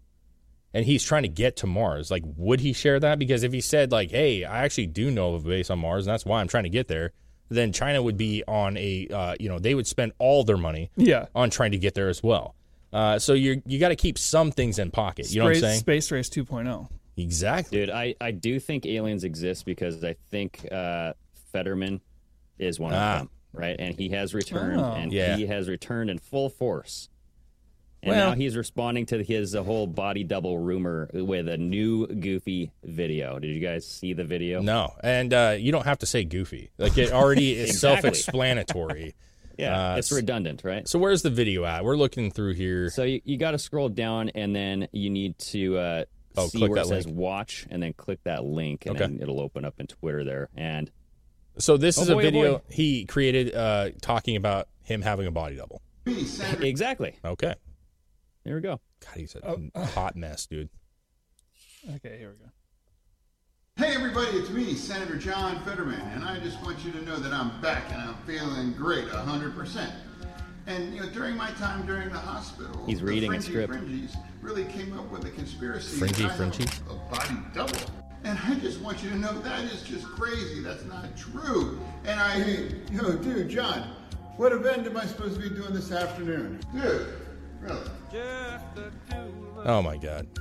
and 0.75 0.85
he's 0.85 1.05
trying 1.05 1.23
to 1.23 1.29
get 1.29 1.57
to 1.59 1.67
Mars? 1.69 2.11
Like, 2.11 2.25
would 2.37 2.61
he 2.61 2.73
share 2.73 2.99
that? 2.99 3.19
Because 3.21 3.43
if 3.45 3.53
he 3.53 3.61
said 3.61 3.93
like, 3.93 4.11
"Hey, 4.11 4.45
I 4.45 4.65
actually 4.65 4.89
do 4.89 5.11
know 5.11 5.35
of 5.35 5.45
a 5.47 5.49
base 5.49 5.71
on 5.71 5.79
Mars, 5.79 6.05
and 6.07 6.13
that's 6.13 6.27
why 6.27 6.41
I'm 6.41 6.49
trying 6.49 6.65
to 6.65 6.71
get 6.71 6.89
there," 6.89 7.13
then 7.55 7.73
China 7.73 8.03
would 8.03 8.17
be 8.17 8.43
on 8.49 8.77
a, 8.77 9.09
uh, 9.09 9.35
you 9.41 9.49
know, 9.49 9.59
they 9.59 9.75
would 9.75 9.87
spend 9.87 10.13
all 10.19 10.45
their 10.45 10.57
money 10.57 10.91
Yeah. 10.97 11.27
on 11.35 11.51
trying 11.51 11.73
to 11.73 11.79
get 11.79 11.95
there 11.95 12.09
as 12.09 12.23
well. 12.23 12.55
Uh, 12.93 13.19
so 13.19 13.33
you 13.33 13.63
you 13.67 13.79
got 13.79 13.89
to 13.89 13.97
keep 13.97 14.19
some 14.19 14.51
things 14.51 14.79
in 14.79 14.91
pocket. 14.91 15.31
You 15.33 15.39
know 15.41 15.45
what 15.47 15.51
I'm 15.51 15.61
Space- 15.61 15.71
saying? 15.71 15.81
Space 15.81 16.11
Race 16.11 16.31
oh. 16.39 16.43
2.0. 16.45 16.89
Exactly. 17.17 17.79
Dude, 17.79 17.91
I, 17.91 18.15
I 18.21 18.31
do 18.31 18.59
think 18.61 18.87
aliens 18.87 19.25
exist 19.25 19.65
because 19.67 20.03
I 20.05 20.17
think 20.31 20.67
uh, 20.73 21.13
Fetterman 21.53 22.01
is 22.59 22.79
one 22.81 22.93
Ah. 22.95 23.13
of 23.15 23.19
them, 23.21 23.31
right? 23.53 23.77
And 23.79 23.95
he 23.95 24.11
has 24.11 24.35
returned, 24.35 24.81
Oh. 24.81 24.93
and 24.93 25.13
Yeah. 25.13 25.37
he 25.37 25.47
has 25.47 25.69
returned 25.69 26.11
in 26.11 26.19
full 26.19 26.49
force. 26.49 27.09
And 28.05 28.11
Well- 28.17 28.31
now 28.31 28.35
he's 28.35 28.57
responding 28.57 29.07
to 29.07 29.23
his 29.23 29.55
uh, 29.55 29.63
whole 29.63 29.87
body 29.87 30.25
double 30.25 30.59
rumor 30.59 31.09
with 31.13 31.49
a 31.49 31.57
new 31.57 32.07
goofy 32.09 32.73
video. 32.83 33.39
Did 33.39 33.49
you 33.49 33.61
guys 33.61 33.87
see 33.87 34.13
the 34.13 34.25
video? 34.25 34.61
No, 34.61 34.93
and 35.05 35.33
uh, 35.33 35.57
you 35.59 35.71
don't 35.71 35.85
have 35.85 35.99
to 35.99 36.07
say 36.07 36.25
goofy. 36.25 36.71
Like 36.79 36.99
it 36.99 37.13
already 37.13 37.53
is 37.59 37.71
Exactly. 37.71 38.11
self-explanatory. 38.15 39.15
Yeah, 39.59 39.93
Uh, 39.93 39.97
it's 39.97 40.11
redundant, 40.11 40.63
right? 40.65 40.89
So 40.89 40.99
where's 40.99 41.21
the 41.21 41.29
video 41.31 41.67
at? 41.67 41.85
We're 41.85 41.95
looking 41.99 42.31
through 42.31 42.55
here. 42.55 42.89
So 42.89 43.03
you, 43.03 43.21
you 43.25 43.37
got 43.37 43.51
to 43.51 43.59
scroll 43.59 43.91
down, 43.91 44.31
and 44.31 44.57
then 44.57 44.89
you 44.93 45.11
need 45.11 45.39
to 45.39 45.77
uh, 45.77 46.05
Oh, 46.39 46.47
see 46.49 46.59
click 46.59 46.71
where 46.71 46.81
it 46.81 46.85
that 46.85 46.89
says 46.89 47.05
link. 47.07 47.19
"watch," 47.19 47.67
and 47.71 47.83
then 47.83 47.93
click 47.93 48.21
that 48.25 48.45
link, 48.45 48.87
and 48.87 48.97
Okay. 48.97 49.05
then 49.07 49.19
it'll 49.21 49.41
open 49.41 49.67
up 49.67 49.75
in 49.79 49.87
Twitter 49.89 50.25
there. 50.25 50.49
And 50.57 50.91
So 51.59 51.77
this 51.77 51.99
Oh 51.99 52.03
is 52.03 52.09
boy, 52.09 52.15
a 52.15 52.17
oh 52.17 52.21
video 52.23 52.53
boy. 52.57 52.63
he 52.71 53.05
created 53.05 53.55
uh, 53.55 53.91
talking 54.01 54.37
about 54.37 54.69
him 54.85 55.03
having 55.03 55.27
a 55.27 55.31
body 55.31 55.57
double. 55.57 55.83
exactly, 56.07 57.15
Okay. 57.23 57.55
There 58.45 58.55
we 58.55 58.61
go. 58.61 58.81
God, 59.05 59.17
he's 59.17 59.35
a 59.35 59.47
oh. 59.47 59.85
hot 59.85 60.17
mess, 60.17 60.47
dude. 60.47 60.69
Okay, 61.97 62.19
here 62.19 62.31
we 62.31 62.45
go. 62.45 62.51
Hey 63.77 63.95
everybody, 63.95 64.37
it's 64.37 64.51
me, 64.51 64.75
Senator 64.75 65.17
John 65.17 65.59
Fetterman, 65.65 66.01
and 66.13 66.23
I 66.25 66.39
just 66.41 66.63
want 66.63 66.85
you 66.85 66.93
to 66.93 67.03
know 67.07 67.17
that 67.17 67.33
I'm 67.33 67.59
back 67.63 67.91
and 67.91 68.03
I'm 68.03 68.15
feeling 68.27 68.75
great, 68.75 69.07
100%. 69.07 69.91
And 70.67 70.95
you 70.95 71.01
know, 71.01 71.09
during 71.09 71.37
my 71.37 71.51
time 71.53 71.87
during 71.87 72.11
the 72.11 72.19
hospital, 72.19 72.85
He's 72.87 73.01
the 73.01 73.07
reading 73.07 73.35
a 73.35 73.41
Fringy 73.41 73.51
script. 73.51 73.73
Fringies 73.73 74.17
really 74.43 74.65
came 74.67 74.97
up 74.99 75.11
with 75.11 75.25
a 75.25 75.31
conspiracy. 75.31 75.97
Fringy 75.97 76.23
that 76.23 76.33
I 76.33 76.35
have 76.45 76.53
Fringies? 76.53 76.87
A, 76.89 76.93
a 76.93 76.97
body 77.11 77.35
double. 77.55 77.79
And 78.25 78.39
I 78.45 78.55
just 78.57 78.81
want 78.81 79.03
you 79.03 79.11
to 79.11 79.17
know 79.17 79.33
that 79.41 79.65
is 79.65 79.83
just 79.83 80.07
crazy. 80.07 80.61
That's 80.61 80.85
not 80.85 81.17
true. 81.17 81.81
And 82.05 82.21
I, 82.21 82.41
hey, 82.41 82.75
yo, 82.93 83.17
dude, 83.17 83.49
John, 83.49 83.89
what 84.37 84.53
event 84.53 84.87
am 84.87 84.97
I 84.97 85.07
supposed 85.07 85.35
to 85.35 85.41
be 85.41 85.49
doing 85.49 85.73
this 85.73 85.91
afternoon? 85.91 86.61
Dude, 86.73 87.09
really? 87.63 87.81
Oh 89.65 89.83
my 89.83 89.97
god. 89.97 90.27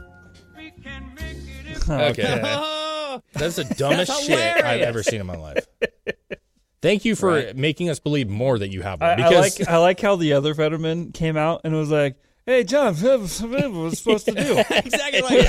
Okay. 1.89 2.23
That's 3.33 3.55
the 3.55 3.63
dumbest 3.77 4.11
That's 4.11 4.25
shit 4.25 4.63
I've 4.63 4.81
ever 4.81 5.03
seen 5.03 5.19
in 5.21 5.27
my 5.27 5.35
life. 5.35 5.65
Thank 6.81 7.05
you 7.05 7.15
for 7.15 7.29
Right. 7.33 7.55
making 7.55 7.89
us 7.89 7.99
believe 7.99 8.29
more 8.29 8.57
that 8.59 8.69
you 8.69 8.81
have 8.81 9.01
one. 9.01 9.09
I, 9.09 9.13
I 9.13 9.15
Because 9.29 9.59
like 9.59 9.69
I 9.69 9.77
like 9.77 9.99
how 9.99 10.15
the 10.15 10.33
other 10.33 10.53
Fetterman 10.53 11.11
came 11.11 11.37
out 11.37 11.61
and 11.63 11.75
was 11.75 11.89
like, 11.89 12.15
"Hey, 12.45 12.63
John, 12.63 12.95
what 13.01 13.19
was 13.19 13.99
supposed 13.99 14.25
to 14.25 14.31
do?" 14.33 14.63
exactly 14.69 15.21
like 15.21 15.47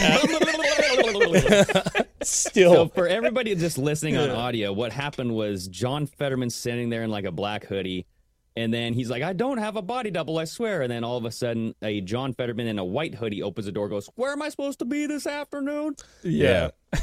still 2.22 2.74
So 2.74 2.88
for 2.88 3.06
everybody 3.08 3.54
just 3.54 3.78
listening 3.78 4.16
on 4.16 4.30
audio, 4.30 4.72
what 4.72 4.92
happened 4.92 5.34
was 5.34 5.68
John 5.68 6.06
Fetterman 6.06 6.50
standing 6.50 6.90
there 6.90 7.02
in 7.02 7.10
like 7.10 7.24
a 7.24 7.32
black 7.32 7.64
hoodie, 7.66 8.06
And 8.57 8.72
then 8.72 8.92
he's 8.92 9.09
like, 9.09 9.22
I 9.22 9.32
don't 9.32 9.59
have 9.59 9.76
a 9.76 9.82
body 9.82 10.11
double, 10.11 10.38
I 10.38 10.44
swear. 10.44 10.82
And 10.82 10.90
then 10.92 11.05
all 11.05 11.16
of 11.16 11.24
a 11.24 11.30
sudden, 11.30 11.74
a 11.82 12.00
John 12.03 12.34
Fetterman 12.34 12.66
in 12.66 12.78
a 12.78 12.84
white 12.84 13.14
hoodie 13.14 13.42
opens 13.42 13.64
the 13.66 13.72
door, 13.72 13.88
goes, 13.88 14.11
Where 14.14 14.32
am 14.32 14.42
I 14.42 14.50
supposed 14.50 14.78
to 14.80 14.84
be 14.84 15.07
this 15.07 15.26
afternoon? 15.26 15.96
Yeah. 16.22 16.70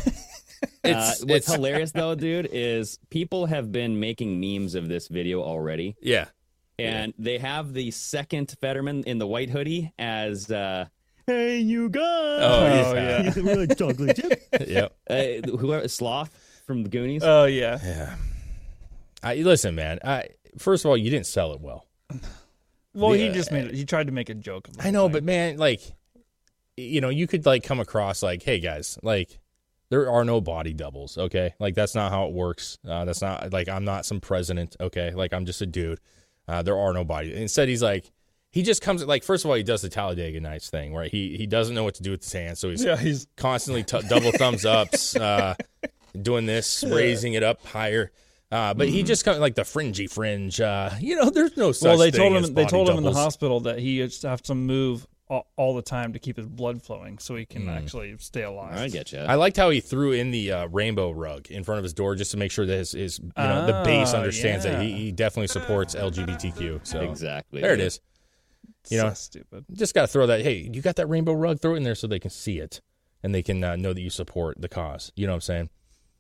It's- 0.84 1.22
uh, 1.22 1.26
what's 1.26 1.47
it's- 1.47 1.54
hilarious 1.56 1.91
though, 1.93 2.16
dude, 2.16 2.50
is 2.52 3.00
people 3.10 3.45
have 3.45 3.72
been 3.72 4.00
making 4.00 4.39
memes 4.39 4.76
of 4.76 4.88
this 4.89 5.08
video 5.08 5.41
already. 5.41 5.95
Yeah. 6.02 6.26
And 6.78 7.14
they 7.18 7.38
have 7.38 7.74
the 7.74 7.91
second 7.91 8.54
Fetterman 8.62 9.04
in 9.06 9.18
the 9.20 9.28
white 9.28 9.50
hoodie 9.50 9.93
as 10.00 10.50
uh 10.52 10.86
Hey 11.28 11.60
you 11.60 11.89
guys 11.89 12.02
Oh, 12.04 12.93
yeah. 12.95 13.34
We 13.36 13.56
like 13.56 13.78
chocolate 13.78 14.16
chip. 14.18 14.41
Yep. 14.68 14.95
Uh, 15.10 15.58
whoever 15.58 15.88
Sloth 15.88 16.34
from 16.66 16.84
the 16.84 16.89
Goonies. 16.89 17.24
Oh 17.24 17.45
yeah. 17.45 17.80
Yeah. 17.84 18.16
I, 19.22 19.36
listen, 19.36 19.76
man. 19.76 20.00
I, 20.04 20.30
first 20.62 20.86
of 20.86 20.89
all, 20.89 20.97
you 20.97 21.10
didn't 21.10 21.26
sell 21.28 21.53
it 21.53 21.62
well. 21.62 21.86
Well, 22.95 23.12
he 23.12 23.30
just 23.30 23.51
made 23.51 23.66
it. 23.68 23.76
He 23.76 23.86
tried 23.86 24.07
to 24.07 24.12
make 24.12 24.30
a 24.30 24.34
joke. 24.34 24.68
Of 24.68 24.76
I 24.84 24.89
know, 24.89 25.07
but 25.10 25.24
man, 25.24 25.57
like, 25.57 25.80
you 26.76 27.01
know, 27.01 27.10
you 27.10 27.28
could 27.28 27.45
like 27.45 27.64
come 27.64 27.80
across 27.80 28.24
like, 28.24 28.41
hey 28.41 28.60
guys, 28.60 28.97
like, 29.03 29.39
there 29.89 30.10
are 30.10 30.26
no 30.26 30.41
body 30.41 30.74
doubles. 30.74 31.16
Okay, 31.18 31.53
like 31.60 31.76
that's 31.76 31.93
not 31.93 32.12
how 32.12 32.26
it 32.26 32.34
works. 32.34 32.80
Uh, 32.86 33.05
that's 33.05 33.22
not 33.22 33.53
like 33.53 33.70
I'm 33.70 33.86
not 33.86 34.05
some 34.07 34.20
president. 34.20 34.76
Okay, 34.82 35.12
like 35.12 35.34
I'm 35.34 35.45
just 35.45 35.62
a 35.62 35.68
dude. 35.68 35.99
Uh, 36.47 36.64
there 36.64 36.78
are 36.78 36.91
no 36.91 37.03
body. 37.05 37.34
Instead, 37.36 37.70
he's 37.70 37.84
like, 37.84 38.12
he 38.51 38.64
just 38.64 38.82
comes 38.82 39.05
like 39.05 39.24
first 39.24 39.45
of 39.45 39.51
all, 39.51 39.55
he 39.55 39.64
does 39.64 39.84
the 39.84 39.89
Talladega 39.89 40.39
Nights 40.39 40.72
thing, 40.72 40.93
right? 40.95 41.12
He 41.12 41.38
he 41.38 41.45
doesn't 41.45 41.76
know 41.76 41.84
what 41.84 41.93
to 41.95 42.03
do 42.03 42.10
with 42.12 42.24
his 42.24 42.34
hands, 42.34 42.60
so 42.60 42.70
he's 42.72 42.84
Yeah, 42.84 42.97
he's- 42.97 43.28
constantly 43.38 43.84
t- 43.84 44.01
double 44.10 44.32
thumbs 44.32 44.66
ups, 44.66 45.16
uh, 45.16 45.53
doing 46.20 46.47
this, 46.47 46.84
raising 46.84 47.34
it 47.34 47.43
up 47.43 47.64
higher. 47.68 48.12
Uh, 48.52 48.74
but 48.74 48.89
he 48.89 49.04
just 49.04 49.26
kind 49.26 49.36
of 49.36 49.41
like 49.41 49.56
the 49.56 49.64
fringy 49.64 50.08
fringe. 50.08 50.60
Uh, 50.60 50.89
you 51.00 51.16
know, 51.16 51.30
there's 51.30 51.56
no 51.56 51.72
such 51.72 51.88
well, 51.88 51.97
they 51.97 52.10
thing 52.12 52.34
told 52.34 52.43
him. 52.43 52.54
They 52.54 52.64
body 52.64 52.72
told 52.72 52.89
him 52.89 52.97
in 52.97 53.04
the 53.04 53.14
hospital 53.14 53.60
that 53.62 53.80
he 53.80 54.00
just 54.00 54.24
have 54.24 54.41
to 54.43 54.56
move 54.56 55.06
all, 55.30 55.45
all 55.56 55.76
the 55.76 55.84
time 55.84 56.14
to 56.14 56.20
keep 56.20 56.36
his 56.36 56.47
blood 56.47 56.82
flowing, 56.82 57.20
so 57.20 57.36
he 57.36 57.45
can 57.45 57.70
actually 57.70 58.16
stay 58.18 58.41
alive. 58.41 58.76
I 58.76 58.88
get 58.89 59.12
you. 59.12 59.20
I 59.20 59.36
liked 59.36 59.56
how 59.56 59.70
he 59.70 59.82
threw 59.82 60.14
in 60.14 60.32
the 60.32 60.52
uh, 60.52 60.68
rainbow 60.70 61.12
rug 61.12 61.52
in 61.52 61.64
front 61.64 61.78
of 61.78 61.84
his 61.84 61.93
door 61.93 62.16
just 62.16 62.32
to 62.32 62.38
make 62.38 62.52
sure 62.52 62.66
that 62.66 62.76
his, 62.76 62.93
his 62.93 63.20
you 63.20 63.32
know 63.38 63.68
the 63.68 63.84
base 63.86 64.14
Oh, 64.16 64.18
understands 64.18 64.64
that 64.66 64.82
he, 64.82 64.93
he 64.93 65.12
definitely 65.12 65.47
supports 65.50 65.93
LGBTQ. 65.93 66.88
So 66.88 67.02
Exactly. 67.02 67.62
there 67.62 67.74
it 67.74 67.80
is. 67.80 68.00
You 68.89 68.97
so 68.97 69.08
know, 69.10 69.14
stupid. 69.14 69.66
just 69.74 69.93
got 69.93 70.02
to 70.02 70.08
throw 70.08 70.26
that. 70.26 70.41
Hey, 70.41 70.68
you 70.74 70.82
got 70.82 70.95
that 70.95 71.08
rainbow 71.08 71.34
rug? 71.34 71.60
Throw 71.60 71.76
it 71.76 71.78
in 71.78 71.84
there 71.84 71.93
so 71.95 72.08
they 72.08 72.18
can 72.20 72.32
see 72.32 72.58
it 72.58 72.82
and 73.22 73.36
they 73.36 73.43
can 73.43 73.64
uh, 73.64 73.76
know 73.76 73.93
that 73.93 74.02
you 74.02 74.10
support 74.10 74.60
the 74.60 74.70
cause. 74.70 75.12
You 75.16 75.28
know 75.28 75.34
what 75.34 75.38
I'm 75.38 75.41
saying? 75.41 75.70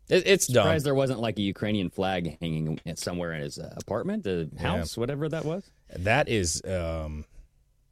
It, 0.09 0.23
it's 0.25 0.47
dumb. 0.47 0.63
Surprised 0.63 0.85
there 0.85 0.95
wasn't 0.95 1.19
like 1.19 1.37
a 1.37 1.41
Ukrainian 1.41 1.89
flag 1.89 2.37
hanging 2.41 2.79
somewhere 2.95 3.33
in 3.33 3.41
his 3.41 3.59
uh, 3.59 3.73
apartment, 3.77 4.23
the 4.23 4.49
Yeah. 4.55 4.61
house, 4.77 4.97
whatever 4.97 5.29
that 5.29 5.45
was. 5.45 5.69
That 5.97 6.27
is, 6.29 6.61
um, 6.65 7.25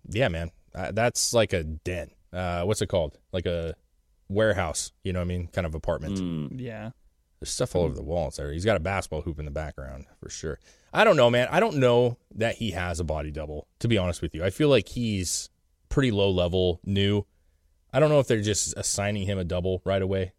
yeah, 0.09 0.27
man. 0.27 0.51
Uh, 0.75 0.91
that's 0.91 1.33
like 1.33 1.53
a 1.53 1.63
den. 1.63 2.09
Uh, 2.33 2.63
what's 2.63 2.81
it 2.81 2.87
called? 2.87 3.17
Like 3.31 3.45
a 3.45 3.75
warehouse. 4.29 4.91
You 5.03 5.13
know 5.13 5.19
what 5.19 5.25
I 5.25 5.27
mean? 5.27 5.47
Kind 5.47 5.65
of 5.67 5.75
apartment. 5.75 6.17
Mm. 6.19 6.59
Yeah. 6.59 6.91
There's 7.39 7.51
stuff 7.51 7.75
all 7.75 7.83
over 7.83 7.93
the 7.95 8.03
walls 8.03 8.37
there. 8.37 8.51
He's 8.51 8.65
got 8.65 8.77
a 8.77 8.79
basketball 8.79 9.21
hoop 9.21 9.37
in 9.39 9.45
the 9.45 9.51
background 9.51 10.05
for 10.19 10.29
sure. 10.29 10.59
I 10.93 11.03
don't 11.03 11.17
know, 11.17 11.29
man. 11.29 11.47
I 11.51 11.59
don't 11.59 11.77
know 11.77 12.17
that 12.35 12.55
he 12.55 12.71
has 12.71 12.99
a 12.99 13.03
body 13.03 13.29
double, 13.29 13.67
to 13.79 13.87
be 13.87 13.97
honest 13.97 14.21
with 14.23 14.33
you. 14.33 14.43
I 14.43 14.49
feel 14.49 14.69
like 14.69 14.87
he's 14.87 15.49
pretty 15.89 16.09
low 16.11 16.31
level, 16.31 16.79
new. 16.83 17.25
I 17.93 17.99
don't 17.99 18.09
know 18.09 18.19
if 18.19 18.27
they're 18.27 18.41
just 18.41 18.75
assigning 18.75 19.25
him 19.27 19.37
a 19.37 19.43
double 19.43 19.81
right 19.85 20.01
away. 20.01 20.33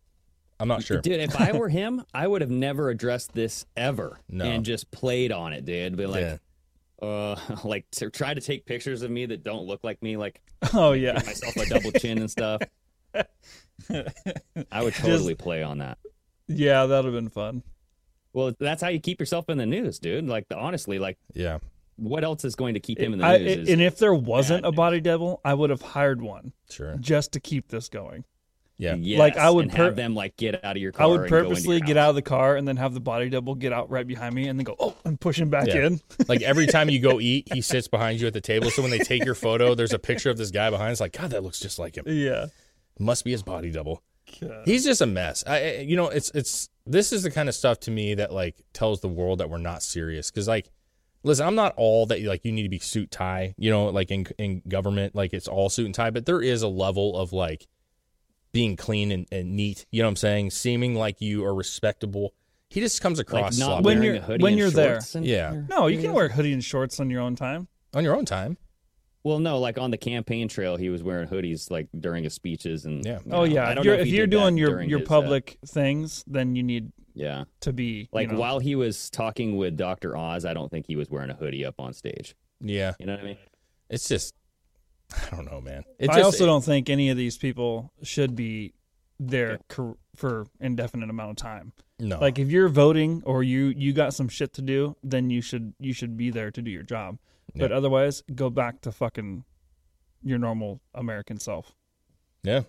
I'm 0.60 0.68
not 0.68 0.82
sure. 0.82 1.00
Dude, 1.00 1.20
if 1.20 1.40
I 1.40 1.52
were 1.58 1.68
him, 1.68 2.02
I 2.12 2.26
would 2.26 2.40
have 2.40 2.50
never 2.50 2.90
addressed 2.90 3.32
this 3.32 3.64
ever 3.76 4.18
No. 4.28 4.44
and 4.44 4.64
just 4.64 4.90
played 4.90 5.30
on 5.32 5.52
it, 5.52 5.64
dude. 5.64 5.96
Be 5.96 6.06
like, 6.06 6.22
Yeah. 6.22 7.06
uh, 7.06 7.36
like 7.64 7.86
to 7.92 8.10
try 8.10 8.34
to 8.34 8.40
take 8.40 8.66
pictures 8.66 9.02
of 9.02 9.10
me 9.10 9.26
that 9.26 9.42
don't 9.44 9.66
look 9.66 9.84
like 9.84 10.02
me, 10.02 10.16
like 10.16 10.40
Oh 10.74 10.92
yeah. 10.92 11.14
myself 11.14 11.56
a 11.56 11.66
double 11.66 11.92
chin 11.92 12.18
and 12.18 12.30
stuff. 12.30 12.60
I 14.70 14.82
would 14.82 14.94
totally 14.94 15.34
play 15.34 15.62
on 15.62 15.78
that. 15.78 15.98
Yeah, 16.48 16.86
that'd 16.86 17.04
have 17.04 17.14
been 17.14 17.28
fun. 17.30 17.62
Well, 18.32 18.52
that's 18.58 18.82
how 18.82 18.88
you 18.88 19.00
keep 19.00 19.20
yourself 19.20 19.48
in 19.48 19.58
the 19.58 19.66
news, 19.66 19.98
dude. 19.98 20.26
Like, 20.26 20.46
honestly, 20.54 20.98
like, 20.98 21.18
Yeah. 21.34 21.58
what 21.96 22.24
else 22.24 22.44
is 22.44 22.54
going 22.54 22.74
to 22.74 22.80
keep 22.80 22.98
him 22.98 23.12
in 23.12 23.18
the 23.20 23.24
I, 23.24 23.38
news? 23.38 23.58
is 23.58 23.68
and 23.70 23.80
if 23.82 23.98
there 23.98 24.14
wasn't 24.14 24.64
a 24.66 24.72
body 24.72 25.00
double, 25.00 25.40
I 25.44 25.54
would 25.54 25.70
have 25.70 25.82
hired 25.82 26.20
one 26.22 26.52
Sure. 26.70 26.96
just 27.00 27.32
to 27.32 27.40
keep 27.40 27.68
this 27.68 27.88
going. 27.88 28.24
Yeah. 28.78 28.94
Yes, 28.94 29.18
like, 29.18 29.36
I 29.36 29.50
would 29.50 29.64
and 29.66 29.72
pur- 29.74 29.84
have 29.86 29.96
them 29.96 30.14
like 30.14 30.36
get 30.36 30.64
out 30.64 30.76
of 30.76 30.80
your 30.82 30.92
car. 30.92 31.04
I 31.04 31.08
would 31.08 31.20
and 31.22 31.30
go 31.30 31.42
purposely 31.42 31.80
get 31.80 31.96
out 31.96 32.10
of 32.10 32.14
the 32.14 32.22
car 32.22 32.54
and 32.56 32.66
then 32.66 32.76
have 32.76 32.94
the 32.94 33.00
body 33.00 33.28
double 33.28 33.56
get 33.56 33.72
out 33.72 33.90
right 33.90 34.06
behind 34.06 34.34
me 34.34 34.46
and 34.46 34.58
then 34.58 34.64
go, 34.64 34.76
oh, 34.78 34.94
and 35.04 35.20
push 35.20 35.38
him 35.40 35.50
back 35.50 35.66
Yeah. 35.66 35.86
in. 35.86 36.00
like 36.28 36.42
every 36.42 36.66
time 36.68 36.88
you 36.88 37.00
go 37.00 37.18
eat, 37.20 37.52
he 37.52 37.60
sits 37.60 37.88
behind 37.88 38.20
you 38.20 38.28
at 38.28 38.32
the 38.34 38.40
table. 38.40 38.70
So 38.70 38.82
when 38.82 38.90
they 38.92 38.98
take 39.00 39.24
your 39.24 39.34
photo, 39.34 39.74
there's 39.74 39.92
a 39.92 39.98
picture 39.98 40.30
of 40.30 40.36
this 40.38 40.50
guy 40.52 40.70
behind. 40.70 40.92
It's 40.92 41.00
like, 41.00 41.12
God, 41.12 41.30
that 41.30 41.42
looks 41.42 41.58
just 41.58 41.78
like 41.78 41.96
him. 41.96 42.04
yeah. 42.06 42.46
Must 43.00 43.24
be 43.24 43.30
his 43.32 43.42
body 43.42 43.70
double. 43.70 44.02
He's 44.64 44.84
just 44.84 45.00
a 45.00 45.06
mess. 45.06 45.42
I, 45.46 45.56
I- 45.58 45.76
you 45.78 45.96
know, 45.96 46.08
it's 46.08 46.30
it's 46.32 46.68
this 46.86 47.12
is 47.12 47.22
the 47.24 47.30
kind 47.30 47.48
of 47.48 47.54
stuff 47.54 47.80
to 47.80 47.90
me 47.90 48.14
that 48.14 48.32
like 48.32 48.60
tells 48.72 49.00
the 49.00 49.08
world 49.08 49.38
that 49.40 49.48
we're 49.50 49.58
not 49.58 49.82
serious. 49.82 50.30
Because 50.30 50.46
like, 50.46 50.70
listen, 51.22 51.46
I'm 51.46 51.54
not 51.54 51.74
all 51.76 52.06
that 52.06 52.22
like 52.22 52.44
you 52.44 52.52
need 52.52 52.64
to 52.64 52.68
be 52.68 52.78
suit 52.78 53.10
tie. 53.10 53.54
You 53.56 53.70
know, 53.70 53.86
like 53.86 54.10
in 54.10 54.26
in 54.38 54.62
government, 54.68 55.14
like 55.14 55.32
it's 55.32 55.48
all 55.48 55.68
suit 55.68 55.86
and 55.86 55.94
tie. 55.94 56.10
But 56.10 56.26
there 56.26 56.42
is 56.42 56.62
a 56.62 56.68
level 56.68 57.16
of 57.16 57.32
like 57.32 57.66
being 58.58 58.76
clean 58.76 59.12
and, 59.12 59.26
and 59.30 59.54
neat. 59.54 59.86
You 59.90 60.02
know 60.02 60.08
what 60.08 60.12
I'm 60.12 60.16
saying? 60.16 60.50
Seeming 60.50 60.94
like 60.94 61.20
you 61.20 61.44
are 61.44 61.54
respectable. 61.54 62.34
He 62.70 62.80
just 62.80 63.00
comes 63.00 63.18
like 63.18 63.28
across 63.28 63.56
not 63.58 63.66
sloppy. 63.66 63.84
When 63.84 64.02
you're- 64.02 64.18
a 64.18 64.20
hoodie 64.20 64.42
when 64.42 64.52
and 64.54 64.58
you're 64.58 64.70
there. 64.70 64.94
shorts 64.96 65.14
and- 65.14 65.24
Yeah. 65.24 65.62
No, 65.68 65.86
you 65.86 66.00
can 66.00 66.12
wear 66.12 66.28
hoodie 66.28 66.52
and 66.52 66.62
shorts 66.62 66.98
on 67.00 67.08
your 67.10 67.20
own 67.22 67.36
time. 67.36 67.68
on 67.94 68.04
your 68.04 68.14
own 68.16 68.24
time. 68.24 68.58
Well, 69.24 69.38
no, 69.38 69.58
like 69.58 69.78
on 69.78 69.90
the 69.90 69.96
campaign 69.96 70.48
trail, 70.48 70.76
he 70.76 70.88
was 70.90 71.02
wearing 71.02 71.28
hoodies 71.28 71.70
like 71.70 71.88
during 71.98 72.24
his 72.24 72.34
speeches 72.34 72.84
and 72.84 73.04
Yeah. 73.04 73.18
you 73.24 73.32
Oh 73.32 73.44
yeah, 73.44 73.64
I 73.64 73.70
if 73.70 73.74
don't 73.76 73.84
you're, 73.84 73.94
know 73.96 74.00
if, 74.02 74.08
if 74.08 74.12
you're 74.14 74.26
doing 74.26 74.56
your 74.56 74.68
during 74.70 74.88
your 74.90 74.98
his, 75.00 75.08
uh, 75.08 75.08
public 75.08 75.58
things, 75.66 76.24
then 76.26 76.54
you 76.56 76.62
need 76.62 76.92
yeah, 77.14 77.44
to 77.60 77.72
be 77.72 78.08
like 78.12 78.28
you 78.28 78.34
know, 78.34 78.40
while 78.40 78.58
he 78.58 78.74
was 78.76 79.08
talking 79.10 79.56
with 79.56 79.76
Doctor 79.76 80.16
Oz, 80.16 80.44
I 80.44 80.52
don't 80.54 80.70
think 80.70 80.86
he 80.86 80.96
was 80.96 81.08
wearing 81.10 81.30
a 81.30 81.34
hoodie 81.34 81.64
up 81.64 81.76
on 81.80 81.92
stage. 81.92 82.34
Yeah. 82.60 82.94
You 83.00 83.06
know 83.06 83.12
what 83.14 83.22
I 83.22 83.24
mean? 83.24 83.38
It's 83.90 84.06
just, 84.08 84.34
I 85.32 85.34
don't 85.34 85.50
know, 85.50 85.60
man. 85.60 85.84
It 85.98 86.10
I 86.10 86.14
just, 86.14 86.24
also 86.24 86.46
don't 86.46 86.64
think 86.64 86.90
any 86.90 87.08
of 87.10 87.16
these 87.16 87.36
people 87.38 87.92
should 88.02 88.34
be 88.36 88.74
there 89.18 89.58
cor- 89.68 89.96
for 90.14 90.46
indefinite 90.60 91.10
amount 91.10 91.30
of 91.30 91.36
time. 91.36 91.72
No. 91.98 92.18
Like 92.18 92.38
if 92.38 92.50
you're 92.50 92.68
voting 92.68 93.22
or 93.24 93.42
you 93.42 93.66
you 93.76 93.92
got 93.92 94.14
some 94.14 94.28
shit 94.28 94.52
to 94.54 94.62
do, 94.62 94.96
then 95.02 95.30
you 95.30 95.42
should 95.42 95.74
you 95.80 95.92
should 95.92 96.16
be 96.16 96.30
there 96.30 96.50
to 96.50 96.62
do 96.62 96.70
your 96.70 96.82
job. 96.82 97.18
But 97.56 97.72
otherwise, 97.72 98.22
go 98.32 98.50
back 98.50 98.82
to 98.82 98.92
fucking 98.92 99.44
your 100.22 100.38
normal 100.38 100.80
American 100.94 101.38
self. 101.40 101.74
yeah. 102.42 102.62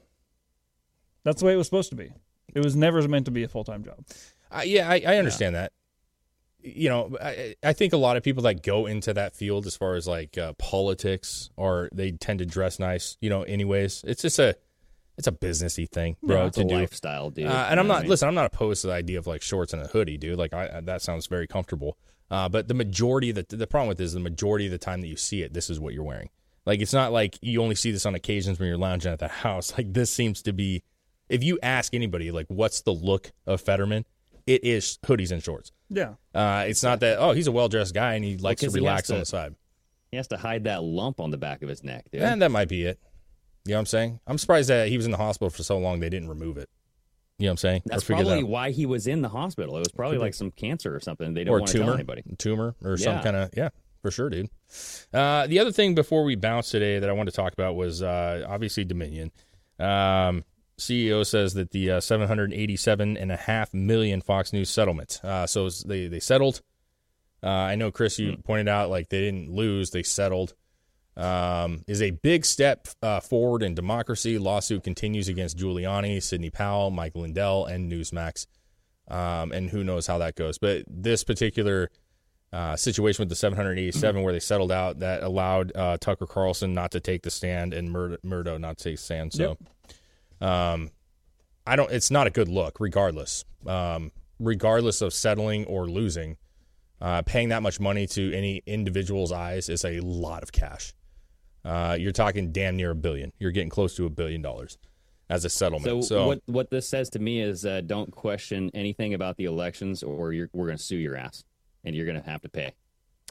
That's 1.23 1.41
the 1.41 1.45
way 1.45 1.53
it 1.53 1.57
was 1.57 1.67
supposed 1.67 1.89
to 1.89 1.95
be. 1.95 2.11
It 2.55 2.63
was 2.63 2.75
never 2.75 3.05
meant 3.07 3.25
to 3.25 3.31
be 3.31 3.43
a 3.43 3.47
full 3.47 3.63
time 3.63 3.83
job. 3.83 4.05
I 4.49 4.63
yeah, 4.63 4.89
I, 4.89 5.03
I 5.05 5.17
understand 5.17 5.53
that. 5.55 5.73
You 6.61 6.89
know, 6.89 7.17
I, 7.21 7.55
I 7.63 7.73
think 7.73 7.93
a 7.93 7.97
lot 7.97 8.17
of 8.17 8.23
people 8.23 8.43
that 8.43 8.63
go 8.63 8.85
into 8.85 9.13
that 9.13 9.33
field, 9.35 9.65
as 9.65 9.77
far 9.77 9.95
as 9.95 10.07
like 10.07 10.37
uh, 10.37 10.53
politics, 10.53 11.49
or 11.55 11.89
they 11.93 12.11
tend 12.11 12.39
to 12.39 12.45
dress 12.45 12.79
nice. 12.79 13.17
You 13.21 13.29
know, 13.29 13.43
anyways, 13.43 14.03
it's 14.05 14.21
just 14.21 14.39
a, 14.39 14.55
it's 15.17 15.27
a 15.27 15.31
businessy 15.31 15.89
thing, 15.89 16.17
bro, 16.21 16.37
Yeah, 16.41 16.45
it's 16.47 16.57
a 16.57 16.63
do. 16.65 16.75
lifestyle, 16.75 17.29
dude. 17.29 17.45
Uh, 17.47 17.49
You 17.49 17.55
and 17.55 17.79
I'm 17.79 17.87
not 17.87 17.99
I 17.99 18.01
mean? 18.01 18.09
listen. 18.09 18.27
I'm 18.27 18.35
not 18.35 18.45
opposed 18.45 18.81
to 18.81 18.87
the 18.87 18.93
idea 18.93 19.19
of 19.19 19.27
like 19.27 19.41
shorts 19.41 19.73
and 19.73 19.81
a 19.81 19.87
hoodie, 19.87 20.17
dude. 20.17 20.37
Like 20.37 20.53
I, 20.53 20.81
that 20.81 21.01
sounds 21.01 21.27
very 21.27 21.47
comfortable. 21.47 21.97
Uh, 22.31 22.47
but 22.49 22.67
the 22.67 22.73
majority 22.73 23.29
of 23.31 23.35
the 23.37 23.55
the 23.55 23.65
problem 23.67 23.87
with 23.87 23.97
this 23.97 24.07
is 24.07 24.13
the 24.13 24.19
majority 24.19 24.65
of 24.65 24.71
the 24.71 24.77
time 24.77 25.01
that 25.01 25.07
you 25.07 25.15
see 25.17 25.41
it, 25.41 25.53
this 25.53 25.69
is 25.69 25.79
what 25.79 25.93
you're 25.93 26.03
wearing. 26.03 26.29
Like 26.65 26.81
it's 26.81 26.93
not 26.93 27.11
like 27.11 27.37
you 27.41 27.61
only 27.61 27.75
see 27.75 27.91
this 27.91 28.05
on 28.05 28.15
occasions 28.15 28.59
when 28.59 28.67
you're 28.67 28.77
lounging 28.77 29.11
at 29.11 29.19
the 29.19 29.27
house. 29.45 29.73
Like 29.77 29.93
this 29.93 30.11
seems 30.11 30.41
to 30.43 30.53
be, 30.53 30.83
if 31.29 31.43
you 31.43 31.57
ask 31.63 31.93
anybody, 31.93 32.31
like 32.31 32.45
what's 32.49 32.81
the 32.81 32.91
look 32.93 33.31
of 33.47 33.61
Fetterman, 33.61 34.05
it 34.49 34.63
is 34.63 34.97
hoodies 35.03 35.31
and 35.31 35.43
shorts. 35.43 35.71
Yeah. 35.89 36.15
Uh, 36.33 36.65
it's 36.67 36.83
not 36.83 36.99
that 37.01 37.19
oh 37.19 37.31
he's 37.31 37.47
a 37.47 37.51
well 37.51 37.69
dressed 37.69 37.93
guy 37.93 38.15
and 38.15 38.25
he 38.25 38.37
likes 38.37 38.61
to 38.61 38.67
'cause 38.67 38.73
he 38.73 38.79
has 38.79 38.83
relax 38.83 39.09
on 39.11 39.19
the 39.19 39.25
side. 39.25 39.55
He 40.11 40.17
has 40.17 40.27
to 40.29 40.37
hide 40.37 40.63
that 40.63 40.83
lump 40.83 41.19
on 41.19 41.29
the 41.29 41.37
back 41.37 41.61
of 41.61 41.69
his 41.69 41.83
neck, 41.83 42.05
dude. 42.11 42.21
And 42.23 42.41
that 42.41 42.49
might 42.49 42.67
be 42.67 42.83
it. 42.83 42.99
You 43.65 43.71
know 43.71 43.77
what 43.77 43.81
I'm 43.81 43.85
saying? 43.85 44.19
I'm 44.25 44.37
surprised 44.39 44.69
that 44.69 44.87
he 44.87 44.97
was 44.97 45.05
in 45.05 45.11
the 45.11 45.17
hospital 45.17 45.49
for 45.51 45.61
so 45.61 45.77
long 45.77 45.99
they 45.99 46.09
didn't 46.09 46.29
remove 46.29 46.57
it. 46.57 46.67
You 47.37 47.45
know 47.45 47.49
what 47.49 47.53
I'm 47.53 47.57
saying? 47.57 47.81
That's 47.85 48.03
or 48.03 48.15
probably 48.15 48.43
why 48.43 48.71
he 48.71 48.85
was 48.85 49.05
in 49.07 49.21
the 49.21 49.29
hospital. 49.29 49.75
It 49.77 49.79
was 49.79 49.91
probably 49.91 50.17
like 50.17 50.33
some 50.33 50.51
cancer 50.51 50.93
or 50.93 50.99
something. 50.99 51.33
They 51.35 51.43
don't 51.43 51.53
or 51.53 51.59
want 51.59 51.67
to 51.67 51.73
tell 51.77 51.83
tumor, 51.85 51.93
anybody. 51.95 52.23
tumor, 52.37 52.75
or 52.83 52.97
some 52.97 53.21
kind 53.21 53.35
of 53.35 53.51
yeah, 53.55 53.69
for 54.01 54.11
sure, 54.11 54.29
dude. 54.29 54.49
Uh, 55.13 55.47
the 55.47 55.59
other 55.59 55.71
thing 55.71 55.95
before 55.95 56.23
we 56.23 56.35
bounce 56.35 56.71
today 56.71 56.99
that 56.99 57.09
I 57.09 57.13
want 57.13 57.29
to 57.29 57.35
talk 57.35 57.53
about 57.53 57.75
was 57.75 58.01
uh, 58.01 58.45
obviously 58.47 58.83
Dominion. 58.83 59.31
Um, 59.79 60.43
CEO 60.79 61.25
says 61.25 61.53
that 61.53 61.71
the 61.71 61.91
uh, 61.91 61.99
seven 62.01 62.27
hundred 62.27 62.53
eighty-seven 62.53 63.17
and 63.17 63.31
a 63.31 63.37
half 63.37 63.73
million 63.73 64.21
Fox 64.21 64.51
News 64.53 64.69
settlement. 64.69 65.19
Uh, 65.23 65.45
so 65.47 65.61
it's- 65.67 65.83
they 65.83 66.07
they 66.07 66.19
settled. 66.19 66.61
Uh, 67.41 67.47
I 67.49 67.75
know 67.75 67.91
Chris, 67.91 68.19
you 68.19 68.33
Hmm. 68.33 68.41
pointed 68.41 68.67
out 68.67 68.89
like 68.89 69.09
they 69.09 69.21
didn't 69.21 69.49
lose; 69.51 69.91
they 69.91 70.03
settled. 70.03 70.55
Um, 71.17 71.83
is 71.87 72.01
a 72.01 72.11
big 72.11 72.45
step 72.45 72.87
uh, 73.01 73.19
forward 73.19 73.61
in 73.61 73.75
democracy. 73.75 74.37
Lawsuit 74.37 74.83
continues 74.83 75.27
against 75.27 75.57
Giuliani, 75.57 76.23
Sidney 76.23 76.49
Powell, 76.49 76.91
Mike 76.91 77.15
Lindell, 77.15 77.65
and 77.65 77.91
Newsmax. 77.91 78.47
Um, 79.09 79.51
and 79.51 79.69
who 79.69 79.83
knows 79.83 80.07
how 80.07 80.19
that 80.19 80.35
goes. 80.35 80.57
But 80.59 80.83
this 80.87 81.23
particular 81.25 81.89
uh, 82.53 82.75
situation 82.77 83.21
with 83.23 83.29
the 83.29 83.35
787 83.35 84.21
where 84.23 84.31
they 84.31 84.39
settled 84.39 84.71
out 84.71 84.99
that 84.99 85.21
allowed 85.23 85.71
uh, 85.75 85.97
Tucker 85.99 86.25
Carlson 86.27 86.73
not 86.73 86.91
to 86.91 86.99
take 86.99 87.23
the 87.23 87.29
stand 87.31 87.73
and 87.73 87.91
Mur- 87.91 88.17
Murdo 88.23 88.57
not 88.57 88.77
to 88.77 88.83
take 88.85 88.95
the 88.95 89.01
stand. 89.03 89.33
So, 89.33 89.57
um, 90.41 90.89
I 91.65 91.75
don't. 91.75 91.91
It's 91.91 92.11
not 92.11 92.27
a 92.27 92.29
good 92.29 92.49
look, 92.49 92.79
regardless. 92.79 93.45
Um, 93.65 94.11
regardless 94.39 95.01
of 95.01 95.13
settling 95.13 95.65
or 95.65 95.87
losing, 95.87 96.37
uh, 97.01 97.21
paying 97.23 97.49
that 97.49 97.61
much 97.61 97.79
money 97.79 98.07
to 98.07 98.33
any 98.33 98.61
individual's 98.65 99.31
eyes 99.31 99.69
is 99.69 99.83
a 99.85 99.99
lot 99.99 100.43
of 100.43 100.51
cash. 100.51 100.93
Uh, 101.63 101.97
you're 101.99 102.11
talking 102.11 102.51
damn 102.51 102.77
near 102.77 102.91
a 102.91 102.95
billion. 102.95 103.33
You're 103.37 103.51
getting 103.51 103.69
close 103.69 103.95
to 103.97 104.05
a 104.05 104.09
billion 104.09 104.41
dollars 104.41 104.77
as 105.29 105.45
a 105.45 105.49
settlement. 105.49 106.05
So, 106.05 106.27
what 106.27 106.41
what 106.45 106.69
this 106.69 106.87
says 106.87 107.09
to 107.11 107.19
me 107.19 107.41
is 107.41 107.65
uh, 107.65 107.81
don't 107.81 108.11
question 108.11 108.71
anything 108.73 109.13
about 109.13 109.37
the 109.37 109.45
elections, 109.45 110.03
or 110.03 110.33
you're, 110.33 110.49
we're 110.53 110.65
going 110.65 110.77
to 110.77 110.83
sue 110.83 110.97
your 110.97 111.15
ass, 111.15 111.43
and 111.83 111.95
you're 111.95 112.05
going 112.05 112.21
to 112.21 112.29
have 112.29 112.41
to 112.41 112.49
pay. 112.49 112.73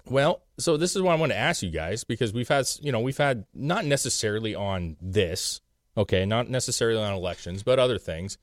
Well, 0.06 0.42
so 0.58 0.76
this 0.76 0.96
is 0.96 1.02
what 1.02 1.12
I 1.12 1.16
want 1.16 1.32
to 1.32 1.38
ask 1.38 1.62
you 1.62 1.70
guys 1.70 2.04
because 2.04 2.32
we've 2.32 2.48
had, 2.48 2.66
you 2.80 2.92
know, 2.92 3.00
we've 3.00 3.18
had 3.18 3.44
not 3.52 3.84
necessarily 3.84 4.54
on 4.54 4.96
this, 5.02 5.60
okay, 5.98 6.24
not 6.24 6.48
necessarily 6.48 7.02
on 7.02 7.12
elections, 7.12 7.62
but 7.62 7.78
other 7.78 7.98
things 7.98 8.38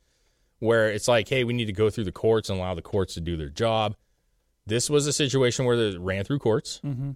where 0.60 0.90
it's 0.92 1.08
like, 1.08 1.28
hey, 1.28 1.44
we 1.44 1.54
need 1.54 1.66
to 1.66 1.74
go 1.74 1.90
through 1.90 2.04
the 2.04 2.12
courts 2.12 2.50
and 2.50 2.60
allow 2.60 2.74
the 2.76 2.82
courts 2.82 3.16
to 3.16 3.22
do 3.22 3.36
their 3.36 3.50
job. 3.50 3.96
This 4.68 4.90
was 4.90 5.08
a 5.08 5.14
situation 5.14 5.66
where 5.66 5.76
it 5.76 6.00
ran 6.00 6.24
through 6.24 6.40
courts. 6.40 6.80
Mm-hmm. 6.84 7.12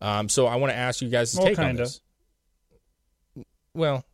Um, 0.00 0.28
so 0.28 0.46
I 0.46 0.56
want 0.56 0.72
to 0.72 0.76
ask 0.76 1.00
you 1.02 1.08
guys 1.08 1.32
to 1.32 1.38
Well, 1.38 1.46
take 1.48 1.58
on 1.58 1.64
kinda. 1.66 1.82
this. 1.82 2.00
Well, 3.74 4.04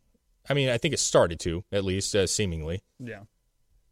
I 0.49 0.53
mean, 0.53 0.69
I 0.69 0.77
think 0.77 0.93
it 0.93 0.99
started 0.99 1.39
to 1.41 1.63
at 1.71 1.83
least, 1.83 2.15
uh, 2.15 2.27
seemingly. 2.27 2.81
Yeah. 2.99 3.21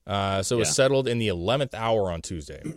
Uh, 0.07 0.41
so 0.41 0.55
it 0.55 0.59
was 0.59 0.75
settled 0.75 1.07
in 1.07 1.19
the 1.19 1.27
eleventh 1.27 1.73
hour 1.75 2.11
on 2.11 2.21
Tuesday. 2.21 2.61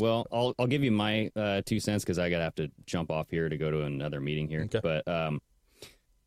Well, 0.00 0.26
I'll 0.32 0.56
I'll 0.58 0.66
give 0.66 0.82
you 0.82 0.90
my 0.90 1.30
uh, 1.36 1.62
two 1.64 1.78
cents 1.78 2.02
because 2.02 2.18
I 2.18 2.28
gotta 2.28 2.42
have 2.42 2.56
to 2.56 2.68
jump 2.84 3.12
off 3.12 3.30
here 3.30 3.48
to 3.48 3.56
go 3.56 3.70
to 3.70 3.82
another 3.82 4.18
meeting 4.20 4.48
here. 4.48 4.68
But 4.82 5.06
um, 5.06 5.40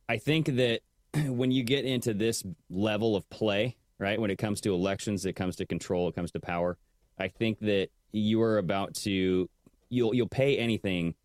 I 0.07 0.19
think 0.19 0.55
that 0.55 0.79
when 1.27 1.51
you 1.51 1.63
get 1.63 1.85
into 1.85 2.13
this 2.13 2.43
level 2.69 3.15
of 3.15 3.29
play, 3.29 3.75
right, 3.99 4.19
when 4.19 4.31
it 4.31 4.37
comes 4.37 4.61
to 4.61 4.73
elections, 4.73 5.25
it 5.25 5.33
comes 5.33 5.55
to 5.57 5.65
control, 5.65 6.07
it 6.07 6.15
comes 6.15 6.31
to 6.31 6.39
power. 6.39 6.77
I 7.19 7.27
think 7.27 7.59
that 7.59 7.89
you 8.11 8.41
are 8.41 8.57
about 8.57 8.93
to 8.95 9.49
you'll 9.89 10.13
you'll 10.13 10.27
pay 10.27 10.57
anything 10.57 11.15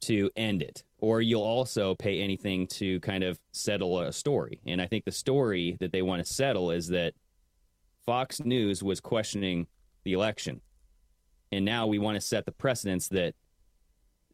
to 0.00 0.30
end 0.36 0.62
it, 0.62 0.84
or 0.98 1.20
you'll 1.20 1.42
also 1.42 1.94
pay 1.94 2.20
anything 2.20 2.66
to 2.68 3.00
kind 3.00 3.24
of 3.24 3.38
settle 3.52 4.00
a 4.00 4.12
story. 4.12 4.60
And 4.66 4.80
I 4.80 4.86
think 4.86 5.04
the 5.04 5.12
story 5.12 5.76
that 5.80 5.92
they 5.92 6.02
want 6.02 6.24
to 6.24 6.32
settle 6.32 6.70
is 6.70 6.88
that 6.88 7.14
Fox 8.06 8.40
News 8.40 8.82
was 8.82 9.00
questioning 9.00 9.66
the 10.04 10.12
election. 10.12 10.60
And 11.50 11.64
now 11.64 11.86
we 11.86 11.98
want 11.98 12.14
to 12.14 12.20
set 12.20 12.46
the 12.46 12.52
precedence 12.52 13.08
that 13.08 13.34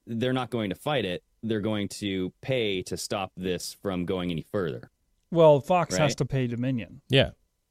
they're 0.07 0.33
not 0.33 0.51
going 0.51 0.71
to 0.71 0.77
fight 0.77 1.05
it. 1.05 1.23
They're 1.47 1.61
going 1.61 1.89
to 2.01 2.33
pay 2.41 2.83
to 2.85 2.97
stop 2.97 3.33
this 3.37 3.73
from 3.81 4.05
going 4.07 4.31
any 4.31 4.43
further. 4.43 4.91
Well, 5.31 5.61
Fox 5.61 5.97
has 5.97 6.15
to 6.17 6.25
pay 6.25 6.47
Dominion. 6.47 7.01
Yeah. 7.09 7.31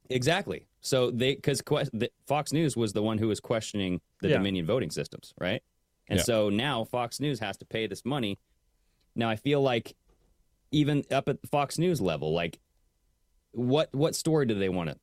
Exactly. 0.09 0.67
So 0.81 1.11
they 1.11 1.35
because 1.35 1.61
que- 1.61 1.89
the, 1.93 2.11
Fox 2.27 2.51
News 2.53 2.75
was 2.77 2.93
the 2.93 3.01
one 3.01 3.17
who 3.17 3.27
was 3.29 3.39
questioning 3.39 4.01
the 4.21 4.29
Yeah. 4.29 4.37
Dominion 4.37 4.65
voting 4.65 4.91
systems, 4.91 5.33
right? 5.39 5.63
And 6.09 6.19
Yeah. 6.19 6.23
so 6.23 6.49
now 6.49 6.83
Fox 6.83 7.19
News 7.19 7.39
has 7.39 7.57
to 7.57 7.65
pay 7.65 7.87
this 7.87 8.03
money. 8.05 8.37
Now 9.15 9.29
I 9.29 9.37
feel 9.37 9.61
like 9.61 9.95
even 10.71 11.03
up 11.09 11.29
at 11.29 11.41
the 11.41 11.47
Fox 11.47 11.79
News 11.79 12.01
level, 12.01 12.33
like 12.33 12.59
what 13.53 13.93
what 13.93 14.13
story 14.15 14.45
do 14.45 14.55
they 14.55 14.69
want 14.69 14.89
to, 14.89 14.97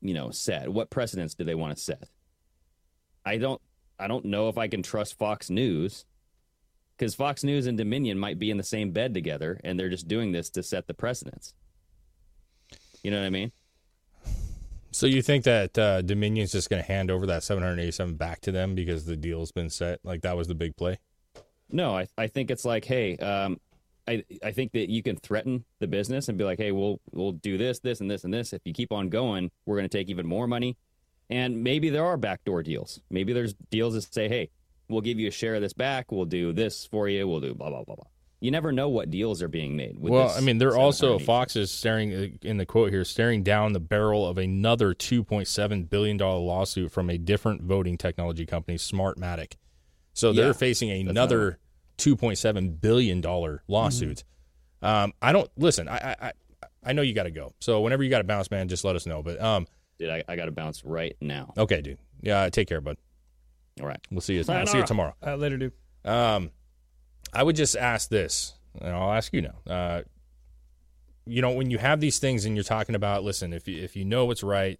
you 0.00 0.12
know, 0.14 0.30
set? 0.30 0.68
What 0.68 0.90
precedents 0.90 1.34
do 1.34 1.44
they 1.44 1.54
want 1.54 1.74
to 1.76 1.82
set? 1.82 2.08
I 3.24 3.38
don't 3.38 3.60
I 3.98 4.06
don't 4.06 4.26
know 4.26 4.48
if 4.48 4.58
I 4.58 4.68
can 4.68 4.82
trust 4.82 5.16
Fox 5.16 5.48
News 5.48 6.04
because 6.96 7.14
Fox 7.14 7.42
News 7.44 7.66
and 7.66 7.76
Dominion 7.76 8.18
might 8.18 8.38
be 8.38 8.50
in 8.50 8.56
the 8.56 8.62
same 8.62 8.90
bed 8.90 9.14
together, 9.14 9.60
and 9.64 9.78
they're 9.78 9.88
just 9.88 10.08
doing 10.08 10.32
this 10.32 10.50
to 10.50 10.62
set 10.62 10.86
the 10.86 10.94
precedents. 10.94 11.54
You 13.02 13.10
know 13.10 13.20
what 13.20 13.26
I 13.26 13.30
mean? 13.30 13.52
So 14.92 15.06
you 15.06 15.22
think 15.22 15.44
that 15.44 15.78
uh, 15.78 16.02
Dominion's 16.02 16.52
just 16.52 16.68
going 16.68 16.82
to 16.82 16.86
hand 16.86 17.10
over 17.10 17.26
that 17.26 17.42
787 17.42 18.14
back 18.14 18.40
to 18.42 18.52
them 18.52 18.74
because 18.74 19.06
the 19.06 19.16
deal's 19.16 19.50
been 19.50 19.70
set? 19.70 20.00
Like 20.04 20.20
that 20.22 20.36
was 20.36 20.48
the 20.48 20.54
big 20.54 20.76
play? 20.76 20.98
No, 21.70 21.96
I, 21.96 22.06
I 22.18 22.26
think 22.26 22.50
it's 22.50 22.66
like, 22.66 22.84
hey, 22.84 23.16
um, 23.16 23.58
I 24.06 24.22
I 24.44 24.52
think 24.52 24.72
that 24.72 24.90
you 24.90 25.02
can 25.02 25.16
threaten 25.16 25.64
the 25.78 25.86
business 25.86 26.28
and 26.28 26.36
be 26.36 26.44
like, 26.44 26.58
hey, 26.58 26.72
we'll 26.72 27.00
we'll 27.12 27.32
do 27.32 27.56
this, 27.56 27.78
this, 27.80 28.00
and 28.00 28.10
this, 28.10 28.24
and 28.24 28.34
this. 28.34 28.52
If 28.52 28.60
you 28.64 28.74
keep 28.74 28.92
on 28.92 29.08
going, 29.08 29.50
we're 29.64 29.76
going 29.76 29.88
to 29.88 29.96
take 29.96 30.08
even 30.10 30.26
more 30.26 30.46
money, 30.46 30.76
and 31.30 31.62
maybe 31.62 31.88
there 31.88 32.04
are 32.04 32.18
backdoor 32.18 32.62
deals. 32.62 33.00
Maybe 33.10 33.32
there's 33.32 33.54
deals 33.70 33.94
that 33.94 34.12
say, 34.12 34.28
hey, 34.28 34.50
we'll 34.88 35.00
give 35.00 35.18
you 35.18 35.28
a 35.28 35.32
share 35.32 35.54
of 35.54 35.62
this 35.62 35.72
back. 35.72 36.12
We'll 36.12 36.24
do 36.24 36.52
this 36.52 36.86
for 36.86 37.08
you. 37.08 37.26
We'll 37.28 37.40
do 37.40 37.54
blah 37.54 37.70
blah 37.70 37.84
blah 37.84 37.96
blah. 37.96 38.06
You 38.40 38.50
never 38.50 38.72
know 38.72 38.88
what 38.88 39.08
deals 39.08 39.40
are 39.40 39.46
being 39.48 39.76
made. 39.76 39.96
With 40.00 40.12
well, 40.12 40.26
this 40.26 40.36
I 40.36 40.40
mean, 40.40 40.58
they're 40.58 40.76
also 40.76 41.18
780. 41.18 41.24
Fox 41.26 41.54
is 41.56 41.70
staring 41.70 42.12
uh, 42.12 42.26
in 42.42 42.56
the 42.56 42.66
quote 42.66 42.90
here, 42.90 43.04
staring 43.04 43.44
down 43.44 43.72
the 43.72 43.78
barrel 43.78 44.26
of 44.26 44.36
another 44.36 44.94
2.7 44.94 45.88
billion 45.88 46.16
dollar 46.16 46.40
lawsuit 46.40 46.90
from 46.90 47.08
a 47.08 47.16
different 47.18 47.62
voting 47.62 47.96
technology 47.96 48.44
company, 48.44 48.76
Smartmatic. 48.78 49.52
So 50.12 50.32
they're 50.32 50.48
Yeah, 50.48 50.52
facing 50.54 50.90
another 51.08 51.60
2.7 51.98 52.80
billion 52.80 53.20
dollar 53.20 53.62
lawsuit. 53.68 54.24
Um, 54.82 55.12
I 55.22 55.30
don't 55.32 55.48
listen. 55.56 55.86
I 55.88 55.96
I 55.96 56.16
I, 56.20 56.32
I 56.84 56.92
know 56.94 57.02
you 57.02 57.14
got 57.14 57.24
to 57.24 57.30
go. 57.30 57.52
So 57.60 57.80
whenever 57.80 58.02
you 58.02 58.10
got 58.10 58.18
to 58.18 58.24
bounce, 58.24 58.50
man, 58.50 58.66
just 58.68 58.84
let 58.84 58.96
us 58.96 59.06
know. 59.06 59.22
But 59.22 59.40
um, 59.40 59.68
dude, 59.98 60.10
I, 60.10 60.24
I 60.26 60.34
got 60.34 60.46
to 60.46 60.50
bounce 60.50 60.84
right 60.84 61.16
now. 61.20 61.52
okay, 61.56 61.80
dude. 61.80 61.98
Yeah, 62.20 62.48
take 62.48 62.66
care, 62.68 62.80
bud. 62.80 62.96
All 63.80 63.86
right, 63.86 64.00
we'll 64.10 64.20
see 64.20 64.34
you. 64.34 64.44
I'll 64.48 64.66
see 64.66 64.78
you 64.78 64.84
tomorrow. 64.84 65.14
Uh, 65.24 65.36
later, 65.36 65.56
dude. 65.56 65.72
Um, 66.04 66.50
I 67.32 67.42
would 67.42 67.56
just 67.56 67.76
ask 67.76 68.08
this, 68.10 68.54
and 68.80 68.94
I'll 68.94 69.12
ask 69.12 69.32
you 69.32 69.42
now. 69.42 69.54
Uh, 69.66 70.02
you 71.24 71.40
know, 71.40 71.52
when 71.52 71.70
you 71.70 71.78
have 71.78 72.00
these 72.00 72.18
things 72.18 72.44
and 72.44 72.56
you're 72.56 72.64
talking 72.64 72.94
about, 72.94 73.22
listen, 73.24 73.52
if 73.52 73.66
you, 73.68 73.82
if 73.82 73.94
you 73.96 74.04
know 74.04 74.26
what's 74.26 74.42
right 74.42 74.78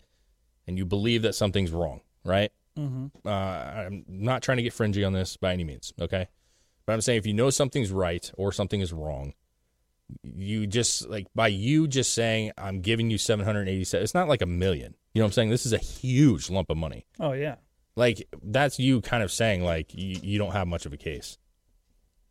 and 0.66 0.76
you 0.76 0.84
believe 0.84 1.22
that 1.22 1.34
something's 1.34 1.70
wrong, 1.70 2.00
right? 2.24 2.50
Mhm. 2.78 3.10
Uh, 3.24 3.28
I'm 3.28 4.04
not 4.08 4.42
trying 4.42 4.56
to 4.56 4.62
get 4.62 4.72
fringy 4.72 5.04
on 5.04 5.12
this 5.12 5.36
by 5.36 5.52
any 5.52 5.62
means, 5.64 5.92
okay? 6.00 6.26
But 6.84 6.94
I'm 6.94 7.00
saying 7.00 7.18
if 7.18 7.26
you 7.26 7.34
know 7.34 7.50
something's 7.50 7.92
right 7.92 8.30
or 8.36 8.50
something 8.52 8.80
is 8.80 8.92
wrong, 8.92 9.34
you 10.24 10.66
just 10.66 11.08
like 11.08 11.26
by 11.34 11.48
you 11.48 11.86
just 11.86 12.12
saying 12.12 12.52
I'm 12.58 12.80
giving 12.80 13.08
you 13.10 13.18
787. 13.18 14.02
It's 14.02 14.14
not 14.14 14.28
like 14.28 14.42
a 14.42 14.46
million. 14.46 14.94
You 15.14 15.20
know 15.20 15.26
what 15.26 15.28
I'm 15.28 15.32
saying? 15.32 15.50
This 15.50 15.64
is 15.64 15.72
a 15.72 15.78
huge 15.78 16.50
lump 16.50 16.70
of 16.70 16.76
money. 16.76 17.06
Oh 17.20 17.32
yeah. 17.32 17.56
Like 17.94 18.26
that's 18.42 18.78
you 18.78 19.00
kind 19.00 19.22
of 19.22 19.30
saying 19.30 19.64
like 19.64 19.94
you, 19.94 20.18
you 20.22 20.38
don't 20.38 20.52
have 20.52 20.66
much 20.66 20.86
of 20.86 20.92
a 20.92 20.96
case. 20.96 21.38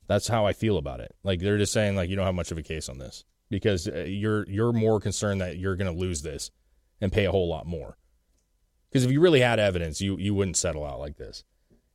That's 0.07 0.27
how 0.27 0.45
I 0.45 0.53
feel 0.53 0.77
about 0.77 0.99
it. 0.99 1.15
Like 1.23 1.39
they're 1.39 1.57
just 1.57 1.73
saying 1.73 1.95
like 1.95 2.09
you 2.09 2.15
don't 2.15 2.25
have 2.25 2.35
much 2.35 2.51
of 2.51 2.57
a 2.57 2.63
case 2.63 2.89
on 2.89 2.97
this 2.97 3.23
because 3.49 3.87
uh, 3.87 4.05
you're 4.07 4.49
you're 4.49 4.73
more 4.73 4.99
concerned 4.99 5.41
that 5.41 5.57
you're 5.57 5.75
going 5.75 5.93
to 5.93 5.99
lose 5.99 6.23
this 6.23 6.51
and 6.99 7.11
pay 7.11 7.25
a 7.25 7.31
whole 7.31 7.47
lot 7.47 7.67
more. 7.67 7.97
Because 8.89 9.05
if 9.05 9.11
you 9.11 9.21
really 9.21 9.41
had 9.41 9.59
evidence, 9.59 10.01
you 10.01 10.17
you 10.17 10.33
wouldn't 10.33 10.57
settle 10.57 10.85
out 10.85 10.99
like 10.99 11.17
this. 11.17 11.43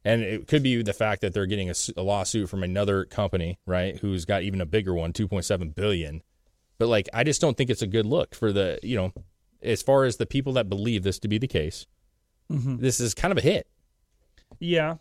And 0.05 0.23
it 0.23 0.47
could 0.47 0.63
be 0.63 0.81
the 0.83 0.93
fact 0.93 1.21
that 1.23 1.35
they're 1.35 1.47
getting 1.47 1.69
a 1.69 2.03
lawsuit 2.03 2.49
from 2.49 2.63
another 2.63 3.05
company, 3.05 3.59
right, 3.67 3.99
who's 3.99 4.25
got 4.25 4.45
even 4.45 4.61
a 4.61 4.67
bigger 4.67 4.95
one, 4.95 5.13
2.7 5.13 5.75
billion. 5.75 6.23
But 6.79 6.87
like 6.87 7.09
I 7.13 7.25
just 7.25 7.41
don't 7.41 7.57
think 7.57 7.71
it's 7.71 7.83
a 7.83 7.89
good 7.89 8.07
look 8.07 8.35
for 8.35 8.53
the, 8.53 8.79
you 8.85 8.97
know, 8.97 9.13
as 9.63 9.83
far 9.83 10.05
as 10.05 10.19
the 10.19 10.27
people 10.27 10.53
that 10.53 10.69
believe 10.69 11.03
this 11.03 11.19
to 11.21 11.29
be 11.29 11.39
the 11.39 11.49
case. 11.49 11.87
Mhm. 12.51 12.79
This 12.81 13.01
is 13.01 13.15
kind 13.15 13.33
of 13.33 13.39
a 13.39 13.41
hit. 13.41 13.67
Yeah. 14.61 14.97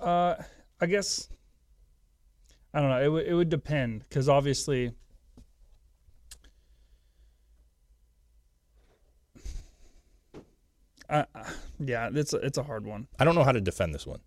Uh, 0.00 0.36
I 0.80 0.86
guess 0.86 1.28
I 2.72 2.80
don't 2.80 2.90
know. 2.90 3.02
It 3.02 3.08
would 3.08 3.26
it 3.26 3.34
would 3.34 3.48
depend 3.48 4.00
because 4.08 4.28
obviously. 4.28 4.92
Uh, 11.08 11.24
yeah, 11.78 12.08
it's 12.14 12.32
a, 12.32 12.38
it's 12.38 12.58
a 12.58 12.62
hard 12.62 12.86
one. 12.86 13.06
I 13.18 13.24
don't 13.24 13.34
know 13.34 13.44
how 13.44 13.52
to 13.52 13.60
defend 13.60 13.94
this 13.94 14.06
one. 14.06 14.20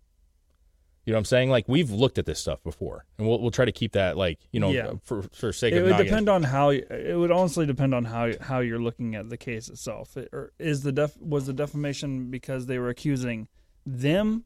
You 1.08 1.12
know 1.12 1.16
what 1.16 1.20
I'm 1.20 1.24
saying? 1.24 1.48
Like 1.48 1.66
we've 1.68 1.90
looked 1.90 2.18
at 2.18 2.26
this 2.26 2.38
stuff 2.38 2.62
before, 2.62 3.06
and 3.16 3.26
we'll 3.26 3.40
we'll 3.40 3.50
try 3.50 3.64
to 3.64 3.72
keep 3.72 3.92
that 3.92 4.18
like 4.18 4.40
you 4.52 4.60
know 4.60 4.68
Yeah. 4.72 4.92
for 5.02 5.22
for 5.32 5.54
sake 5.54 5.72
It 5.72 5.78
of 5.78 5.84
would 5.84 5.92
getting- 5.92 6.04
depend 6.04 6.28
on 6.28 6.42
how 6.42 6.68
it 6.68 7.16
would 7.18 7.30
honestly 7.30 7.64
depend 7.64 7.94
on 7.94 8.04
how 8.04 8.32
how 8.42 8.58
you're 8.58 8.78
looking 8.78 9.14
at 9.14 9.30
the 9.30 9.38
case 9.38 9.70
itself. 9.70 10.18
It, 10.18 10.28
or 10.34 10.52
is 10.58 10.82
the 10.82 10.92
def 10.92 11.16
was 11.16 11.46
the 11.46 11.54
defamation 11.54 12.30
because 12.30 12.66
they 12.66 12.78
were 12.78 12.90
accusing 12.90 13.48
them 13.86 14.44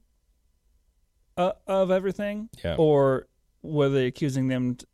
uh, 1.36 1.54
of 1.66 1.90
everything, 1.90 2.48
Yeah. 2.62 2.76
or 2.78 3.26
were 3.62 3.88
they 3.88 4.06
accusing 4.06 4.46
them 4.46 4.76
t- 4.76 4.86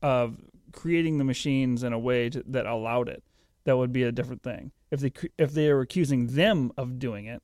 of 0.00 0.38
creating 0.72 1.18
the 1.18 1.24
machines 1.24 1.82
in 1.82 1.92
a 1.92 1.98
way 1.98 2.30
to, 2.30 2.42
that 2.46 2.64
allowed 2.64 3.10
it? 3.10 3.22
That 3.64 3.76
would 3.76 3.92
be 3.92 4.04
a 4.04 4.12
different 4.12 4.42
thing. 4.42 4.72
If 4.90 5.00
they 5.00 5.12
if 5.36 5.52
they 5.52 5.70
were 5.70 5.82
accusing 5.82 6.28
them 6.28 6.72
of 6.78 6.98
doing 6.98 7.26
it, 7.26 7.42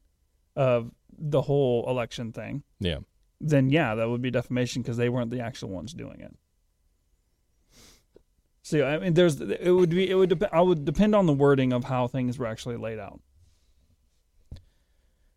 of 0.57 0.93
the 1.19 1.43
whole 1.43 1.87
election 1.91 2.33
thing, 2.33 2.63
yeah. 2.79 3.01
Then 3.41 3.71
yeah, 3.71 3.95
that 3.95 4.09
would 4.09 4.23
be 4.23 4.31
defamation 4.31 4.83
because 4.83 4.97
they 4.97 5.09
weren't 5.09 5.31
the 5.31 5.41
actual 5.41 5.71
ones 5.71 5.93
doing 5.93 6.21
it. 6.21 6.35
So 8.63 8.87
I 8.87 8.99
mean, 8.99 9.15
there's 9.15 9.41
it 9.41 9.71
would 9.71 9.91
be 9.91 10.09
it 10.09 10.15
would 10.15 10.39
dep- 10.39 10.53
I 10.53 10.61
would 10.61 10.85
depend 10.85 11.15
on 11.15 11.27
the 11.27 11.33
wording 11.33 11.73
of 11.73 11.85
how 11.85 12.07
things 12.07 12.39
were 12.39 12.47
actually 12.47 12.77
laid 12.77 12.99
out. 12.99 13.21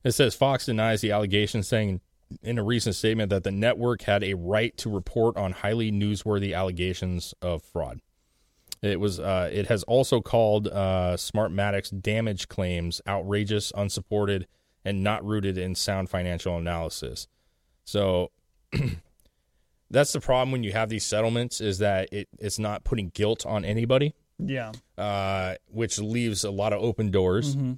It 0.03 0.11
says 0.11 0.35
Fox 0.35 0.65
denies 0.65 1.01
the 1.01 1.11
allegations, 1.11 1.67
saying 1.67 2.01
in 2.41 2.57
a 2.57 2.63
recent 2.63 2.95
statement 2.95 3.29
that 3.29 3.43
the 3.43 3.51
network 3.51 4.01
had 4.03 4.23
a 4.23 4.33
right 4.33 4.75
to 4.77 4.89
report 4.89 5.37
on 5.37 5.51
highly 5.51 5.91
newsworthy 5.91 6.55
allegations 6.55 7.33
of 7.41 7.63
fraud. 7.63 8.01
It 8.81 8.99
was. 8.99 9.19
Uh, 9.19 9.49
it 9.51 9.67
has 9.67 9.83
also 9.83 10.19
called 10.19 10.67
uh, 10.67 11.15
Smartmatic's 11.15 11.89
damage 11.89 12.49
claims 12.49 13.01
outrageous, 13.07 13.71
unsupported, 13.75 14.45
and 14.83 15.01
not 15.01 15.25
rooted 15.25 15.57
in 15.57 15.73
sound 15.73 16.09
financial 16.09 16.57
analysis. 16.57 17.27
So 17.85 18.31
that's 19.89 20.13
the 20.13 20.19
problem 20.19 20.51
when 20.51 20.63
you 20.63 20.71
have 20.71 20.89
these 20.89 21.05
settlements 21.05 21.61
is 21.61 21.79
that 21.79 22.09
it, 22.11 22.27
it's 22.39 22.59
not 22.59 22.83
putting 22.83 23.09
guilt 23.09 23.45
on 23.45 23.63
anybody, 23.65 24.13
Yeah. 24.39 24.71
uh, 24.97 25.55
which 25.67 25.99
leaves 25.99 26.43
a 26.43 26.51
lot 26.51 26.73
of 26.73 26.81
open 26.81 27.11
doors. 27.11 27.55
Mhm. 27.55 27.77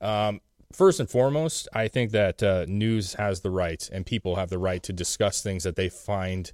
Um, 0.00 0.40
first 0.72 1.00
and 1.00 1.08
foremost, 1.08 1.68
I 1.72 1.88
think 1.88 2.10
that 2.12 2.42
uh, 2.42 2.64
news 2.68 3.14
has 3.14 3.40
the 3.40 3.50
right 3.50 3.88
and 3.92 4.04
people 4.04 4.36
have 4.36 4.50
the 4.50 4.58
right 4.58 4.82
to 4.82 4.92
discuss 4.92 5.42
things 5.42 5.64
that 5.64 5.76
they 5.76 5.88
find 5.88 6.52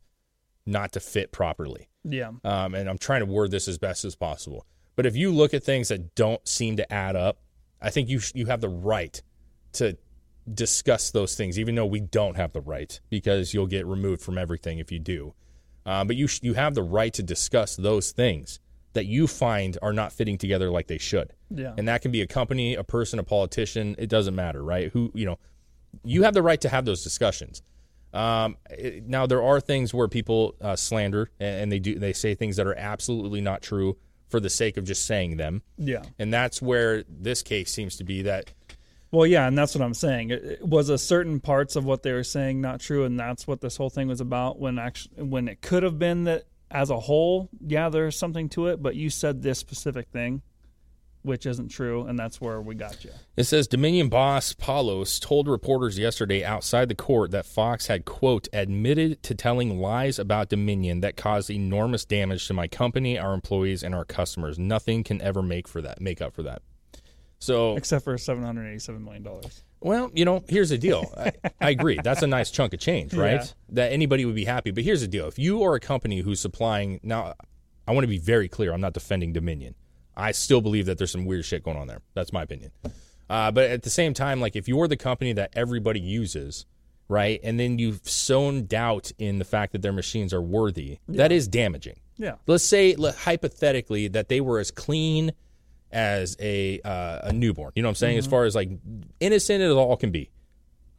not 0.67 0.93
to 0.93 1.01
fit 1.01 1.33
properly. 1.33 1.89
Yeah. 2.05 2.33
Um, 2.45 2.75
and 2.75 2.89
I'm 2.89 2.99
trying 2.99 3.21
to 3.21 3.27
word 3.27 3.51
this 3.51 3.67
as 3.69 3.79
best 3.79 4.05
as 4.05 4.15
possible. 4.15 4.67
But 4.95 5.07
if 5.07 5.17
you 5.17 5.33
look 5.33 5.55
at 5.55 5.65
things 5.65 5.89
that 5.89 6.15
don't 6.15 6.47
seem 6.47 6.77
to 6.77 6.93
add 6.93 7.17
up, 7.17 7.39
I 7.81 7.91
think 7.91 8.09
you 8.09 8.19
sh- 8.21 8.33
you 8.35 8.47
have 8.47 8.61
the 8.61 8.69
right 8.69 9.21
to 9.75 9.97
discuss 10.53 11.11
those 11.11 11.37
things, 11.37 11.59
even 11.59 11.75
though 11.75 11.87
we 11.87 12.01
don't 12.01 12.37
have 12.37 12.53
the 12.53 12.61
right, 12.61 13.01
because 13.11 13.55
you'll 13.55 13.67
get 13.67 13.87
removed 13.87 14.23
from 14.23 14.39
everything 14.39 14.79
if 14.79 14.91
you 14.91 14.99
do. 14.99 15.35
Um, 15.85 16.07
but 16.07 16.17
you 16.17 16.27
sh- 16.27 16.41
you 16.43 16.55
have 16.55 16.75
the 16.75 16.83
right 16.83 17.13
to 17.15 17.23
discuss 17.23 17.77
those 17.77 18.13
things 18.13 18.61
that 18.93 19.07
you 19.07 19.27
find 19.27 19.79
are 19.83 19.93
not 19.93 20.13
fitting 20.13 20.37
together 20.39 20.71
like 20.71 20.87
they 20.87 20.99
should. 20.99 21.33
Yeah. 21.51 21.75
And 21.79 21.89
that 21.89 22.03
can 22.03 22.11
be 22.13 22.21
a 22.21 22.27
company, 22.27 22.75
a 22.75 22.85
person, 22.85 23.19
a 23.19 23.25
politician. 23.25 23.95
It 23.99 24.09
doesn't 24.09 24.35
matter, 24.35 24.63
right? 24.63 24.91
Who 24.93 25.11
you 25.15 25.27
know, 25.27 25.39
you 26.05 26.23
have 26.25 26.35
the 26.35 26.43
right 26.43 26.61
to 26.61 26.69
have 26.69 26.85
those 26.85 27.03
discussions. 27.03 27.63
Um, 28.13 28.57
it- 28.71 29.07
now 29.07 29.27
there 29.27 29.43
are 29.43 29.61
things 29.61 29.95
where 29.95 30.09
people 30.09 30.55
uh, 30.61 30.77
slander 30.77 31.31
and, 31.41 31.63
and 31.63 31.73
they 31.73 31.79
do 31.79 31.99
they 31.99 32.13
say 32.13 32.35
things 32.35 32.57
that 32.57 32.67
are 32.67 32.77
absolutely 32.77 33.41
not 33.41 33.63
true 33.63 33.97
for 34.29 34.41
the 34.41 34.51
sake 34.51 34.77
of 34.77 34.85
just 34.85 35.05
saying 35.07 35.37
them. 35.37 35.63
Yeah. 35.79 36.03
And 36.19 36.33
that's 36.33 36.63
where 36.63 37.05
this 37.09 37.43
case 37.43 37.71
seems 37.73 37.97
to 37.97 38.05
be 38.05 38.23
that 38.23 38.53
Well, 39.13 39.27
yeah, 39.27 39.47
and 39.47 39.57
that's 39.57 39.75
what 39.75 39.85
I'm 39.85 39.95
saying. 39.95 40.31
It, 40.31 40.45
it 40.45 40.67
was 40.67 40.89
a 40.89 40.97
certain 40.97 41.39
parts 41.39 41.77
of 41.77 41.85
what 41.85 42.03
they 42.03 42.13
were 42.13 42.25
saying 42.25 42.63
not 42.63 42.81
true, 42.81 43.05
and 43.05 43.21
that's 43.21 43.47
what 43.47 43.61
this 43.61 43.77
whole 43.77 43.91
thing 43.91 44.09
was 44.09 44.23
about. 44.23 44.59
When 44.59 44.79
actually, 44.79 45.23
when 45.23 45.49
it 45.49 45.61
could 45.61 45.83
have 45.83 45.99
been 45.99 46.25
that 46.25 46.45
as 46.71 46.89
a 46.89 46.99
whole, 46.99 47.51
yeah, 47.61 47.91
there's 47.91 48.17
something 48.17 48.49
to 48.51 48.69
it, 48.69 48.83
but 48.83 48.97
you 48.97 49.11
said 49.11 49.43
this 49.43 49.59
specific 49.59 50.09
thing, 50.09 50.41
which 51.21 51.45
isn't 51.45 51.69
true, 51.69 52.07
and 52.07 52.19
that's 52.19 52.41
where 52.41 52.63
we 52.63 52.75
got 52.75 53.05
you. 53.05 53.11
It 53.37 53.45
says 53.45 53.69
Dominion 53.69 54.09
boss 54.09 54.55
Poulos 54.55 55.21
told 55.21 55.47
reporters 55.47 55.99
yesterday 55.99 56.43
outside 56.43 56.89
the 56.89 56.95
court 56.95 57.33
that 57.33 57.45
Fox 57.45 57.89
had, 57.89 58.07
quote, 58.07 58.49
admitted 58.55 59.23
to 59.25 59.35
telling 59.35 59.79
lies 59.79 60.19
about 60.19 60.49
Dominion 60.49 61.03
that 61.03 61.19
caused 61.19 61.51
enormous 61.51 62.07
damage 62.07 62.47
to 62.47 62.55
my 62.55 62.67
company, 62.67 63.19
our 63.19 63.35
employees, 63.35 63.83
and 63.83 63.95
our 63.95 64.07
customers. 64.07 64.59
Nothing 64.59 65.05
can 65.05 65.21
ever 65.21 65.43
make 65.43 65.69
for 65.69 65.83
that, 65.83 66.01
make 66.01 66.23
up 66.23 66.33
for 66.33 66.43
that. 66.45 66.63
So, 67.43 67.77
Except 67.77 68.05
for 68.05 68.17
787 68.17 69.03
million 69.05 69.25
dollars. 69.25 69.65
well, 69.81 70.13
you 70.15 70.25
know, 70.25 70.45
here's 70.49 70.69
the 70.71 70.79
deal. 70.79 71.13
I, 71.17 71.33
I 71.61 71.71
agree. 71.71 71.99
That's 72.01 72.23
a 72.23 72.29
nice 72.29 72.53
chunk 72.53 72.73
of 72.73 72.79
change, 72.79 73.15
right? 73.15 73.41
Yeah. 73.41 73.47
That 73.71 73.93
anybody 73.93 74.25
would 74.25 74.37
be 74.37 74.45
happy. 74.45 74.71
But 74.71 74.85
here's 74.85 75.01
the 75.01 75.09
deal. 75.09 75.27
If 75.27 75.41
you 75.41 75.65
are 75.65 75.75
a 75.75 75.81
company 75.81 76.21
who's 76.21 76.39
supplying, 76.39 77.01
now, 77.03 77.35
I 77.89 77.91
want 77.91 78.05
to 78.05 78.09
be 78.09 78.19
very 78.19 78.49
clear. 78.49 78.73
I'm 78.73 78.81
not 78.81 78.93
defending 78.93 79.33
Dominion. 79.33 79.75
I 80.17 80.31
still 80.31 80.61
believe 80.61 80.87
that 80.87 80.99
there's 80.99 81.11
some 81.11 81.25
weird 81.25 81.45
shit 81.45 81.65
going 81.65 81.77
on 81.77 81.89
there. 81.89 82.01
That's 82.15 82.33
my 82.33 82.43
opinion. 82.43 82.71
Uh, 83.29 83.51
but 83.51 83.71
at 83.71 83.83
the 83.83 83.91
same 83.91 84.15
time, 84.15 84.41
like 84.41 84.55
if 84.55 84.69
you're 84.69 84.87
the 84.87 84.97
company 84.97 85.33
that 85.33 85.51
everybody 85.57 85.99
uses, 85.99 86.65
right, 87.09 87.41
and 87.43 87.59
then 87.59 87.77
you've 87.77 88.09
sown 88.09 88.67
doubt 88.67 89.11
in 89.19 89.41
the 89.41 89.45
fact 89.45 89.73
that 89.73 89.83
their 89.83 89.93
machines 89.93 90.33
are 90.33 90.43
worthy, 90.43 90.99
that 91.09 91.33
is 91.33 91.49
damaging. 91.49 91.99
Yeah. 92.19 92.37
Let's 92.47 92.63
say 92.63 92.95
hypothetically 92.95 94.07
that 94.09 94.29
they 94.29 94.41
were 94.41 94.61
as 94.61 94.71
clean 94.71 95.33
as 95.93 96.37
a 96.41 96.81
uh, 96.81 97.21
a 97.25 97.33
newborn. 97.33 97.73
You 97.75 97.83
know 97.83 97.89
what 97.89 97.93
I'm 97.93 97.97
saying? 97.97 98.19
As 98.19 98.27
far 98.27 98.45
as 98.45 98.55
like 98.55 98.71
innocent 99.21 99.63
as 99.63 99.73
all 99.73 99.97
can 99.97 100.11
be. 100.11 100.31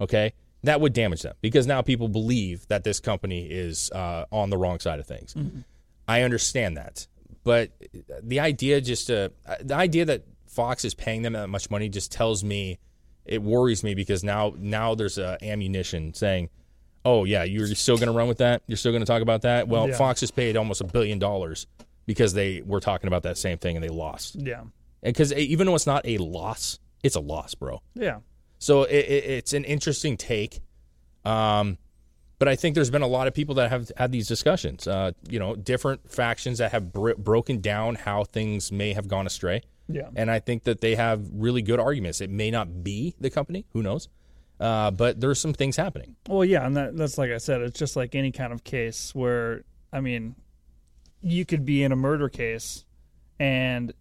Okay, 0.02 0.34
that 0.64 0.82
would 0.82 0.94
damage 0.94 1.22
them 1.22 1.36
because 1.42 1.66
now 1.68 1.82
people 1.82 2.08
believe 2.08 2.68
that 2.68 2.84
this 2.84 3.00
company 3.00 3.46
is 3.46 3.90
uh, 3.92 4.26
on 4.32 4.50
the 4.50 4.58
wrong 4.58 4.80
side 4.80 5.00
of 5.00 5.06
things. 5.08 5.36
I 6.08 6.22
understand 6.24 6.78
that, 6.78 7.08
but 7.44 7.72
the 8.22 8.40
idea 8.40 8.82
just 8.82 9.10
uh, 9.10 9.30
the 9.62 9.76
idea 9.76 10.06
that 10.06 10.24
Fox 10.48 10.84
is 10.86 10.94
paying 10.94 11.22
them 11.22 11.34
that 11.34 11.48
much 11.48 11.72
money 11.72 11.90
just 11.90 12.12
tells 12.12 12.44
me 12.44 12.80
it 13.26 13.42
worries 13.42 13.84
me 13.84 13.96
because 13.96 14.24
now 14.24 14.54
now 14.58 14.96
there's 14.96 15.18
uh, 15.18 15.38
ammunition 15.42 16.14
saying, 16.14 16.50
"Oh 17.06 17.24
yeah, 17.24 17.44
you're 17.44 17.68
still 17.68 17.96
going 17.98 18.08
to 18.08 18.14
run 18.14 18.28
with 18.28 18.40
that? 18.40 18.64
You're 18.68 18.78
still 18.78 18.92
going 18.92 19.02
to 19.02 19.08
talk 19.08 19.22
about 19.22 19.44
that?" 19.44 19.68
Well, 19.70 19.88
Yeah. 19.88 19.96
Fox 19.96 20.20
has 20.22 20.32
paid 20.32 20.58
almost 20.58 20.82
a 20.82 20.86
billion 20.86 21.20
dollars 21.20 21.68
because 22.06 22.34
they 22.34 22.62
were 22.66 22.82
talking 22.82 23.08
about 23.08 23.24
that 23.24 23.38
same 23.38 23.58
thing 23.58 23.78
and 23.78 23.84
they 23.84 23.90
lost. 23.90 24.36
Yeah. 24.36 24.64
Because 25.04 25.34
even 25.34 25.68
though 25.68 25.76
it's 25.76 25.86
not 25.86 26.08
a 26.08 26.18
loss, 26.18 26.80
it's 27.04 27.16
a 27.16 27.20
loss, 27.20 27.54
bro. 27.56 27.82
Yeah. 27.94 28.20
So 28.60 28.84
it, 28.84 28.96
it, 28.96 29.24
it's 29.26 29.54
an 29.54 29.66
interesting 29.66 30.16
take. 30.18 30.62
Um, 31.26 31.78
but 32.40 32.48
I 32.48 32.56
think 32.56 32.76
there's 32.76 32.90
been 32.90 33.02
a 33.02 33.08
lot 33.08 33.28
of 33.28 33.34
people 33.34 33.56
that 33.56 33.70
have 33.70 33.92
had 33.98 34.12
these 34.12 34.28
discussions. 34.28 34.88
Uh, 34.88 35.12
you 35.30 35.40
know, 35.40 35.56
different 35.56 36.10
factions 36.10 36.58
that 36.58 36.72
have 36.72 36.92
br- 36.92 37.14
broken 37.18 37.62
down 37.62 37.96
how 37.96 38.24
things 38.24 38.72
may 38.72 38.94
have 38.94 39.08
gone 39.08 39.28
astray. 39.28 39.62
Yeah. 39.88 40.10
And 40.16 40.32
I 40.32 40.40
think 40.40 40.64
that 40.64 40.82
they 40.82 40.96
have 40.96 41.22
really 41.34 41.62
good 41.62 41.80
arguments. 41.80 42.22
It 42.22 42.30
may 42.30 42.52
not 42.52 42.84
be 42.84 43.16
the 43.20 43.30
company, 43.30 43.66
who 43.74 43.84
knows? 43.84 44.08
Uh, 44.60 44.92
but 44.92 45.20
there's 45.20 45.40
some 45.40 45.54
things 45.54 45.76
happening. 45.76 46.16
Well, 46.28 46.46
yeah, 46.46 46.66
and 46.66 46.78
that, 46.78 46.96
that's 46.96 47.18
like 47.18 47.32
I 47.32 47.38
said, 47.38 47.62
it's 47.62 47.78
just 47.78 47.96
like 47.96 48.16
any 48.16 48.32
kind 48.32 48.54
of 48.54 48.64
case 48.64 49.14
where, 49.14 49.64
I 49.92 50.00
mean, 50.00 50.36
you 51.22 51.46
could 51.46 51.66
be 51.66 51.84
in 51.84 51.92
a 51.92 51.98
murder 51.98 52.30
case 52.30 52.86
and 53.40 53.94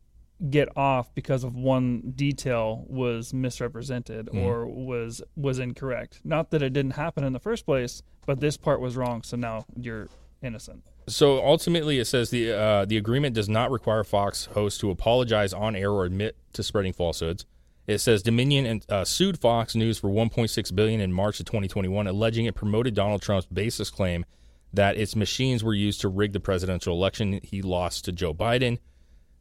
get 0.51 0.69
off 0.77 1.15
because 1.15 1.45
of 1.45 1.55
one 1.55 2.13
detail 2.17 2.85
was 2.89 3.33
misrepresented 3.33 4.27
Mhm. 4.27 4.45
or 4.45 4.67
was 4.67 5.23
was 5.37 5.59
incorrect. 5.59 6.21
Not 6.25 6.51
that 6.51 6.63
it 6.63 6.73
didn't 6.73 6.93
happen 6.93 7.23
in 7.25 7.33
the 7.33 7.39
first 7.41 7.65
place, 7.65 8.03
but 8.27 8.41
this 8.41 8.57
part 8.57 8.81
was 8.81 8.97
wrong, 8.97 9.23
so 9.23 9.37
now 9.37 9.67
you're 9.79 10.09
innocent. 10.43 10.83
So 11.09 11.45
ultimately, 11.45 11.99
it 11.99 12.07
says 12.07 12.31
the 12.31 12.53
uh, 12.53 12.85
the 12.85 12.97
agreement 12.97 13.35
does 13.35 13.49
not 13.49 13.71
require 13.71 14.03
Fox 14.05 14.47
hosts 14.47 14.81
to 14.81 14.91
apologize 14.91 15.53
on 15.53 15.77
air 15.77 15.91
or 15.91 16.05
admit 16.05 16.37
to 16.55 16.63
spreading 16.63 16.93
falsehoods. 16.93 17.47
It 17.87 17.99
says 17.99 18.23
Dominion 18.23 18.65
and, 18.65 18.87
uh, 18.89 19.05
sued 19.05 19.41
Fox 19.41 19.75
News 19.75 19.99
for 19.99 20.09
1.6 20.09 20.71
billion 20.71 21.01
in 21.01 21.13
March 21.13 21.41
of 21.41 21.47
2021, 21.47 22.07
alleging 22.07 22.47
it 22.47 22.55
promoted 22.55 22.95
Donald 22.95 23.23
Trump's 23.23 23.47
baseless 23.47 23.91
claim 23.91 24.25
that 24.73 24.97
its 24.97 25.17
machines 25.17 25.65
were 25.65 25.75
used 25.75 26.01
to 26.01 26.09
rig 26.09 26.33
the 26.33 26.41
presidential 26.41 26.95
election 26.95 27.41
he 27.43 27.61
lost 27.61 28.05
to 28.05 28.13
Joe 28.13 28.33
Biden. 28.33 28.79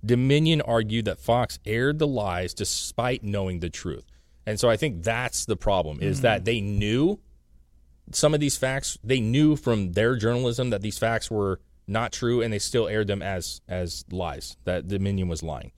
Dominion 0.03 0.61
argued 0.61 1.05
that 1.05 1.19
Fox 1.19 1.59
aired 1.65 1.99
the 1.99 2.07
lies 2.07 2.53
despite 2.53 3.23
knowing 3.23 3.59
the 3.59 3.69
truth. 3.69 4.05
And 4.45 4.59
so 4.59 4.69
I 4.69 4.77
think 4.77 5.03
that's 5.03 5.45
the 5.45 5.55
problem 5.55 6.01
is 6.01 6.19
Mhm. 6.19 6.21
that 6.23 6.45
they 6.45 6.61
knew 6.61 7.19
some 8.11 8.33
of 8.33 8.39
these 8.39 8.57
facts 8.57 8.97
they 9.03 9.19
knew 9.19 9.55
from 9.55 9.93
their 9.93 10.15
journalism 10.15 10.69
that 10.71 10.81
these 10.81 10.97
facts 10.97 11.29
were 11.31 11.59
not 11.87 12.11
true 12.11 12.41
and 12.41 12.51
they 12.51 12.59
still 12.59 12.87
aired 12.87 13.07
them 13.07 13.21
as 13.21 13.61
as 13.67 14.03
lies 14.11 14.57
that 14.65 14.87
Dominion 14.87 15.27
was 15.27 15.43
lying. 15.43 15.71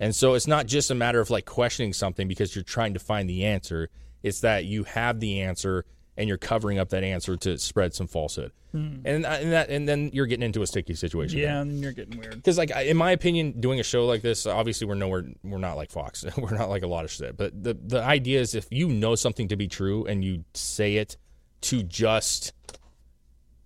And 0.00 0.14
so 0.14 0.34
it's 0.34 0.46
not 0.46 0.66
just 0.66 0.90
a 0.90 0.94
matter 0.94 1.20
of 1.20 1.30
like 1.30 1.44
questioning 1.44 1.92
something 1.92 2.28
because 2.28 2.54
you're 2.54 2.64
trying 2.64 2.94
to 2.94 3.00
find 3.00 3.28
the 3.28 3.44
answer. 3.44 3.90
It's 4.22 4.40
that 4.40 4.64
you 4.64 4.84
have 4.84 5.20
the 5.20 5.40
answer 5.40 5.84
and 6.16 6.28
you're 6.28 6.38
covering 6.38 6.78
up 6.78 6.90
that 6.90 7.02
answer 7.04 7.36
to 7.36 7.58
spread 7.58 7.94
some 7.94 8.06
falsehood. 8.06 8.52
Hmm. 8.72 8.96
And, 9.04 9.24
and 9.26 9.52
that 9.52 9.68
and 9.70 9.88
then 9.88 10.10
you're 10.12 10.26
getting 10.26 10.42
into 10.44 10.62
a 10.62 10.66
sticky 10.66 10.94
situation. 10.94 11.38
Yeah, 11.38 11.60
and 11.60 11.80
you're 11.80 11.92
getting 11.92 12.18
weird. 12.18 12.34
Because, 12.34 12.58
like, 12.58 12.70
in 12.70 12.96
my 12.96 13.12
opinion, 13.12 13.60
doing 13.60 13.78
a 13.80 13.84
show 13.84 14.04
like 14.06 14.22
this, 14.22 14.46
obviously, 14.46 14.86
we're 14.86 14.94
nowhere. 14.96 15.24
We're 15.44 15.58
not 15.58 15.76
like 15.76 15.90
Fox. 15.90 16.24
we're 16.36 16.56
not 16.56 16.68
like 16.70 16.82
a 16.82 16.88
lot 16.88 17.04
of 17.04 17.10
shit. 17.10 17.36
But 17.36 17.62
the 17.62 17.74
the 17.74 18.02
idea 18.02 18.40
is, 18.40 18.54
if 18.54 18.66
you 18.70 18.88
know 18.88 19.14
something 19.14 19.48
to 19.48 19.56
be 19.56 19.68
true 19.68 20.06
and 20.06 20.24
you 20.24 20.44
say 20.54 20.96
it 20.96 21.16
to 21.62 21.82
just 21.82 22.52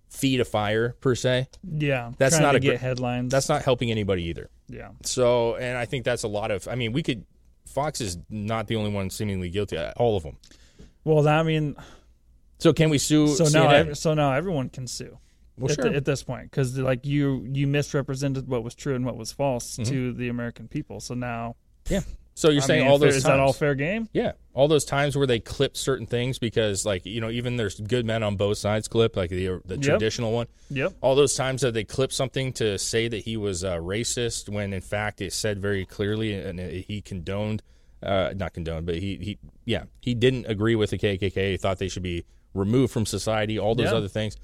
feed 0.09 0.39
a 0.39 0.45
fire 0.45 0.95
per 1.01 1.15
se, 1.15 1.47
Yeah, 1.63 2.11
that's 2.17 2.39
not 2.39 2.55
a 2.55 2.59
get 2.59 2.79
headlines. 2.79 3.31
That's 3.31 3.49
not 3.49 3.63
helping 3.63 3.91
anybody 3.91 4.23
either. 4.25 4.49
Yeah. 4.67 4.89
So, 5.03 5.55
and 5.55 5.77
I 5.77 5.85
think 5.85 6.05
that's 6.05 6.23
a 6.23 6.27
lot 6.27 6.51
of. 6.51 6.67
I 6.67 6.75
mean, 6.75 6.93
we 6.93 7.03
could. 7.03 7.25
Fox 7.65 8.01
is 8.01 8.17
not 8.29 8.67
the 8.67 8.75
only 8.75 8.91
one 8.91 9.09
seemingly 9.09 9.49
guilty. 9.49 9.77
uh, 9.77 9.91
All 9.97 10.17
of 10.17 10.23
them. 10.23 10.37
Well, 11.03 11.27
I 11.27 11.43
mean, 11.43 11.75
So 12.59 12.73
can 12.73 12.89
we 12.89 12.97
sue? 12.97 13.27
so 13.27 13.45
now 13.45 13.69
ev- 13.69 13.97
so 13.97 14.13
now 14.13 14.33
everyone 14.33 14.69
can 14.69 14.85
sue. 14.87 15.17
Well, 15.57 15.71
at, 15.71 15.75
sure. 15.75 15.89
the- 15.89 15.95
at 15.97 16.05
this 16.05 16.23
point, 16.23 16.51
because 16.51 16.77
like 16.77 17.05
you 17.05 17.47
you 17.51 17.67
misrepresented 17.67 18.47
what 18.47 18.63
was 18.63 18.75
true 18.75 18.95
and 18.95 19.05
what 19.05 19.17
was 19.17 19.31
false 19.31 19.77
Mhm. 19.77 19.87
to 19.87 20.13
the 20.13 20.29
American 20.29 20.67
people. 20.67 20.99
So 20.99 21.13
now, 21.15 21.55
Yeah. 21.89 22.01
So 22.35 22.49
you're 22.51 22.63
I 22.63 22.65
saying 22.67 22.83
mean, 22.83 22.91
all 22.91 22.97
those 22.99 23.17
is 23.17 23.23
times, 23.23 23.33
that 23.33 23.39
all 23.41 23.51
fair 23.51 23.75
game? 23.75 24.07
Yeah, 24.13 24.31
all 24.53 24.69
those 24.69 24.85
times 24.85 25.17
where 25.17 25.27
they 25.27 25.41
clip 25.41 25.75
certain 25.75 26.05
things 26.05 26.39
because, 26.39 26.85
like, 26.85 27.05
you 27.05 27.19
know, 27.19 27.29
even 27.29 27.57
there's 27.57 27.77
good 27.81 28.05
men 28.05 28.23
on 28.23 28.37
both 28.37 28.57
sides 28.57 28.87
clip, 28.87 29.17
like 29.17 29.29
the 29.29 29.59
the 29.65 29.75
Yep. 29.75 29.81
traditional 29.81 30.31
one. 30.31 30.47
Yep. 30.69 30.93
All 31.01 31.15
those 31.15 31.35
times 31.35 31.61
that 31.63 31.73
they 31.73 31.83
clip 31.83 32.13
something 32.13 32.53
to 32.53 32.77
say 32.79 33.09
that 33.09 33.25
he 33.25 33.35
was 33.35 33.65
uh, 33.65 33.75
racist 33.79 34.47
when 34.47 34.71
in 34.71 34.79
fact 34.79 35.19
it 35.21 35.33
said 35.33 35.59
very 35.59 35.85
clearly 35.85 36.33
and 36.33 36.61
it, 36.61 36.85
he 36.87 37.01
condoned 37.01 37.61
uh, 38.01 38.31
not 38.33 38.53
condoned, 38.53 38.85
but 38.85 38.95
he 38.95 39.17
he 39.17 39.37
yeah 39.65 39.83
he 39.99 40.13
didn't 40.13 40.45
agree 40.47 40.75
with 40.75 40.91
the 40.91 40.97
KKK. 40.97 41.51
He 41.51 41.57
thought 41.57 41.77
they 41.79 41.89
should 41.89 42.03
be 42.03 42.23
removed 42.53 42.91
from 42.93 43.05
society. 43.05 43.57
All 43.59 43.75
those 43.75 43.87
Yeah. 43.87 43.95
other 43.97 44.07
things. 44.07 44.37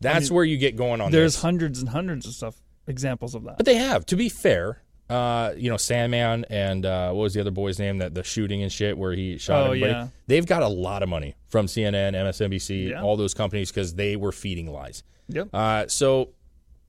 That's 0.00 0.30
mean, 0.30 0.36
where 0.36 0.44
you 0.44 0.56
get 0.56 0.76
going 0.76 1.00
on. 1.00 1.10
There's 1.12 1.34
this. 1.34 1.42
hundreds 1.42 1.80
and 1.80 1.88
hundreds 1.88 2.26
of 2.26 2.32
stuff 2.34 2.60
examples 2.86 3.34
of 3.34 3.44
that. 3.44 3.56
But 3.56 3.66
they 3.66 3.74
have. 3.76 4.06
To 4.06 4.16
be 4.16 4.28
fair, 4.28 4.82
uh, 5.10 5.52
you 5.56 5.68
know, 5.70 5.76
Sandmann 5.76 6.44
and 6.50 6.86
uh, 6.86 7.08
what 7.12 7.22
was 7.22 7.34
the 7.34 7.40
other 7.40 7.50
boy's 7.50 7.78
name? 7.78 7.98
That 7.98 8.14
the 8.14 8.22
shooting 8.22 8.62
and 8.62 8.70
shit 8.72 8.96
where 8.96 9.12
he 9.12 9.38
shot 9.38 9.62
Oh, 9.62 9.66
everybody. 9.66 9.92
yeah. 9.92 10.08
They've 10.26 10.46
got 10.46 10.62
a 10.62 10.68
lot 10.68 11.02
of 11.02 11.08
money 11.08 11.34
from 11.48 11.66
CNN, 11.66 12.14
MSNBC, 12.14 12.90
Yeah. 12.90 13.02
all 13.02 13.16
those 13.16 13.34
companies 13.34 13.70
because 13.70 13.94
they 13.94 14.14
were 14.16 14.32
feeding 14.32 14.70
lies. 14.70 15.02
Yep. 15.28 15.48
Uh, 15.52 15.86
so 15.88 16.30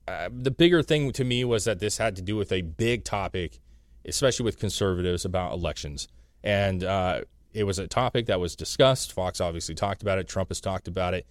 uh, 0.06 0.28
the 0.32 0.50
bigger 0.50 0.82
thing 0.82 1.12
to 1.12 1.24
me 1.24 1.44
was 1.44 1.64
that 1.64 1.78
this 1.80 1.98
had 1.98 2.16
to 2.16 2.22
do 2.22 2.36
with 2.36 2.52
a 2.52 2.62
big 2.62 3.04
topic, 3.04 3.58
especially 4.04 4.44
with 4.44 4.58
conservatives 4.58 5.24
about 5.24 5.52
elections, 5.52 6.08
and 6.42 6.82
uh, 6.84 7.22
it 7.52 7.64
was 7.64 7.78
a 7.78 7.86
topic 7.86 8.26
that 8.26 8.40
was 8.40 8.56
discussed. 8.56 9.12
Fox 9.12 9.40
obviously 9.40 9.74
talked 9.74 10.02
about 10.02 10.18
it. 10.18 10.28
Trump 10.28 10.50
has 10.50 10.60
talked 10.60 10.88
about 10.88 11.14
it. 11.14 11.26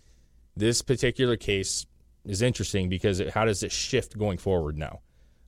This 0.55 0.82
particular 0.82 1.38
case 1.38 1.86
is 2.26 2.41
interesting 2.41 2.89
because 2.89 3.20
it, 3.20 3.32
how 3.32 3.45
does 3.45 3.63
it 3.63 3.72
shift 3.72 4.17
going 4.17 4.38
forward 4.38 4.78
now? 4.78 4.99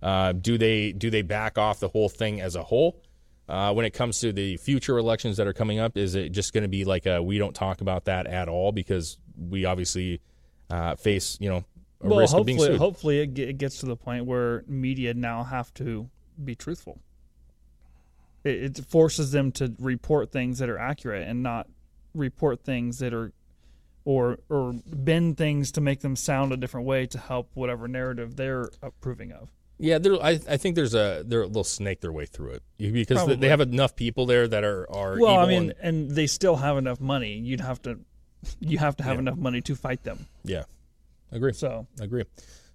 Uh, 0.02 0.32
do 0.32 0.58
they 0.58 0.92
do 0.92 1.10
they 1.10 1.22
back 1.22 1.58
off 1.58 1.80
the 1.80 1.90
whole 1.90 2.10
thing 2.10 2.42
as 2.42 2.56
a 2.56 2.64
whole? 2.64 3.02
Uh, 3.48 3.74
when 3.74 3.86
it 3.86 3.92
comes 3.92 4.20
to 4.20 4.32
the 4.32 4.56
future 4.58 4.98
elections 4.98 5.38
that 5.38 5.46
are 5.46 5.54
coming 5.54 5.78
up, 5.78 5.98
is 5.98 6.16
it 6.16 6.30
just 6.30 6.54
going 6.54 6.62
to 6.62 6.70
be 6.70 6.86
like 6.86 7.06
a, 7.06 7.22
we 7.22 7.38
don't 7.38 7.54
talk 7.54 7.82
about 7.82 8.06
that 8.06 8.26
at 8.26 8.48
all 8.48 8.72
because 8.72 9.18
we 9.38 9.66
obviously 9.66 10.22
uh, 10.70 10.96
face 10.96 11.38
you 11.42 11.50
know 11.50 11.64
a 12.02 12.08
well, 12.08 12.20
risk 12.20 12.36
of 12.36 12.46
being 12.46 12.58
hopefully, 12.58 12.78
hopefully 12.78 13.20
it 13.20 13.58
gets 13.58 13.80
to 13.80 13.86
the 13.86 13.96
point 13.96 14.26
where 14.26 14.64
media 14.68 15.14
now 15.14 15.44
have 15.44 15.74
to 15.76 16.10
be 16.44 16.56
truthful. 16.56 17.00
It, 18.44 18.80
it 18.80 18.86
forces 18.86 19.32
them 19.32 19.52
to 19.54 19.74
report 19.80 20.32
things 20.32 20.60
that 20.60 20.70
are 20.70 20.78
accurate 20.80 21.28
and 21.28 21.44
not 21.44 21.68
report 22.14 22.64
things 22.64 23.00
that 23.00 23.14
are, 23.14 23.32
or 24.06 24.40
or 24.50 24.74
bend 24.88 25.38
things 25.38 25.72
to 25.74 25.82
make 25.82 26.00
them 26.02 26.16
sound 26.16 26.52
a 26.52 26.58
different 26.58 26.88
way 26.88 27.06
to 27.06 27.18
help 27.20 27.50
whatever 27.54 27.88
narrative 27.88 28.36
they're 28.36 28.70
approving 28.82 29.32
of. 29.32 29.50
Yeah, 29.78 29.98
I, 30.22 30.40
I 30.48 30.58
think 30.58 30.76
there's 30.76 30.94
a 30.94 31.24
they're 31.26 31.42
a 31.44 31.48
little 31.48 31.64
snake 31.64 32.02
their 32.02 32.12
way 32.12 32.26
through 32.26 32.52
it 32.52 32.64
because 32.78 33.18
Probably. 33.18 33.36
they 33.36 33.50
have 33.50 33.62
enough 33.62 33.96
people 33.96 34.26
there 34.26 34.48
that 34.48 34.64
are 34.64 34.90
are 34.92 35.20
Well, 35.20 35.38
I 35.40 35.48
mean, 35.48 35.72
and- 35.72 35.74
and 35.82 36.12
they 36.12 36.28
still 36.28 36.56
have 36.58 36.78
enough 36.78 37.00
money. 37.00 37.34
You'd 37.38 37.62
have 37.62 37.82
to, 37.84 38.00
you 38.60 38.78
have 38.80 38.96
to 38.98 39.04
have 39.04 39.16
Yeah. 39.16 39.20
enough 39.20 39.38
money 39.38 39.62
to 39.62 39.76
fight 39.76 40.04
them. 40.04 40.28
yeah, 40.44 40.64
agree. 41.32 41.54
So 41.54 41.86
agree. 42.00 42.24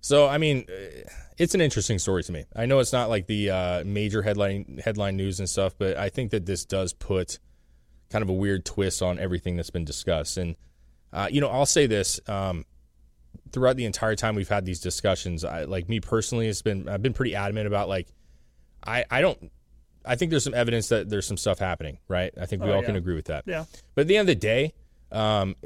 So 0.00 0.26
I 0.28 0.38
mean, 0.38 0.66
uh, 0.68 1.08
it's 1.39 1.55
an 1.55 1.61
interesting 1.61 1.99
story 1.99 2.22
to 2.22 2.32
me. 2.32 2.45
I 2.55 2.66
know 2.66 2.78
it's 2.78 2.93
not 2.93 3.09
like 3.09 3.26
the 3.26 3.51
uh, 3.51 3.84
major 3.84 4.22
headline 4.22 4.80
headline 4.84 5.16
news 5.16 5.39
and 5.39 5.49
stuff, 5.49 5.74
but 5.76 5.97
I 5.97 6.09
think 6.09 6.30
that 6.30 6.47
this 6.47 6.64
does 6.64 6.93
put 6.93 7.39
kind 8.11 8.22
of 8.22 8.28
a 8.28 8.32
weird 8.32 8.64
twist 8.64 9.03
on 9.03 9.18
everything 9.18 9.57
that's 9.57 9.70
been 9.70 9.84
discussed. 9.84 10.37
And 10.39 10.57
uh, 11.12 11.28
you 11.30 11.41
know, 11.41 11.49
I'll 11.49 11.66
say 11.66 11.87
this: 11.87 12.20
um, 12.28 12.64
throughout 13.53 13.76
the 13.76 13.84
entire 13.84 14.16
time 14.16 14.34
we've 14.34 14.49
had 14.49 14.64
these 14.64 14.80
discussions, 14.80 15.45
I, 15.45 15.64
like 15.64 15.89
me 15.89 16.01
personally, 16.01 16.49
it's 16.49 16.62
been 16.62 16.89
I've 16.89 17.03
been 17.03 17.14
pretty 17.14 17.34
adamant 17.34 17.66
about 17.66 17.89
like 17.89 18.09
I 18.87 19.05
I 19.11 19.20
don't. 19.20 19.51
I 20.09 20.14
think 20.14 20.30
there's 20.30 20.45
some 20.45 20.55
evidence 20.55 20.89
that 20.91 21.11
there's 21.11 21.26
some 21.26 21.37
stuff 21.37 21.59
happening, 21.59 21.99
right? 22.07 22.32
I 22.41 22.47
think 22.47 22.62
we 22.62 22.70
Oh, 22.70 22.76
all 22.76 22.82
can 22.82 22.95
agree 22.95 23.16
with 23.16 23.24
that. 23.26 23.43
Yeah. 23.45 23.64
But 23.97 24.03
at 24.03 24.07
the 24.07 24.16
end 24.16 24.28
of 24.28 24.37
the 24.37 24.41
day, 24.41 24.72
um, 25.11 25.57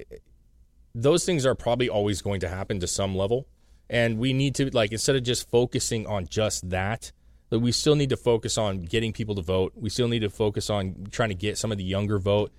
those 0.95 1.27
things 1.27 1.45
are 1.45 1.55
probably 1.55 1.91
always 1.91 2.23
going 2.23 2.41
to 2.41 2.49
happen 2.49 2.81
to 2.81 2.87
some 2.87 3.15
level. 3.15 3.47
And 3.91 4.19
we 4.19 4.33
need 4.33 4.55
to, 4.55 4.71
like, 4.71 4.93
instead 4.93 5.17
of 5.17 5.25
just 5.25 5.51
focusing 5.51 6.07
on 6.07 6.29
just 6.29 6.71
that, 6.71 7.11
that 7.49 7.59
we 7.59 7.73
still 7.73 7.97
need 7.97 8.11
to 8.11 8.17
focus 8.17 8.57
on 8.57 8.83
getting 8.83 9.13
people 9.13 9.35
to 9.35 9.43
vote. 9.43 9.73
We 9.75 9.91
still 9.91 10.07
need 10.07 10.21
to 10.21 10.31
focus 10.31 10.71
on 10.71 11.09
trying 11.11 11.31
to 11.31 11.35
get 11.35 11.59
some 11.59 11.73
of 11.73 11.79
the 11.79 11.83
younger 11.85 12.21
vote, 12.21 12.53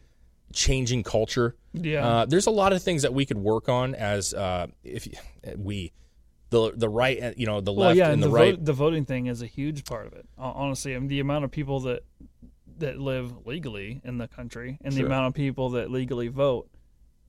changing 0.51 1.03
culture. 1.03 1.55
Yeah. 1.71 2.05
Uh, 2.05 2.25
there's 2.25 2.47
a 2.47 2.51
lot 2.51 2.73
of 2.73 2.83
things 2.83 3.03
that 3.03 3.13
we 3.13 3.25
could 3.25 3.37
work 3.37 3.69
on 3.69 3.95
as 3.95 4.33
uh, 4.33 4.67
if 4.83 5.07
we, 5.55 5.93
the 6.49 6.73
the 6.75 6.89
right, 6.89 7.23
uh, 7.23 7.31
you 7.37 7.45
know, 7.45 7.61
the 7.61 7.71
well, 7.71 7.87
left 7.87 7.97
yeah, 7.97 8.07
and 8.07 8.15
and 8.15 8.23
the, 8.23 8.27
the, 8.27 8.33
right. 8.33 8.55
vote, 8.55 8.65
the 8.65 8.73
voting 8.73 9.05
thing 9.05 9.27
is 9.27 9.41
a 9.41 9.47
huge 9.47 9.85
part 9.85 10.07
of 10.07 10.13
it. 10.13 10.27
Honestly, 10.37 10.93
I 10.93 10.99
mean, 10.99 11.07
the 11.07 11.21
amount 11.21 11.45
of 11.45 11.51
people 11.51 11.79
that 11.81 12.03
that 12.79 12.99
live 12.99 13.47
legally 13.47 14.01
in 14.03 14.17
the 14.17 14.27
country 14.27 14.77
and 14.83 14.93
the 14.93 15.05
amount 15.05 15.27
of 15.27 15.33
people 15.33 15.69
that 15.69 15.89
legally 15.89 16.27
vote 16.27 16.69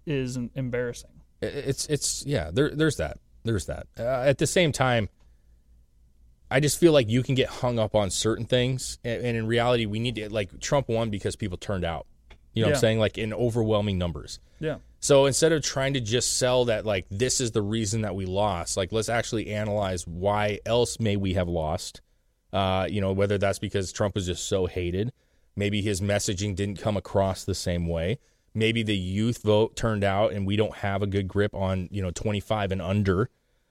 is 0.06 0.36
embarrassing. 0.56 1.22
It's 1.40 1.86
it's 1.86 2.26
yeah. 2.26 2.50
There 2.52 2.70
there's 2.70 2.96
that. 2.96 3.18
There's 3.44 3.66
that. 3.66 3.86
Uh, 3.98 4.02
at 4.02 4.38
the 4.38 4.46
same 4.46 4.72
time, 4.72 5.08
I 6.50 6.60
just 6.60 6.78
feel 6.78 6.92
like 6.92 7.08
you 7.08 7.22
can 7.22 7.34
get 7.34 7.48
hung 7.48 7.78
up 7.78 7.94
on 7.94 8.10
certain 8.10 8.44
things, 8.44 8.98
and, 9.04 9.24
and 9.24 9.36
in 9.36 9.46
reality, 9.46 9.86
we 9.86 9.98
need 9.98 10.16
to 10.16 10.32
like 10.32 10.60
Trump 10.60 10.88
won 10.88 11.10
because 11.10 11.36
people 11.36 11.58
turned 11.58 11.84
out. 11.84 12.06
You 12.54 12.62
know 12.62 12.68
what 12.68 12.74
I'm 12.76 12.80
saying? 12.80 12.98
Like 12.98 13.16
in 13.18 13.32
overwhelming 13.32 13.96
numbers. 13.98 14.38
Yeah. 14.60 14.76
So 15.00 15.26
instead 15.26 15.52
of 15.52 15.62
trying 15.62 15.94
to 15.94 16.00
just 16.00 16.38
sell 16.38 16.66
that 16.66 16.86
like 16.86 17.06
this 17.10 17.40
is 17.40 17.50
the 17.52 17.62
reason 17.62 18.02
that 18.02 18.14
we 18.14 18.26
lost, 18.26 18.76
like 18.76 18.92
let's 18.92 19.08
actually 19.08 19.48
analyze 19.48 20.06
why 20.06 20.60
else 20.66 21.00
may 21.00 21.16
we 21.16 21.34
have 21.34 21.48
lost. 21.48 22.00
Uh, 22.52 22.86
you 22.88 23.00
know, 23.00 23.12
whether 23.12 23.38
that's 23.38 23.58
because 23.58 23.92
Trump 23.92 24.14
was 24.14 24.26
just 24.26 24.46
so 24.46 24.66
hated, 24.66 25.12
maybe 25.56 25.80
his 25.80 26.02
messaging 26.02 26.54
didn't 26.54 26.78
come 26.78 26.98
across 26.98 27.44
the 27.44 27.54
same 27.54 27.88
way. 27.88 28.18
Maybe 28.54 28.82
the 28.82 28.96
youth 28.96 29.42
vote 29.42 29.76
turned 29.76 30.04
out 30.04 30.32
and 30.32 30.46
we 30.46 30.56
don't 30.56 30.74
have 30.76 31.02
a 31.02 31.06
good 31.06 31.26
grip 31.28 31.54
on, 31.54 31.88
you 31.90 32.02
know, 32.02 32.10
25 32.10 32.72
and 32.72 32.82
under. 32.82 33.30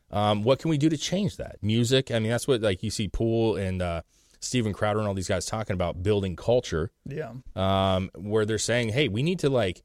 Um, 0.09 0.43
what 0.43 0.59
can 0.59 0.69
we 0.69 0.77
do 0.77 0.89
to 0.89 0.97
change 0.97 1.38
that? 1.38 1.57
Music. 1.61 2.11
I 2.11 2.19
mean, 2.19 2.32
that's 2.32 2.47
what 2.47 2.61
like 2.61 2.84
you 2.84 2.89
see 2.89 3.07
Pool 3.07 3.55
and 3.55 3.82
uh, 3.82 4.01
Steven 4.39 4.73
Crowder 4.73 4.99
and 4.99 5.07
all 5.07 5.13
these 5.13 5.27
guys 5.27 5.45
talking 5.45 5.73
about 5.73 6.01
building 6.03 6.36
culture 6.36 6.91
Yeah. 7.05 7.32
um, 7.55 8.09
where 8.15 8.45
they're 8.45 8.57
saying, 8.57 8.89
hey, 8.89 9.07
we 9.07 9.23
need 9.23 9.39
to 9.39 9.49
like 9.49 9.84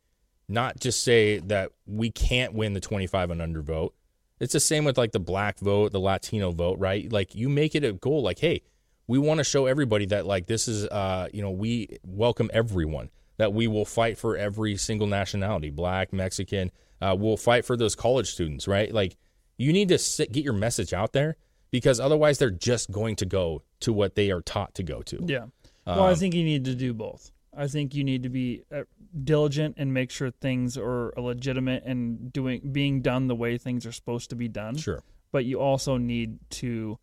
not 0.48 0.80
just 0.80 1.02
say 1.02 1.38
that 1.40 1.72
we 1.86 2.10
can't 2.10 2.54
win 2.54 2.72
the 2.72 2.80
25 2.80 3.30
and 3.30 3.42
under 3.42 3.62
vote. 3.62 3.94
It's 4.40 4.52
the 4.52 4.60
same 4.60 4.84
with 4.84 4.96
like 4.98 5.12
the 5.12 5.20
black 5.20 5.58
vote, 5.60 5.92
the 5.92 6.00
Latino 6.00 6.52
vote, 6.52 6.78
right? 6.78 7.10
Like 7.10 7.34
you 7.34 7.48
make 7.48 7.74
it 7.74 7.84
a 7.84 7.92
goal, 7.92 8.22
like, 8.22 8.38
hey, 8.38 8.62
we 9.06 9.18
want 9.18 9.38
to 9.38 9.44
show 9.44 9.66
everybody 9.66 10.06
that 10.06 10.26
like 10.26 10.46
this 10.46 10.66
is, 10.68 10.86
uh, 10.86 11.28
you 11.32 11.40
know, 11.42 11.50
we 11.50 11.98
welcome 12.04 12.50
everyone. 12.52 13.10
That 13.38 13.52
we 13.52 13.66
will 13.66 13.84
fight 13.84 14.16
for 14.16 14.36
every 14.36 14.76
single 14.76 15.06
nationality, 15.06 15.70
black, 15.70 16.12
Mexican. 16.12 16.70
Uh, 17.00 17.14
we'll 17.18 17.36
fight 17.36 17.64
for 17.64 17.76
those 17.76 17.94
college 17.94 18.30
students, 18.30 18.66
right? 18.66 18.92
Like 18.92 19.16
you 19.58 19.72
need 19.72 19.88
to 19.88 19.98
sit, 19.98 20.32
get 20.32 20.42
your 20.44 20.54
message 20.54 20.94
out 20.94 21.12
there 21.12 21.36
because 21.70 22.00
otherwise 22.00 22.38
they're 22.38 22.50
just 22.50 22.90
going 22.90 23.16
to 23.16 23.26
go 23.26 23.62
to 23.80 23.92
what 23.92 24.14
they 24.14 24.30
are 24.30 24.40
taught 24.40 24.74
to 24.76 24.82
go 24.82 25.02
to. 25.02 25.18
Yeah. 25.26 25.46
Well, 25.86 26.04
I 26.04 26.12
Um, 26.12 26.16
think 26.16 26.34
you 26.34 26.44
need 26.44 26.64
to 26.64 26.74
do 26.74 26.94
both. 26.94 27.30
I 27.54 27.66
think 27.68 27.94
you 27.94 28.04
need 28.04 28.22
to 28.22 28.28
be 28.30 28.62
uh, 28.74 28.82
diligent 29.22 29.76
and 29.78 29.92
make 29.92 30.10
sure 30.10 30.30
things 30.30 30.76
are 30.78 31.12
legitimate 31.16 31.84
and 31.84 32.32
doing 32.32 32.60
being 32.72 33.02
done 33.02 33.28
the 33.28 33.34
way 33.36 33.58
things 33.58 33.84
are 33.86 33.92
supposed 33.92 34.30
to 34.30 34.36
be 34.36 34.48
done. 34.48 34.76
Sure. 34.76 35.02
But 35.32 35.44
you 35.44 35.60
also 35.60 35.96
need 35.98 36.38
to 36.50 36.98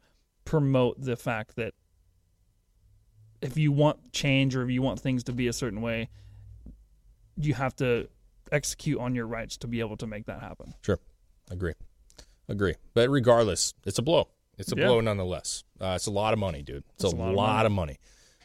promote 0.45 0.99
the 1.01 1.15
fact 1.15 1.55
that 1.55 1.73
if 3.41 3.57
you 3.57 3.71
want 3.71 4.11
change 4.13 4.55
or 4.55 4.63
if 4.63 4.69
you 4.69 4.81
want 4.81 4.99
things 4.99 5.23
to 5.25 5.33
be 5.33 5.47
a 5.47 5.53
certain 5.53 5.81
way, 5.81 6.09
you 7.37 7.53
have 7.53 7.75
to 7.77 8.07
execute 8.51 8.99
on 8.99 9.15
your 9.15 9.25
rights 9.27 9.57
to 9.57 9.67
be 9.67 9.79
able 9.79 9.97
to 9.97 10.07
make 10.07 10.25
that 10.25 10.39
happen. 10.41 10.73
Sure. 10.81 10.99
Agree. 11.49 11.73
Agree. 12.49 12.75
But 12.93 13.09
regardless, 13.09 13.73
it's 13.85 13.97
a 13.97 14.01
blow. 14.01 14.27
It's 14.57 14.71
a 14.71 14.75
Yeah. 14.77 14.85
blow 14.87 15.01
nonetheless. 15.01 15.63
Uh, 15.81 15.93
it's 15.95 16.07
a 16.07 16.11
lot 16.11 16.33
of 16.33 16.39
money, 16.39 16.61
dude. 16.61 16.83
It's, 16.95 17.03
It's 17.05 17.13
a, 17.13 17.15
a 17.15 17.17
lot 17.17 17.33
lot, 17.33 17.65
of 17.65 17.71
of 17.71 17.75
money. 17.75 17.97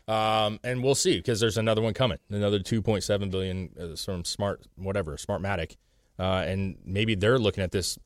Um, 0.06 0.58
and 0.64 0.82
we'll 0.82 0.94
see 0.94 1.16
because 1.18 1.38
there's 1.40 1.58
another 1.58 1.82
one 1.82 1.92
coming, 1.92 2.18
another 2.30 2.60
2.7 2.60 3.30
billion 3.30 3.68
uh, 3.78 3.94
from 3.96 4.24
Smart, 4.24 4.62
whatever, 4.76 5.16
Smartmatic. 5.16 5.76
Uh, 6.18 6.44
and 6.46 6.76
maybe 6.84 7.14
they're 7.14 7.38
looking 7.38 7.62
at 7.62 7.70
this 7.72 7.98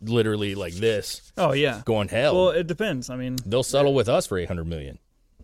literally 0.00 0.54
like 0.54 0.72
this. 0.74 1.32
Oh 1.36 1.52
yeah. 1.52 1.82
Going 1.84 2.08
hell. 2.08 2.34
Well, 2.34 2.48
it 2.50 2.66
depends. 2.66 3.10
I 3.10 3.16
mean, 3.16 3.36
They'll 3.44 3.62
settle 3.62 3.94
with 3.94 4.08
us 4.08 4.26
for 4.26 4.38
800 4.38 4.64
million. 4.64 4.98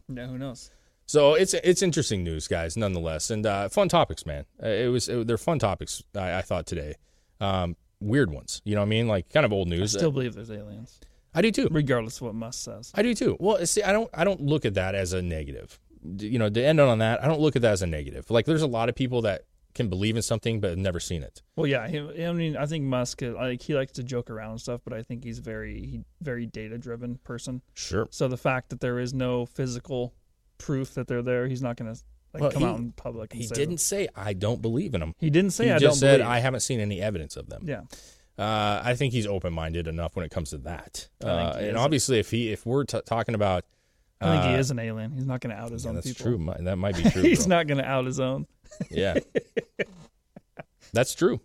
yeah, 0.09 0.26
who 0.26 0.39
knows? 0.39 0.70
So 1.09 1.34
it's 1.34 1.54
it's 1.54 1.82
interesting 1.82 2.22
news, 2.22 2.46
guys, 2.48 2.76
nonetheless, 2.76 3.30
and 3.30 3.44
uh, 3.46 3.70
fun 3.70 3.88
topics, 3.88 4.26
man. 4.26 4.44
Uh, 4.62 4.68
It 4.68 4.88
was 4.88 5.09
it, 5.09 5.26
they're 5.26 5.38
fun 5.38 5.59
topics. 5.59 6.02
I, 6.14 6.34
I 6.34 6.42
thought 6.42 6.66
today, 6.66 6.96
um, 7.40 7.76
weird 7.98 8.30
ones. 8.30 8.61
You 8.64 8.74
know 8.74 8.82
what 8.82 8.86
I 8.86 8.90
mean? 8.90 9.09
Like 9.09 9.30
kind 9.30 9.46
of 9.46 9.52
old 9.52 9.68
news. 9.68 9.96
I 9.96 9.98
still 9.98 10.12
believe 10.12 10.34
there's 10.34 10.50
aliens. 10.50 11.00
I 11.34 11.40
do 11.40 11.50
too. 11.50 11.68
Regardless 11.70 12.16
of 12.16 12.22
what 12.22 12.34
Musk 12.34 12.62
says. 12.62 12.92
I 12.94 13.02
do 13.02 13.14
too. 13.14 13.38
Well, 13.40 13.64
see, 13.64 13.82
I 13.82 13.92
don't 13.92 14.11
I 14.12 14.24
don't 14.24 14.42
look 14.42 14.66
at 14.66 14.74
that 14.74 14.94
as 14.94 15.14
a 15.14 15.22
negative. 15.22 15.80
You 16.04 16.38
know, 16.38 16.48
to 16.48 16.62
end 16.64 16.78
on 16.78 16.98
that, 16.98 17.24
I 17.24 17.26
don't 17.26 17.40
look 17.40 17.56
at 17.56 17.62
that 17.62 17.72
as 17.72 17.82
a 17.82 17.86
negative. 17.86 18.30
Like, 18.30 18.44
there's 18.46 18.62
a 18.62 18.68
lot 18.68 18.88
of 18.88 18.94
people 18.94 19.22
that 19.22 19.46
can 19.74 19.88
believe 19.88 20.14
in 20.14 20.22
something 20.22 20.61
but 20.61 20.70
have 20.70 20.78
never 20.78 21.00
seen 21.00 21.22
it. 21.22 21.42
Well, 21.56 21.66
yeah. 21.66 21.82
I 21.82 22.32
mean, 22.32 22.56
I 22.56 22.66
think 22.66 22.84
Musk, 22.84 23.22
uh, 23.22 23.32
like, 23.34 23.62
he 23.62 23.74
likes 23.74 23.92
to 23.92 24.04
joke 24.04 24.30
around 24.30 24.52
and 24.52 24.61
stuff, 24.61 24.80
but 24.84 24.92
I 24.92 25.02
think 25.02 25.24
he's 25.24 25.40
very, 25.40 25.80
he, 25.80 26.04
very 26.22 26.46
data 26.46 26.78
driven 26.78 27.18
person. 27.24 27.62
Sure. 27.74 28.06
So 28.11 28.28
the 28.28 28.36
fact 28.36 28.70
that 28.70 28.80
there 28.80 29.00
is 29.00 29.12
no 29.12 29.44
physical 29.44 30.14
proof 30.59 30.94
that 30.94 31.06
they're 31.09 31.22
there, 31.22 31.46
he's 31.48 31.62
not 31.62 31.76
going 31.76 31.94
to 31.94 32.00
like 32.34 32.42
Well, 32.42 32.50
come 32.52 32.62
he- 32.62 32.68
out 32.68 32.78
in 32.78 32.92
public. 32.92 33.32
And 33.32 33.40
He 33.40 33.46
say 33.48 33.54
didn't 33.54 33.70
them. 33.70 33.78
say 33.78 34.09
I 34.14 34.32
don't 34.34 34.61
believe 34.61 34.94
in 34.94 35.00
them. 35.00 35.14
He 35.18 35.30
didn't 35.30 35.52
say 35.52 35.66
he 35.66 35.70
I 35.72 35.78
just 35.78 36.00
said 36.00 36.18
believe. 36.18 36.28
I 36.30 36.38
haven't 36.40 36.61
seen 36.61 36.80
any 36.80 37.00
evidence 37.00 37.36
of 37.36 37.48
them. 37.48 37.62
Yeah. 37.66 37.82
Uh, 38.38 38.80
I 38.84 38.94
think 38.94 39.12
he's 39.12 39.26
open 39.26 39.52
minded 39.52 39.88
enough 39.88 40.14
when 40.14 40.24
it 40.24 40.30
comes 40.30 40.50
to 40.50 40.59
that. 40.59 41.09
Uh, 41.24 41.56
and 41.59 41.76
obviously, 41.76 42.18
if 42.20 42.30
he 42.30 42.52
if 42.52 42.64
we're 42.66 42.84
t- 42.84 43.00
talking 43.04 43.34
about 43.34 43.64
I 44.20 44.32
think 44.32 44.44
he 44.44 44.54
Uh, 44.54 44.59
is 44.59 44.70
an 44.70 44.78
alien. 44.78 45.12
He's 45.12 45.26
not 45.26 45.40
going 45.40 45.54
to 45.54 45.61
out 45.61 45.70
his 45.72 45.84
yeah, 45.84 45.88
own 45.90 45.94
that's 45.96 46.06
people. 46.09 46.38
true. 46.38 46.54
That 46.64 46.76
might 46.76 46.96
be 46.96 47.02
true. 47.11 47.22
He's 47.22 47.46
bro. 47.46 47.56
not 47.56 47.66
going 47.66 47.78
to 47.78 47.84
out 47.84 48.04
his 48.04 48.20
own. 48.20 48.46
Yeah, 48.90 49.18
that's 50.92 51.14
true. 51.14 51.40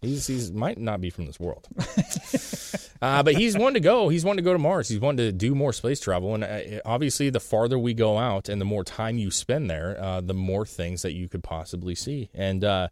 He's 0.00 0.26
he's 0.26 0.52
might 0.52 0.78
not 0.78 1.00
be 1.00 1.10
from 1.10 1.26
this 1.26 1.38
world, 1.38 1.68
uh, 3.02 3.22
but 3.22 3.34
he's 3.34 3.56
one 3.56 3.74
to 3.74 3.80
go. 3.80 4.08
He's 4.08 4.24
one 4.24 4.36
to 4.36 4.42
go 4.42 4.52
to 4.52 4.58
Mars. 4.58 4.88
He's 4.88 5.00
one 5.00 5.16
to 5.18 5.32
do 5.32 5.54
more 5.54 5.72
space 5.72 6.00
travel, 6.00 6.34
and 6.34 6.44
uh, 6.44 6.80
obviously, 6.84 7.30
the 7.30 7.40
farther 7.40 7.78
we 7.78 7.94
go 7.94 8.18
out 8.18 8.48
and 8.48 8.60
the 8.60 8.64
more 8.64 8.84
time 8.84 9.18
you 9.18 9.30
spend 9.30 9.68
there, 9.70 9.96
uh, 10.00 10.20
the 10.20 10.34
more 10.34 10.64
things 10.64 11.02
that 11.02 11.12
you 11.12 11.28
could 11.28 11.42
possibly 11.42 11.94
see. 11.94 12.30
And 12.34 12.64
uh, 12.64 12.88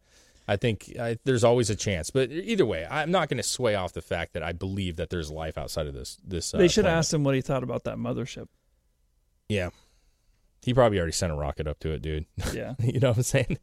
I 0.48 0.56
think 0.56 0.92
I, 0.98 1.16
there's 1.24 1.44
always 1.44 1.70
a 1.70 1.76
chance. 1.76 2.10
But 2.10 2.30
either 2.30 2.66
way, 2.66 2.86
I'm 2.90 3.10
not 3.12 3.28
going 3.28 3.36
to 3.38 3.42
sway 3.42 3.76
off 3.76 3.92
the 3.92 4.02
fact 4.02 4.32
that 4.32 4.42
I 4.42 4.52
believe 4.52 4.96
that 4.96 5.08
there's 5.10 5.30
life 5.30 5.56
outside 5.56 5.86
of 5.86 5.94
this. 5.94 6.18
This 6.26 6.52
uh, 6.52 6.58
they 6.58 6.66
should 6.68 6.84
planet. 6.84 6.98
asked 6.98 7.14
him 7.14 7.22
what 7.22 7.34
he 7.36 7.40
thought 7.40 7.62
about 7.62 7.84
that 7.84 7.96
mothership. 7.98 8.48
Yeah. 9.48 9.70
He 10.62 10.74
probably 10.74 10.98
already 10.98 11.12
sent 11.12 11.32
a 11.32 11.36
rocket 11.36 11.66
up 11.66 11.78
to 11.80 11.92
it, 11.92 12.02
dude. 12.02 12.26
Yeah. 12.52 12.74
you 12.80 13.00
know 13.00 13.08
what 13.10 13.18
I'm 13.18 13.22
saying? 13.22 13.58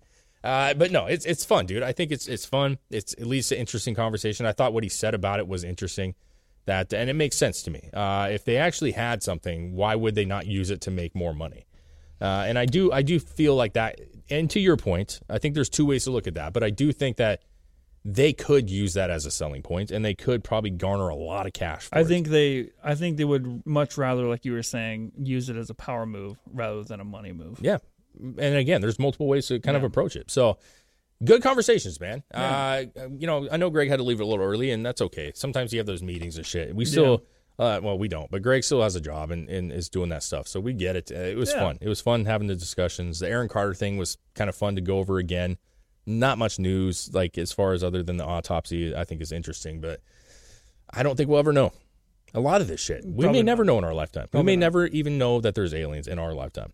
Uh, 0.48 0.74
but 0.74 0.92
no, 0.92 1.08
it's 1.08 1.26
it's 1.26 1.44
fun, 1.44 1.66
dude. 1.66 1.84
I 1.84 1.92
think 1.92 2.10
it's 2.10 2.26
it's 2.28 2.46
fun. 2.46 2.78
It's 2.90 3.14
at 3.14 3.28
least 3.28 3.52
an 3.52 3.58
interesting 3.58 3.96
conversation. 3.96 4.46
I 4.46 4.54
thought 4.54 4.72
what 4.72 4.84
he 4.84 4.90
said 4.90 5.14
about 5.14 5.40
it 5.40 5.48
was 5.48 5.66
interesting. 5.66 6.16
That 6.68 6.94
and 6.94 7.10
it 7.10 7.16
makes 7.16 7.36
sense 7.36 7.62
to 7.64 7.72
me. 7.72 7.90
Uh, 7.94 8.30
if 8.32 8.46
they 8.46 8.56
actually 8.56 8.92
had 8.92 9.22
something, 9.22 9.74
why 9.74 9.96
would 9.96 10.16
they 10.16 10.24
not 10.24 10.48
use 10.48 10.70
it 10.70 10.80
to 10.82 10.92
make 10.92 11.14
more 11.14 11.34
money? 11.34 11.66
Uh, 12.22 12.46
and 12.48 12.58
I 12.58 12.66
do 12.66 12.94
I 12.94 13.02
do 13.02 13.20
feel 13.20 13.56
like 13.56 13.74
that. 13.74 14.00
And 14.30 14.50
to 14.52 14.60
your 14.62 14.78
point, 14.78 15.20
I 15.30 15.38
think 15.38 15.54
there's 15.54 15.70
two 15.70 15.86
ways 15.86 16.06
to 16.06 16.12
look 16.12 16.28
at 16.28 16.36
that. 16.36 16.54
But 16.54 16.64
I 16.64 16.70
do 16.70 16.94
think 16.94 17.18
that 17.18 17.44
they 18.06 18.32
could 18.32 18.70
use 18.70 18.94
that 18.94 19.10
as 19.10 19.26
a 19.26 19.32
selling 19.32 19.64
point, 19.64 19.92
and 19.92 20.04
they 20.04 20.14
could 20.14 20.46
probably 20.46 20.70
garner 20.70 21.10
a 21.10 21.16
lot 21.16 21.46
of 21.46 21.52
cash. 21.52 21.90
For 21.90 21.98
I 21.98 22.02
it. 22.02 22.08
think 22.08 22.30
they 22.30 22.70
I 22.82 22.96
think 22.96 23.18
they 23.18 23.26
would 23.26 23.66
much 23.66 23.98
rather, 23.98 24.24
like 24.24 24.46
you 24.46 24.54
were 24.54 24.64
saying, 24.64 25.12
use 25.22 25.50
it 25.50 25.58
as 25.58 25.70
a 25.70 25.76
power 25.76 26.06
move 26.06 26.38
rather 26.50 26.84
than 26.86 27.02
a 27.02 27.06
money 27.06 27.34
move. 27.34 27.60
Yeah. 27.62 27.80
And 28.20 28.56
again, 28.56 28.82
there's 28.82 29.00
multiple 29.00 29.28
ways 29.28 29.48
to 29.48 29.60
kind 29.60 29.78
of 29.78 29.84
approach 29.84 30.16
it. 30.16 30.30
So 30.32 30.58
good 31.24 31.42
conversations, 31.42 32.00
man. 32.00 32.24
Yeah. 32.34 32.84
Uh, 32.98 33.08
you 33.18 33.28
know, 33.28 33.48
I 33.52 33.58
know 33.58 33.70
Greg 33.70 33.90
had 33.90 33.98
to 33.98 34.04
leave 34.04 34.20
a 34.20 34.26
little 34.26 34.46
early, 34.46 34.72
and 34.72 34.86
that's 34.86 35.02
okay. 35.02 35.32
Sometimes 35.36 35.74
you 35.74 35.80
have 35.80 35.86
those 35.88 36.04
meetings 36.04 36.38
and 36.38 36.46
shit. 36.46 36.76
We 36.76 36.86
still, 36.86 37.24
uh, 37.60 37.80
well, 37.82 37.98
we 37.98 38.08
don't, 38.08 38.30
but 38.30 38.42
Greg 38.42 38.64
still 38.64 38.82
has 38.84 38.96
a 38.96 39.02
job 39.02 39.32
and, 39.32 39.50
and 39.50 39.72
is 39.72 39.90
doing 39.90 40.10
that 40.10 40.24
stuff. 40.24 40.48
So 40.48 40.60
we 40.60 40.74
get 40.74 40.96
it. 40.96 41.12
Uh, 41.12 41.16
it 41.16 41.38
was 41.38 41.52
Yeah. 41.52 41.60
fun. 41.62 41.78
It 41.82 41.90
was 41.90 42.02
fun 42.02 42.26
having 42.26 42.48
the 42.48 42.56
discussions. 42.56 43.20
The 43.20 43.30
Aaron 43.30 43.48
Carter 43.50 43.74
thing 43.74 43.98
was 43.98 44.18
kind 44.36 44.50
of 44.50 44.56
fun 44.56 44.76
to 44.76 44.82
go 44.82 45.00
over 45.00 45.18
again. 45.18 45.58
Not 46.06 46.38
much 46.38 46.58
news, 46.60 47.10
like 47.14 47.38
as 47.38 47.52
far 47.52 47.74
as 47.74 47.84
other 47.84 48.02
than 48.04 48.18
the 48.18 48.24
autopsy, 48.26 48.96
I 48.96 49.04
think 49.04 49.22
is 49.22 49.32
interesting, 49.32 49.82
but 49.82 50.02
I 50.94 51.04
don't 51.04 51.16
think 51.18 51.30
we'll 51.30 51.40
ever 51.40 51.52
know 51.52 51.74
a 52.34 52.40
lot 52.40 52.62
of 52.62 52.68
this 52.68 52.80
shit. 52.80 53.04
We 53.06 53.24
Probably 53.24 53.40
may 53.40 53.44
never 53.44 53.66
know 53.66 53.78
in 53.78 53.84
our 53.84 53.94
lifetime. 53.94 54.28
Probably 54.32 54.44
we 54.44 54.46
may 54.46 54.56
not. 54.56 54.66
never 54.68 54.86
even 54.88 55.18
know 55.18 55.42
that 55.42 55.54
there's 55.56 55.74
aliens 55.74 56.08
in 56.08 56.18
our 56.20 56.34
lifetime. 56.34 56.72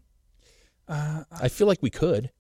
Uh, 0.88 1.23
I 1.31 1.47
feel 1.47 1.67
like 1.67 1.81
we 1.81 1.89
could. 1.89 2.31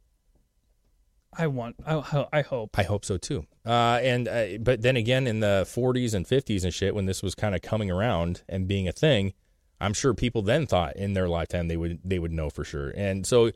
I 1.35 1.47
want. 1.47 1.75
I, 1.85 2.25
I 2.31 2.41
hope. 2.41 2.77
I 2.77 2.83
hope 2.83 3.05
so 3.05 3.17
too. 3.17 3.45
Uh, 3.65 3.99
and 4.01 4.27
uh, 4.27 4.57
but 4.59 4.81
then 4.81 4.97
again, 4.97 5.25
in 5.27 5.39
the 5.39 5.65
40s 5.67 6.13
and 6.13 6.27
50s 6.27 6.63
and 6.63 6.73
shit, 6.73 6.93
when 6.93 7.05
this 7.05 7.23
was 7.23 7.35
kind 7.35 7.55
of 7.55 7.61
coming 7.61 7.89
around 7.89 8.43
and 8.47 8.67
being 8.67 8.87
a 8.87 8.91
thing, 8.91 9.33
I'm 9.79 9.93
sure 9.93 10.13
people 10.13 10.41
then 10.41 10.67
thought 10.67 10.95
in 10.95 11.13
their 11.13 11.27
lifetime 11.27 11.67
they 11.67 11.77
would 11.77 11.99
they 12.03 12.19
would 12.19 12.31
know 12.31 12.49
for 12.49 12.63
sure. 12.63 12.91
And 12.95 13.25
so 13.25 13.51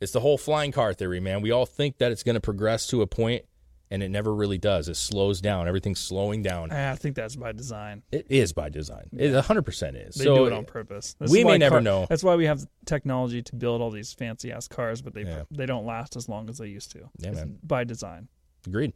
it's 0.00 0.12
the 0.12 0.20
whole 0.20 0.38
flying 0.38 0.72
car 0.72 0.92
theory, 0.94 1.20
man. 1.20 1.40
We 1.40 1.50
all 1.50 1.66
think 1.66 1.98
that 1.98 2.10
it's 2.10 2.22
going 2.22 2.34
to 2.34 2.40
progress 2.40 2.86
to 2.88 3.02
a 3.02 3.06
point, 3.06 3.44
and 3.90 4.02
it 4.02 4.08
never 4.10 4.34
really 4.34 4.58
does. 4.58 4.88
It 4.88 4.96
slows 4.96 5.40
down. 5.40 5.66
Everything's 5.68 5.98
slowing 6.00 6.42
down. 6.42 6.70
I 6.70 6.94
think 6.94 7.16
that's 7.16 7.36
by 7.36 7.52
design. 7.52 8.02
It 8.12 8.26
is 8.30 8.52
by 8.52 8.68
design. 8.68 9.08
It 9.16 9.32
100 9.32 9.62
percent 9.62 9.96
is. 9.96 10.14
They 10.14 10.24
so 10.24 10.36
do 10.36 10.46
it 10.46 10.52
on 10.52 10.64
purpose. 10.64 11.16
We 11.18 11.44
may 11.44 11.58
never 11.58 11.76
car- 11.76 11.80
know. 11.82 12.06
That's 12.08 12.22
why 12.22 12.36
we 12.36 12.46
have 12.46 12.64
technology 12.86 13.42
to 13.42 13.56
build 13.56 13.80
all 13.80 13.90
these 13.90 14.12
fancy 14.12 14.52
ass 14.52 14.68
cars, 14.68 15.02
but 15.02 15.14
they 15.14 15.22
Yeah. 15.24 15.42
they 15.50 15.66
don't 15.66 15.84
last 15.86 16.16
as 16.16 16.28
long 16.28 16.48
as 16.48 16.58
they 16.58 16.66
used 16.68 16.92
to. 16.92 17.10
Yeah, 17.18 17.28
It's 17.30 17.38
man. 17.38 17.58
By 17.62 17.84
design. 17.84 18.28
Agreed. 18.66 18.92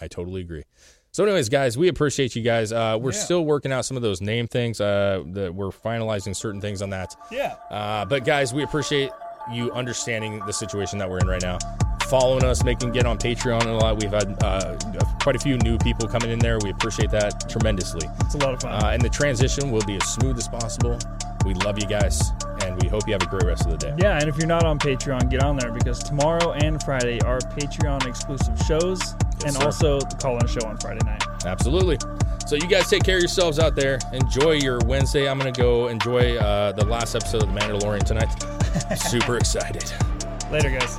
I 0.00 0.06
totally 0.08 0.40
agree. 0.42 0.62
So, 1.10 1.24
anyways, 1.24 1.48
guys, 1.48 1.76
we 1.76 1.88
appreciate 1.88 2.36
you 2.36 2.42
guys. 2.42 2.70
Uh, 2.70 2.96
we're 3.00 3.12
Yeah. 3.12 3.18
still 3.18 3.44
working 3.44 3.72
out 3.72 3.84
some 3.84 3.96
of 3.96 4.02
those 4.02 4.20
name 4.20 4.46
things. 4.46 4.80
Uh, 4.80 5.24
that 5.32 5.54
we're 5.54 5.68
finalizing 5.70 6.36
certain 6.36 6.60
things 6.60 6.82
on 6.82 6.90
that. 6.90 7.16
Yeah. 7.32 7.56
Uh, 7.70 8.04
but 8.04 8.24
guys, 8.24 8.54
we 8.54 8.62
appreciate 8.62 9.10
you 9.52 9.72
understanding 9.72 10.38
the 10.46 10.52
situation 10.52 10.98
that 10.98 11.08
we're 11.10 11.18
in 11.18 11.26
right 11.26 11.42
now. 11.42 11.58
Following 12.08 12.42
us, 12.44 12.64
making 12.64 12.92
get 12.92 13.04
on 13.04 13.18
Patreon 13.18 13.66
a 13.66 13.72
lot. 13.72 14.00
We've 14.00 14.10
had 14.10 14.42
uh, 14.42 14.76
quite 15.20 15.36
a 15.36 15.38
few 15.38 15.58
new 15.58 15.76
people 15.76 16.08
coming 16.08 16.30
in 16.30 16.38
there. 16.38 16.58
We 16.58 16.70
appreciate 16.70 17.10
that 17.10 17.50
tremendously. 17.50 18.08
It's 18.20 18.34
a 18.34 18.38
lot 18.38 18.54
of 18.54 18.62
fun. 18.62 18.72
Uh, 18.72 18.88
and 18.88 19.02
the 19.02 19.10
transition 19.10 19.70
will 19.70 19.84
be 19.84 19.96
as 19.96 20.08
smooth 20.08 20.38
as 20.38 20.48
possible. 20.48 20.98
We 21.44 21.52
love 21.52 21.78
you 21.78 21.86
guys, 21.86 22.32
and 22.62 22.80
we 22.82 22.88
hope 22.88 23.06
you 23.06 23.12
have 23.12 23.22
a 23.22 23.26
great 23.26 23.44
rest 23.44 23.66
of 23.66 23.72
the 23.72 23.76
day. 23.76 23.94
Yeah, 23.98 24.18
and 24.18 24.26
if 24.26 24.38
you're 24.38 24.46
not 24.46 24.64
on 24.64 24.78
Patreon, 24.78 25.30
get 25.30 25.42
on 25.42 25.56
there 25.56 25.70
because 25.70 26.02
tomorrow 26.02 26.52
and 26.52 26.82
Friday 26.82 27.20
are 27.22 27.40
Patreon 27.40 28.06
exclusive 28.06 28.58
shows, 28.66 29.14
and 29.44 29.52
sir. 29.52 29.64
also 29.64 30.00
the 30.00 30.16
call-in 30.16 30.46
show 30.46 30.66
on 30.66 30.78
Friday 30.78 31.04
night. 31.04 31.22
Absolutely. 31.44 31.98
So 32.46 32.56
you 32.56 32.66
guys 32.66 32.88
take 32.88 33.04
care 33.04 33.16
of 33.16 33.22
yourselves 33.22 33.58
out 33.58 33.76
there. 33.76 33.98
Enjoy 34.14 34.52
your 34.52 34.78
Wednesday. 34.86 35.28
I'm 35.28 35.36
gonna 35.36 35.52
go 35.52 35.88
enjoy 35.88 36.38
uh, 36.38 36.72
the 36.72 36.86
last 36.86 37.14
episode 37.14 37.42
of 37.42 37.52
The 37.52 37.60
Mandalorian 37.60 38.04
tonight. 38.04 38.32
Super 38.98 39.36
excited. 39.36 39.92
Later, 40.50 40.70
guys. 40.70 40.98